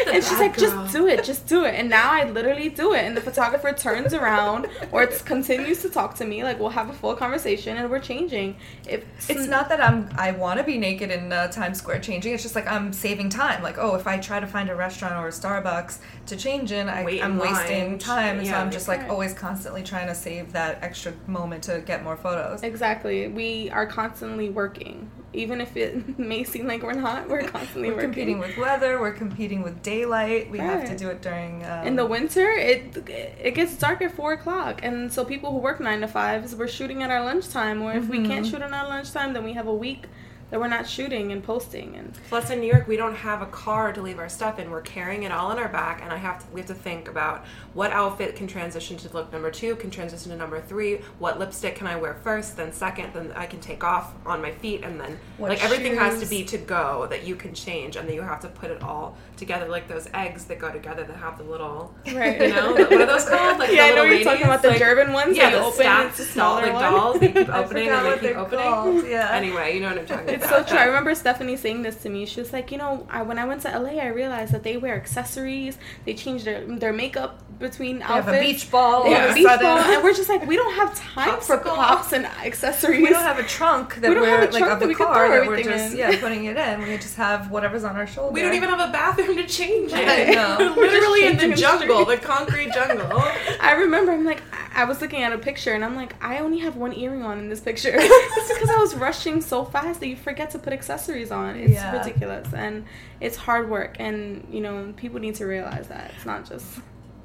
and 0.08 0.24
she's 0.24 0.40
like, 0.40 0.58
girl. 0.58 0.70
"Just 0.70 0.94
do 0.94 1.08
it, 1.08 1.24
just 1.24 1.48
do 1.48 1.66
it." 1.66 1.76
And 1.76 1.90
now 1.90 2.12
I 2.12 2.30
literally 2.30 2.70
do 2.70 2.94
it. 2.94 3.04
And 3.06 3.16
the 3.16 3.22
photographer 3.22 3.72
turns 3.74 4.14
around 4.14 4.68
or 4.92 5.08
continues 5.08 5.82
to 5.82 5.90
talk 5.90 6.16
to 6.16 6.26
me. 6.26 6.44
Like 6.44 6.60
we'll 6.60 6.70
have 6.70 6.90
a 6.90 6.94
full 6.94 7.16
conversation, 7.16 7.78
and 7.78 7.90
we're 7.90 8.00
changing. 8.00 8.58
If 8.88 9.06
It's 9.30 9.48
not 9.48 9.70
that 9.70 9.82
I'm 9.82 10.10
I 10.18 10.32
want 10.32 10.60
to 10.60 10.64
be 10.64 10.78
naked 10.78 11.12
in 11.12 11.32
uh, 11.32 11.48
Times 11.48 11.78
Square 11.78 12.00
changing. 12.02 12.34
It's 12.34 12.44
just 12.44 12.56
like 12.56 12.68
I'm 12.68 12.94
saving 12.94 13.30
time. 13.30 13.64
Like 13.64 13.78
oh, 13.78 13.96
if 13.96 14.08
I 14.08 14.18
try 14.18 14.40
to 14.40 14.48
find 14.48 14.70
a 14.70 14.76
restaurant 14.76 15.16
or 15.16 15.28
a 15.28 15.32
Starbucks 15.32 16.00
to 16.28 16.36
change 16.36 16.72
in, 16.72 16.90
I, 16.90 17.04
line. 17.04 17.38
wasting 17.38 17.98
time. 17.98 18.40
And 18.40 18.48
so 18.48 18.54
I'm 18.54 18.72
just 18.72 18.88
like 18.88 18.91
Right. 19.00 19.10
always 19.10 19.34
constantly 19.34 19.84
trying 19.84 20.08
to 20.08 20.16
save 20.16 20.54
that 20.54 20.80
extra 20.82 21.14
moment 21.28 21.64
to 21.64 21.82
get 21.82 22.04
more 22.04 22.16
photos. 22.18 22.64
Exactly. 22.64 23.28
We 23.28 23.70
are 23.72 23.86
constantly 23.86 24.50
working. 24.50 25.10
Even 25.34 25.62
if 25.62 25.78
it 25.78 26.20
may 26.32 26.44
seem 26.44 26.68
like 26.68 26.84
we're 26.84 26.92
not, 26.94 27.30
we're 27.30 27.44
constantly 27.44 27.90
We're 27.90 27.96
working. 27.96 28.10
competing 28.12 28.40
with 28.40 28.58
weather. 28.58 29.00
We're 29.00 29.14
competing 29.14 29.62
with 29.64 29.82
daylight. 29.82 30.52
We 30.52 30.58
have 30.60 30.86
to 30.90 30.98
do 30.98 31.10
it 31.10 31.22
during. 31.22 31.64
Um, 31.66 31.88
In 31.88 31.96
the 31.96 32.06
winter, 32.06 32.50
it 32.52 32.98
it 33.08 33.56
gets 33.56 33.76
dark 33.78 34.02
at 34.02 34.12
four 34.14 34.34
o'clock, 34.34 34.82
and 34.84 35.12
so 35.12 35.24
people 35.24 35.52
who 35.52 35.58
work 35.60 35.80
nine 35.80 36.02
to 36.02 36.08
fives, 36.08 36.54
we're 36.56 36.68
shooting 36.68 37.02
at 37.04 37.10
our 37.12 37.24
lunchtime. 37.24 37.82
Or 37.82 37.94
if 37.94 38.08
we 38.10 38.18
can't 38.28 38.46
Mm-hmm. 38.46 38.52
shoot 38.52 38.62
on 38.62 38.74
our 38.74 38.88
lunchtime, 38.90 39.32
then 39.34 39.44
we 39.46 39.54
have 39.54 39.68
a 39.68 39.74
week 39.74 40.06
that 40.52 40.60
we're 40.60 40.68
not 40.68 40.88
shooting 40.88 41.32
and 41.32 41.42
posting. 41.44 41.96
And 41.96 42.14
Plus, 42.30 42.50
in 42.50 42.60
New 42.60 42.68
York, 42.68 42.88
we 42.88 42.98
don't 42.98 43.16
have 43.16 43.42
a 43.42 43.46
car 43.48 43.92
to 43.94 44.02
leave 44.02 44.20
our 44.20 44.30
stuff 44.30 44.60
in. 44.60 44.70
We're 44.70 44.82
carrying 44.82 45.24
it 45.24 45.32
all 45.32 45.50
on 45.50 45.58
our 45.58 45.70
back, 45.70 46.02
and 46.04 46.12
I 46.12 46.18
have 46.18 46.40
to. 46.40 46.46
We 46.54 46.60
have 46.60 46.68
to 46.68 46.74
think 46.76 47.08
about 47.08 47.46
what 47.74 47.92
outfit 47.92 48.36
can 48.36 48.48
transition 48.48 48.98
to 48.98 49.14
look 49.14 49.32
number 49.32 49.50
two, 49.50 49.76
can 49.78 49.90
transition 49.90 50.32
to 50.32 50.38
number 50.38 50.60
three. 50.62 50.98
What 51.20 51.40
lipstick 51.40 51.76
can 51.76 51.88
I 51.88 51.96
wear 51.96 52.14
first, 52.16 52.58
then 52.58 52.72
second, 52.74 53.14
then 53.14 53.32
I 53.36 53.46
can 53.46 53.60
take 53.62 53.84
off 53.84 54.14
on 54.26 54.42
my 54.42 54.52
feet, 54.52 54.84
and 54.84 55.00
then 55.00 55.18
What 55.38 55.50
like 55.50 55.64
everything 55.64 55.96
has 55.96 56.20
to 56.22 56.26
be 56.28 56.44
to 56.46 56.58
go 56.58 57.08
that 57.10 57.24
you 57.26 57.36
can 57.36 57.54
change, 57.54 57.96
and 57.96 58.08
then 58.08 58.16
you 58.16 58.22
have 58.22 58.42
to 58.42 58.50
put 58.50 58.70
it 58.72 58.84
all 58.84 59.16
together, 59.38 59.68
like 59.68 59.88
those 59.88 60.08
eggs 60.14 60.46
that 60.46 60.60
go 60.60 60.70
together 60.72 61.04
that 61.06 61.16
have 61.18 61.38
the 61.38 61.44
little. 61.46 61.96
right, 62.14 62.42
You 62.42 62.50
know, 62.50 62.74
what 62.74 62.92
are 62.92 63.06
those 63.06 63.28
called? 63.28 63.58
Like 63.58 63.72
yeah, 63.74 63.86
I 63.86 63.96
know 63.96 64.04
you're 64.04 64.24
talking 64.24 64.44
about 64.44 64.62
the 64.62 64.68
like- 64.70 64.80
German 64.80 65.14
ones. 65.14 65.38
Yeah, 65.38 65.50
that 65.52 65.58
the 65.60 65.64
open 65.64 65.74
stacked 65.80 66.18
doll, 66.18 66.26
smaller 66.28 66.62
like 66.64 66.74
one. 66.74 66.84
dolls. 66.94 67.20
They 67.22 67.32
keep 67.32 67.50
I 67.50 67.64
opening 67.64 67.86
forgot 67.86 68.00
and 68.00 68.06
what 68.08 68.22
they 68.22 68.28
keep 68.28 68.36
they're 68.36 68.38
opening. 68.40 68.66
called. 68.66 69.08
Yeah. 69.08 69.32
Anyway, 69.32 69.74
you 69.76 69.80
know 69.80 69.90
what 69.90 69.98
I'm 70.00 70.06
talking 70.06 70.40
It's 70.42 70.50
so 70.50 70.64
true. 70.64 70.78
I 70.78 70.86
remember 70.86 71.14
Stephanie 71.16 71.56
saying 71.58 71.82
this 71.84 71.96
to 72.04 72.10
me. 72.10 72.26
She 72.26 72.40
was 72.40 72.52
like, 72.52 72.72
you 72.72 72.78
know, 72.78 73.06
I, 73.10 73.22
when 73.22 73.38
I 73.38 73.46
went 73.46 73.62
to 73.64 73.70
LA, 73.80 74.00
I 74.02 74.08
realized 74.08 74.54
that 74.54 74.64
they 74.64 74.78
wear 74.78 74.96
accessories. 74.96 75.78
They 76.06 76.14
change 76.14 76.44
their 76.44 76.66
their 76.66 76.94
makeup 76.94 77.44
between 77.60 78.00
They 78.00 78.06
have 78.06 78.28
outfits. 78.28 78.38
a 78.38 78.54
beach 78.54 78.72
ball. 78.72 79.04
They 79.04 79.10
all 79.14 79.16
have 79.22 79.32
a 79.32 79.34
beach 79.36 79.44
sudden. 79.46 79.66
ball, 79.68 79.78
and 79.78 80.04
we're 80.04 80.14
just 80.14 80.30
like, 80.30 80.48
we 80.48 80.56
don't 80.56 80.74
have 80.74 80.96
time 80.96 81.40
for 81.42 81.58
Popsicle. 81.60 81.76
pops 81.76 82.12
and 82.14 82.26
accessories. 82.26 83.02
We 83.04 83.10
don't 83.10 83.24
have 83.24 83.38
a 83.38 83.44
trunk 83.44 83.96
that 84.02 84.10
We 84.10 84.16
don't 84.16 84.24
we're 84.24 84.30
have 84.42 84.50
a 84.50 84.54
like 84.54 84.64
of 84.64 84.80
the 84.80 84.88
can 84.88 84.96
car 84.96 85.30
that 85.30 85.48
we're 85.48 85.62
just 85.62 85.92
in. 85.94 85.98
yeah 86.00 86.20
putting 86.20 86.46
it 86.46 86.58
in. 86.58 86.82
We 86.82 86.98
just 86.98 87.16
have 87.18 87.52
whatever's 87.52 87.84
on 87.84 87.96
our 87.98 88.08
shoulder. 88.08 88.34
We 88.34 88.42
don't 88.42 88.56
even 88.56 88.70
have 88.70 88.90
a 88.90 88.92
bathroom 88.92 89.36
to 89.38 89.46
change 89.48 89.92
it. 89.94 90.08
I 90.08 90.34
know. 90.34 90.74
We're 90.78 90.90
literally 90.90 91.26
in 91.28 91.38
the 91.38 91.56
jungle, 91.56 92.04
the 92.06 92.18
concrete 92.18 92.72
jungle. 92.74 93.12
I 93.62 93.74
remember 93.78 94.12
I'm 94.14 94.26
like 94.26 94.42
I 94.52 94.71
I 94.74 94.86
was 94.86 95.02
looking 95.02 95.22
at 95.22 95.34
a 95.34 95.38
picture 95.38 95.74
and 95.74 95.84
I'm 95.84 95.96
like 95.96 96.16
I 96.24 96.40
only 96.40 96.60
have 96.60 96.76
one 96.78 96.94
earring 96.94 97.24
on 97.24 97.40
in 97.40 97.50
this 97.50 97.60
picture. 97.60 97.92
it's 97.96 98.54
because 98.54 98.70
I 98.70 98.78
was 98.78 98.96
rushing 98.96 99.42
so 99.42 99.66
fast 99.66 100.00
that 100.00 100.08
you 100.08 100.16
forget 100.16 100.52
to 100.52 100.60
put 100.60 100.74
accessories 100.74 101.32
on. 101.32 101.56
It's 101.58 101.74
Yeah. 101.74 101.98
ridiculous 101.98 102.54
and 102.54 102.86
it's 103.20 103.36
hard 103.38 103.70
work 103.70 103.98
and 104.00 104.48
you 104.50 104.62
know 104.62 104.94
people 104.96 105.20
need 105.20 105.36
to 105.36 105.46
realize 105.46 105.88
that 105.90 106.12
it's 106.16 106.26
not 106.26 106.48
just 106.48 106.66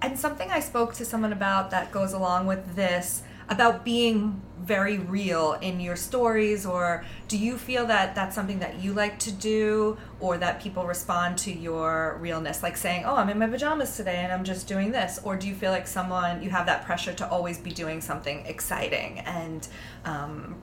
And 0.02 0.18
something 0.18 0.50
I 0.50 0.61
spoke 0.61 0.94
to 0.94 1.04
someone 1.04 1.32
about 1.32 1.70
that 1.70 1.90
goes 1.92 2.12
along 2.12 2.46
with 2.46 2.74
this 2.76 3.22
about 3.48 3.85
being 3.85 4.42
very 4.61 4.98
real 4.98 5.52
in 5.61 5.78
your 5.78 5.94
stories 5.94 6.66
or 6.66 7.04
do 7.28 7.38
you 7.38 7.56
feel 7.56 7.87
that 7.87 8.14
that's 8.14 8.35
something 8.35 8.59
that 8.59 8.80
you 8.80 8.92
like 8.92 9.18
to 9.18 9.30
do 9.30 9.96
or 10.18 10.38
that 10.38 10.61
people 10.61 10.85
respond 10.85 11.38
to 11.38 11.52
your 11.52 12.18
realness? 12.20 12.62
Like 12.62 12.76
saying 12.76 13.04
oh 13.06 13.14
i'm 13.14 13.28
in 13.28 13.38
my 13.38 13.46
pajamas 13.46 13.96
today 13.96 14.16
and 14.16 14.32
i'm 14.32 14.44
just 14.44 14.66
doing 14.66 14.90
this. 14.90 15.20
Or 15.22 15.37
do 15.37 15.46
you 15.46 15.54
feel 15.54 15.70
like 15.70 15.87
someone 15.87 16.42
you 16.42 16.50
have 16.50 16.66
that 16.66 16.85
pressure 16.85 17.12
to 17.14 17.28
always 17.28 17.59
be 17.59 17.70
doing 17.70 18.00
something 18.00 18.44
exciting 18.46 19.20
and 19.20 19.68
um, 20.04 20.56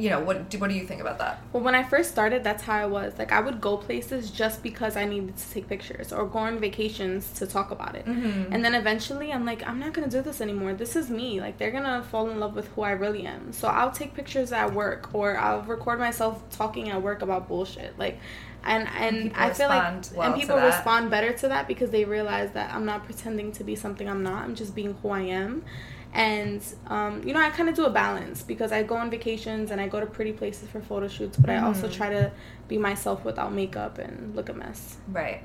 you 0.00 0.08
know 0.08 0.20
what 0.20 0.48
do, 0.48 0.58
what 0.58 0.70
do 0.70 0.76
you 0.76 0.86
think 0.86 1.00
about 1.00 1.18
that 1.18 1.42
Well, 1.52 1.62
when 1.62 1.74
I 1.74 1.82
first 1.82 2.10
started, 2.10 2.42
that's 2.42 2.62
how 2.62 2.74
I 2.74 2.86
was. 2.86 3.18
Like, 3.18 3.32
I 3.32 3.40
would 3.40 3.60
go 3.60 3.76
places 3.76 4.30
just 4.30 4.62
because 4.62 4.96
I 4.96 5.04
needed 5.04 5.36
to 5.36 5.50
take 5.50 5.68
pictures 5.68 6.12
or 6.12 6.26
go 6.26 6.38
on 6.38 6.58
vacations 6.58 7.32
to 7.34 7.46
talk 7.46 7.70
about 7.70 7.94
it. 7.96 8.06
Mm-hmm. 8.06 8.52
And 8.52 8.64
then 8.64 8.74
eventually, 8.74 9.32
I'm 9.32 9.44
like, 9.44 9.66
I'm 9.66 9.78
not 9.78 9.92
going 9.92 10.08
to 10.08 10.16
do 10.16 10.22
this 10.22 10.40
anymore. 10.40 10.72
This 10.74 10.96
is 10.96 11.10
me. 11.10 11.40
Like, 11.40 11.58
they're 11.58 11.70
going 11.70 11.84
to 11.84 12.02
fall 12.02 12.30
in 12.30 12.40
love 12.40 12.54
with 12.54 12.68
who 12.68 12.82
I 12.82 12.92
really 12.92 13.26
am. 13.26 13.52
So 13.52 13.68
I'll 13.68 13.90
take 13.90 14.14
pictures 14.14 14.52
at 14.52 14.72
work 14.72 15.10
or 15.12 15.36
I'll 15.36 15.62
record 15.62 15.98
myself 15.98 16.42
talking 16.50 16.88
at 16.88 17.02
work 17.02 17.20
about 17.22 17.48
bullshit. 17.48 17.98
Like, 17.98 18.18
and 18.62 18.88
and 18.88 19.22
people 19.22 19.42
I 19.42 19.52
feel 19.54 19.68
like 19.68 20.04
well 20.14 20.32
and 20.32 20.40
people 20.40 20.56
respond 20.56 21.10
better 21.10 21.32
to 21.32 21.48
that 21.48 21.66
because 21.66 21.90
they 21.90 22.04
realize 22.04 22.50
that 22.52 22.74
I'm 22.74 22.84
not 22.84 23.04
pretending 23.04 23.52
to 23.52 23.64
be 23.64 23.74
something 23.74 24.06
I'm 24.06 24.22
not. 24.22 24.44
I'm 24.44 24.54
just 24.54 24.74
being 24.74 24.94
who 25.02 25.08
I 25.08 25.22
am. 25.22 25.64
And 26.12 26.62
um, 26.88 27.22
you 27.26 27.32
know, 27.32 27.40
I 27.40 27.50
kind 27.50 27.68
of 27.68 27.74
do 27.76 27.84
a 27.84 27.90
balance 27.90 28.42
because 28.42 28.72
I 28.72 28.82
go 28.82 28.96
on 28.96 29.10
vacations 29.10 29.70
and 29.70 29.80
I 29.80 29.88
go 29.88 30.00
to 30.00 30.06
pretty 30.06 30.32
places 30.32 30.68
for 30.68 30.80
photo 30.80 31.08
shoots, 31.08 31.36
but 31.36 31.50
I 31.50 31.58
also 31.58 31.88
Mm-hmm. 31.88 31.96
try 31.96 32.10
to 32.10 32.32
be 32.68 32.78
myself 32.78 33.24
without 33.24 33.52
makeup 33.52 33.98
and 33.98 34.34
look 34.34 34.48
a 34.48 34.52
mess. 34.52 34.96
Right. 35.08 35.42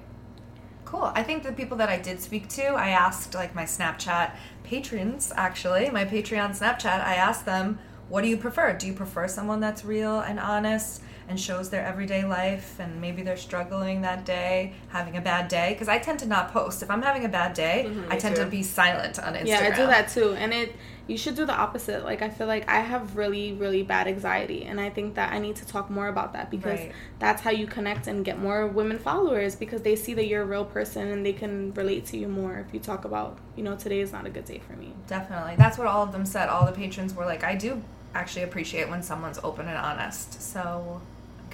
Cool. 0.85 1.11
I 1.15 1.23
think 1.23 1.43
the 1.43 1.51
people 1.51 1.77
that 1.77 1.89
I 1.89 1.97
did 1.99 2.21
speak 2.21 2.47
to, 2.49 2.63
I 2.67 2.89
asked 2.89 3.33
like 3.33 3.55
my 3.55 3.63
Snapchat 3.63 4.31
patrons, 4.63 5.31
actually, 5.35 5.89
my 5.89 6.05
Patreon 6.05 6.51
Snapchat, 6.51 7.01
I 7.03 7.15
asked 7.15 7.45
them, 7.45 7.79
what 8.07 8.21
do 8.21 8.27
you 8.27 8.37
prefer? 8.37 8.73
Do 8.73 8.85
you 8.85 8.93
prefer 8.93 9.27
someone 9.27 9.59
that's 9.59 9.83
real 9.83 10.19
and 10.19 10.39
honest 10.39 11.01
and 11.27 11.39
shows 11.39 11.69
their 11.69 11.83
everyday 11.85 12.23
life 12.23 12.79
and 12.79 13.01
maybe 13.01 13.23
they're 13.23 13.37
struggling 13.37 14.01
that 14.01 14.25
day, 14.25 14.73
having 14.89 15.17
a 15.17 15.21
bad 15.21 15.47
day? 15.47 15.73
Because 15.73 15.87
I 15.87 15.97
tend 15.97 16.19
to 16.19 16.25
not 16.25 16.51
post. 16.51 16.83
If 16.83 16.91
I'm 16.91 17.01
having 17.01 17.25
a 17.25 17.29
bad 17.29 17.53
day, 17.53 17.85
mm-hmm, 17.87 18.11
I 18.11 18.15
me 18.15 18.21
tend 18.21 18.35
to 18.35 18.45
be 18.45 18.61
silent 18.63 19.19
on 19.19 19.33
Instagram. 19.33 19.47
Yeah, 19.47 19.69
I 19.71 19.75
do 19.75 19.87
that 19.87 20.09
too. 20.09 20.33
And 20.33 20.53
it 20.53 20.75
you 21.07 21.17
should 21.17 21.35
do 21.35 21.45
the 21.45 21.53
opposite. 21.53 22.03
Like 22.03 22.21
I 22.21 22.29
feel 22.29 22.47
like 22.47 22.67
I 22.67 22.79
have 22.79 23.15
really 23.15 23.53
really 23.53 23.83
bad 23.83 24.07
anxiety 24.07 24.65
and 24.65 24.79
I 24.79 24.89
think 24.89 25.15
that 25.15 25.33
I 25.33 25.39
need 25.39 25.55
to 25.57 25.65
talk 25.65 25.89
more 25.89 26.07
about 26.07 26.33
that 26.33 26.49
because 26.49 26.79
Right. 26.79 26.91
that's 27.19 27.41
how 27.41 27.51
you 27.51 27.67
connect 27.67 28.07
and 28.07 28.25
get 28.25 28.39
more 28.39 28.67
women 28.67 28.97
followers 28.97 29.55
because 29.55 29.81
they 29.83 29.95
see 29.95 30.13
that 30.15 30.27
you're 30.27 30.41
a 30.41 30.45
real 30.45 30.65
person 30.65 31.07
and 31.09 31.25
they 31.25 31.33
can 31.33 31.73
relate 31.73 32.05
to 32.07 32.17
you 32.17 32.27
more 32.27 32.57
if 32.57 32.73
you 32.73 32.79
talk 32.79 33.05
about, 33.05 33.37
you 33.55 33.63
know, 33.63 33.75
today 33.75 33.99
is 33.99 34.11
not 34.11 34.25
a 34.25 34.29
good 34.29 34.45
day 34.45 34.59
for 34.59 34.73
me. 34.73 34.93
Definitely. 35.07 35.55
That's 35.57 35.77
what 35.77 35.87
all 35.87 36.03
of 36.03 36.11
them 36.11 36.25
said. 36.25 36.49
All 36.49 36.65
the 36.65 36.71
patrons 36.71 37.13
were 37.13 37.25
like, 37.25 37.43
I 37.43 37.55
do 37.55 37.81
actually 38.15 38.43
appreciate 38.43 38.89
when 38.89 39.03
someone's 39.03 39.39
open 39.43 39.67
and 39.67 39.77
honest. 39.77 40.41
So 40.41 41.01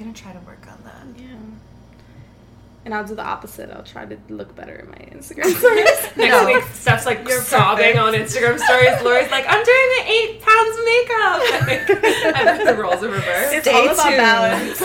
I'm 0.02 0.08
going 0.08 0.16
to 0.16 0.22
try 0.24 0.34
to 0.34 0.40
work 0.40 0.66
on 0.68 0.80
that. 0.84 1.22
Yeah. 1.22 1.28
And 2.84 2.96
I'll 2.96 3.06
do 3.06 3.14
the 3.14 3.24
opposite. 3.24 3.70
I'll 3.70 3.84
try 3.84 4.06
to 4.06 4.18
look 4.30 4.56
better 4.56 4.74
in 4.74 4.90
my 4.90 4.96
Instagram 5.16 5.54
stories. 5.56 5.86
Next 6.18 6.18
No. 6.18 6.46
week, 6.48 6.64
Steph's 6.74 7.06
like 7.06 7.28
You're 7.30 7.40
sobbing 7.44 7.94
perfect. 7.94 8.00
on 8.00 8.14
Instagram 8.16 8.58
stories. 8.60 9.02
Lori's 9.04 9.30
like, 9.30 9.46
I'm 9.48 9.64
doing 9.64 9.90
the 9.98 10.04
eight 10.08 10.42
pounds 10.42 10.78
makeup. 10.84 12.36
and 12.36 12.48
then 12.60 12.66
the 12.76 12.82
roles 12.82 13.04
are 13.04 13.10
reversed. 13.10 13.54
it's 13.54 13.68
Stay 13.68 13.78
all 13.88 13.94
about 13.94 14.04
tuned. 14.04 14.18
balance. 14.18 14.82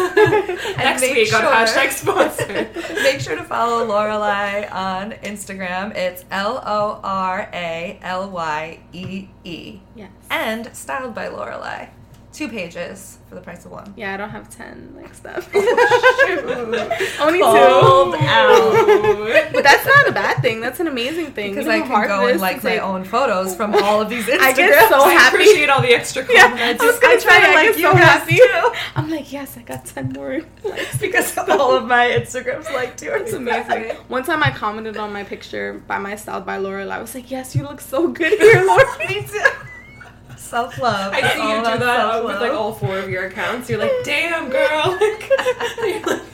Next 0.76 1.00
make 1.00 1.14
week 1.14 1.32
on 1.34 1.40
sure- 1.40 1.50
hashtag 1.50 1.90
sponsored. 1.92 2.76
Make 3.02 3.20
sure 3.20 3.34
to 3.34 3.44
follow 3.44 3.86
Lorelai 3.86 4.70
on 4.70 5.12
Instagram. 5.12 5.96
It's 5.96 6.26
L 6.30 6.62
O 6.66 7.00
R 7.02 7.48
A 7.54 7.98
L 8.02 8.28
Y 8.30 8.78
E 8.92 9.28
E. 9.44 9.80
yes. 9.94 10.10
And 10.28 10.68
styled 10.76 11.14
by 11.14 11.28
Lorelai. 11.28 11.88
Two 12.36 12.48
pages 12.50 13.16
for 13.30 13.34
the 13.34 13.40
price 13.40 13.64
of 13.64 13.70
one. 13.72 13.94
Yeah, 13.96 14.12
I 14.12 14.18
don't 14.18 14.28
have 14.28 14.50
10 14.50 14.92
like 15.00 15.14
stuff. 15.14 15.48
Oh, 15.54 16.24
shoot. 16.26 17.20
Only 17.20 17.40
Called 17.40 18.14
two. 18.14 18.20
out. 18.26 19.52
But 19.54 19.62
that's 19.64 19.86
not 19.86 20.08
a 20.08 20.12
bad 20.12 20.42
thing. 20.42 20.60
That's 20.60 20.78
an 20.80 20.86
amazing 20.86 21.32
thing. 21.32 21.52
Because 21.52 21.64
You 21.64 21.72
I 21.72 21.80
can 21.80 22.06
go 22.08 22.26
and 22.26 22.38
like 22.38 22.62
my 22.62 22.72
take- 22.72 22.82
own 22.82 23.04
photos 23.04 23.56
from 23.56 23.74
all 23.74 24.02
of 24.02 24.10
these 24.10 24.26
Instagrams. 24.26 24.40
I 24.42 24.52
get 24.52 24.88
so 24.90 25.00
I 25.00 25.12
happy. 25.14 25.36
appreciate 25.36 25.70
all 25.70 25.80
the 25.80 25.94
extra 25.94 26.26
Yeah, 26.30 26.42
compliments. 26.48 26.82
I 26.82 26.86
was 26.86 26.98
gonna 26.98 27.14
I 27.14 27.16
try 27.18 27.38
try 27.38 27.40
to 27.46 27.48
I 27.52 27.54
like 27.54 27.66
get 27.68 27.76
you 27.78 27.82
so 27.84 27.92
guys 27.94 28.02
happy. 28.04 28.36
too. 28.36 28.72
I'm 28.96 29.08
like, 29.10 29.32
yes, 29.32 29.56
I 29.56 29.62
got 29.62 29.86
10 29.86 30.12
more 30.12 30.40
likes. 30.62 30.98
because 31.00 31.38
of 31.38 31.48
all 31.48 31.74
of 31.74 31.86
my 31.86 32.08
Instagrams 32.10 32.70
liked 32.74 33.02
yours. 33.02 33.22
It's 33.26 33.32
amazing. 33.32 33.96
One 34.08 34.24
time 34.24 34.42
I 34.42 34.50
commented 34.50 34.98
on 34.98 35.10
my 35.10 35.24
picture 35.24 35.82
by 35.88 35.96
my 35.98 36.16
styled 36.16 36.44
by 36.44 36.58
Laurel. 36.58 36.92
I 36.92 36.98
was 37.00 37.14
like, 37.14 37.30
yes, 37.30 37.56
you 37.56 37.62
look 37.62 37.80
so 37.80 38.08
good 38.08 38.38
here, 38.38 38.62
Laura. 38.62 38.84
Me 38.98 39.22
too. 39.22 39.40
Self 40.46 40.78
love. 40.78 41.12
I 41.12 41.20
see 41.34 41.40
you 41.40 41.56
do 41.56 41.84
that 41.84 42.24
with 42.24 42.40
like 42.40 42.52
all 42.52 42.72
four 42.72 42.98
of 42.98 43.10
your 43.10 43.26
accounts. 43.26 43.68
You're 43.68 43.80
like, 43.80 43.92
damn, 44.04 44.48
girl. 44.48 44.98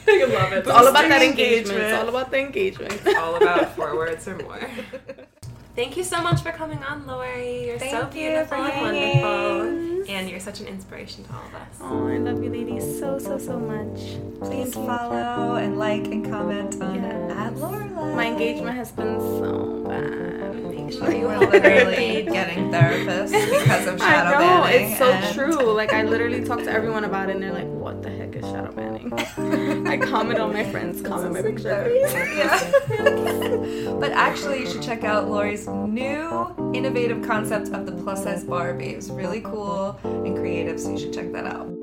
Like, 0.05 0.19
I 0.21 0.25
love 0.27 0.53
love 0.53 0.53
it. 0.53 0.59
It's 0.59 0.69
all 0.69 0.87
about 0.87 1.09
that 1.09 1.23
engagement. 1.23 1.79
engagement. 1.79 1.81
It's 1.81 1.99
all 2.03 2.09
about 2.09 2.31
the 2.31 2.39
engagement. 2.39 2.93
It's 3.05 3.19
all 3.19 3.37
about 3.37 3.75
four 3.77 3.97
words 3.97 4.27
or 4.29 4.37
more. 4.39 4.61
Thank 5.75 5.97
you 5.97 6.05
so 6.05 6.21
much 6.23 6.43
for 6.43 6.53
coming 6.53 6.83
on, 6.85 7.07
Lori. 7.07 7.65
You're 7.67 7.79
so 7.79 7.85
Thank 7.87 8.15
you 8.15 8.29
beautiful 8.29 8.59
for 8.59 8.71
and 8.71 8.83
wonderful. 8.83 10.13
And 10.15 10.29
you're 10.29 10.41
such 10.41 10.61
an 10.61 10.67
inspiration 10.67 11.25
to 11.25 11.33
all 11.33 11.47
of 11.47 11.55
us. 11.55 11.79
Oh, 11.81 12.09
I 12.09 12.19
love 12.19 12.43
you, 12.45 12.51
ladies, 12.51 12.99
so 12.99 13.19
so 13.19 13.39
so 13.39 13.59
much. 13.59 13.99
Please 14.41 14.75
Thank 14.75 14.77
you. 14.77 14.87
follow 14.87 15.55
and 15.57 15.79
like 15.79 16.05
and 16.09 16.29
comment 16.29 16.81
on 16.83 16.97
Yes. 16.97 17.33
at 17.33 17.55
Lorelai. 17.55 18.15
My 18.15 18.27
engagement 18.27 18.77
has 18.77 18.91
been 18.93 19.19
so 19.19 19.85
bad. 19.89 20.57
Make 20.63 20.93
sure 20.93 21.11
you 21.11 21.27
We're 21.27 21.39
literally 21.39 22.23
getting 22.25 22.71
therapists 22.71 23.31
because 23.33 23.87
of 23.87 23.99
shadow 23.99 24.05
I 24.05 24.33
shadow 24.33 24.39
know 24.41 24.63
banning. 24.65 24.91
it's 24.91 24.99
so 24.99 25.11
and- 25.11 25.35
true. 25.35 25.73
Like 25.73 25.93
I 25.95 26.03
literally 26.03 26.45
talk 26.45 26.59
to 26.65 26.71
everyone 26.71 27.05
about 27.05 27.31
it, 27.31 27.37
and 27.37 27.43
they're 27.43 27.53
like, 27.53 27.67
"What 27.69 28.03
the 28.03 28.11
heck 28.11 28.35
is 28.37 28.45
shadow 28.45 28.73
banning?" 28.73 29.11
I 29.89 29.97
comment 29.97 30.39
on 30.39 30.53
my 30.53 30.65
friends' 30.71 31.01
comment 31.01 31.33
my 31.33 31.41
picture. 31.43 31.89
Yeah. 32.33 33.97
but 34.01 34.11
actually, 34.13 34.61
you 34.61 34.67
should 34.71 34.83
check 34.83 35.05
out 35.05 35.29
Lori's 35.29 35.62
new 35.67 36.73
innovative 36.75 37.23
concept 37.27 37.69
of 37.69 37.87
the 37.87 37.93
plus 37.93 38.25
size 38.25 38.45
Barbie. 38.45 38.91
It's 38.91 39.09
really 39.09 39.41
cool 39.41 39.99
and 40.05 40.37
creative, 40.37 40.81
so 40.81 40.91
you 40.91 40.99
should 40.99 41.13
check 41.13 41.33
that 41.33 41.47
out. 41.47 41.82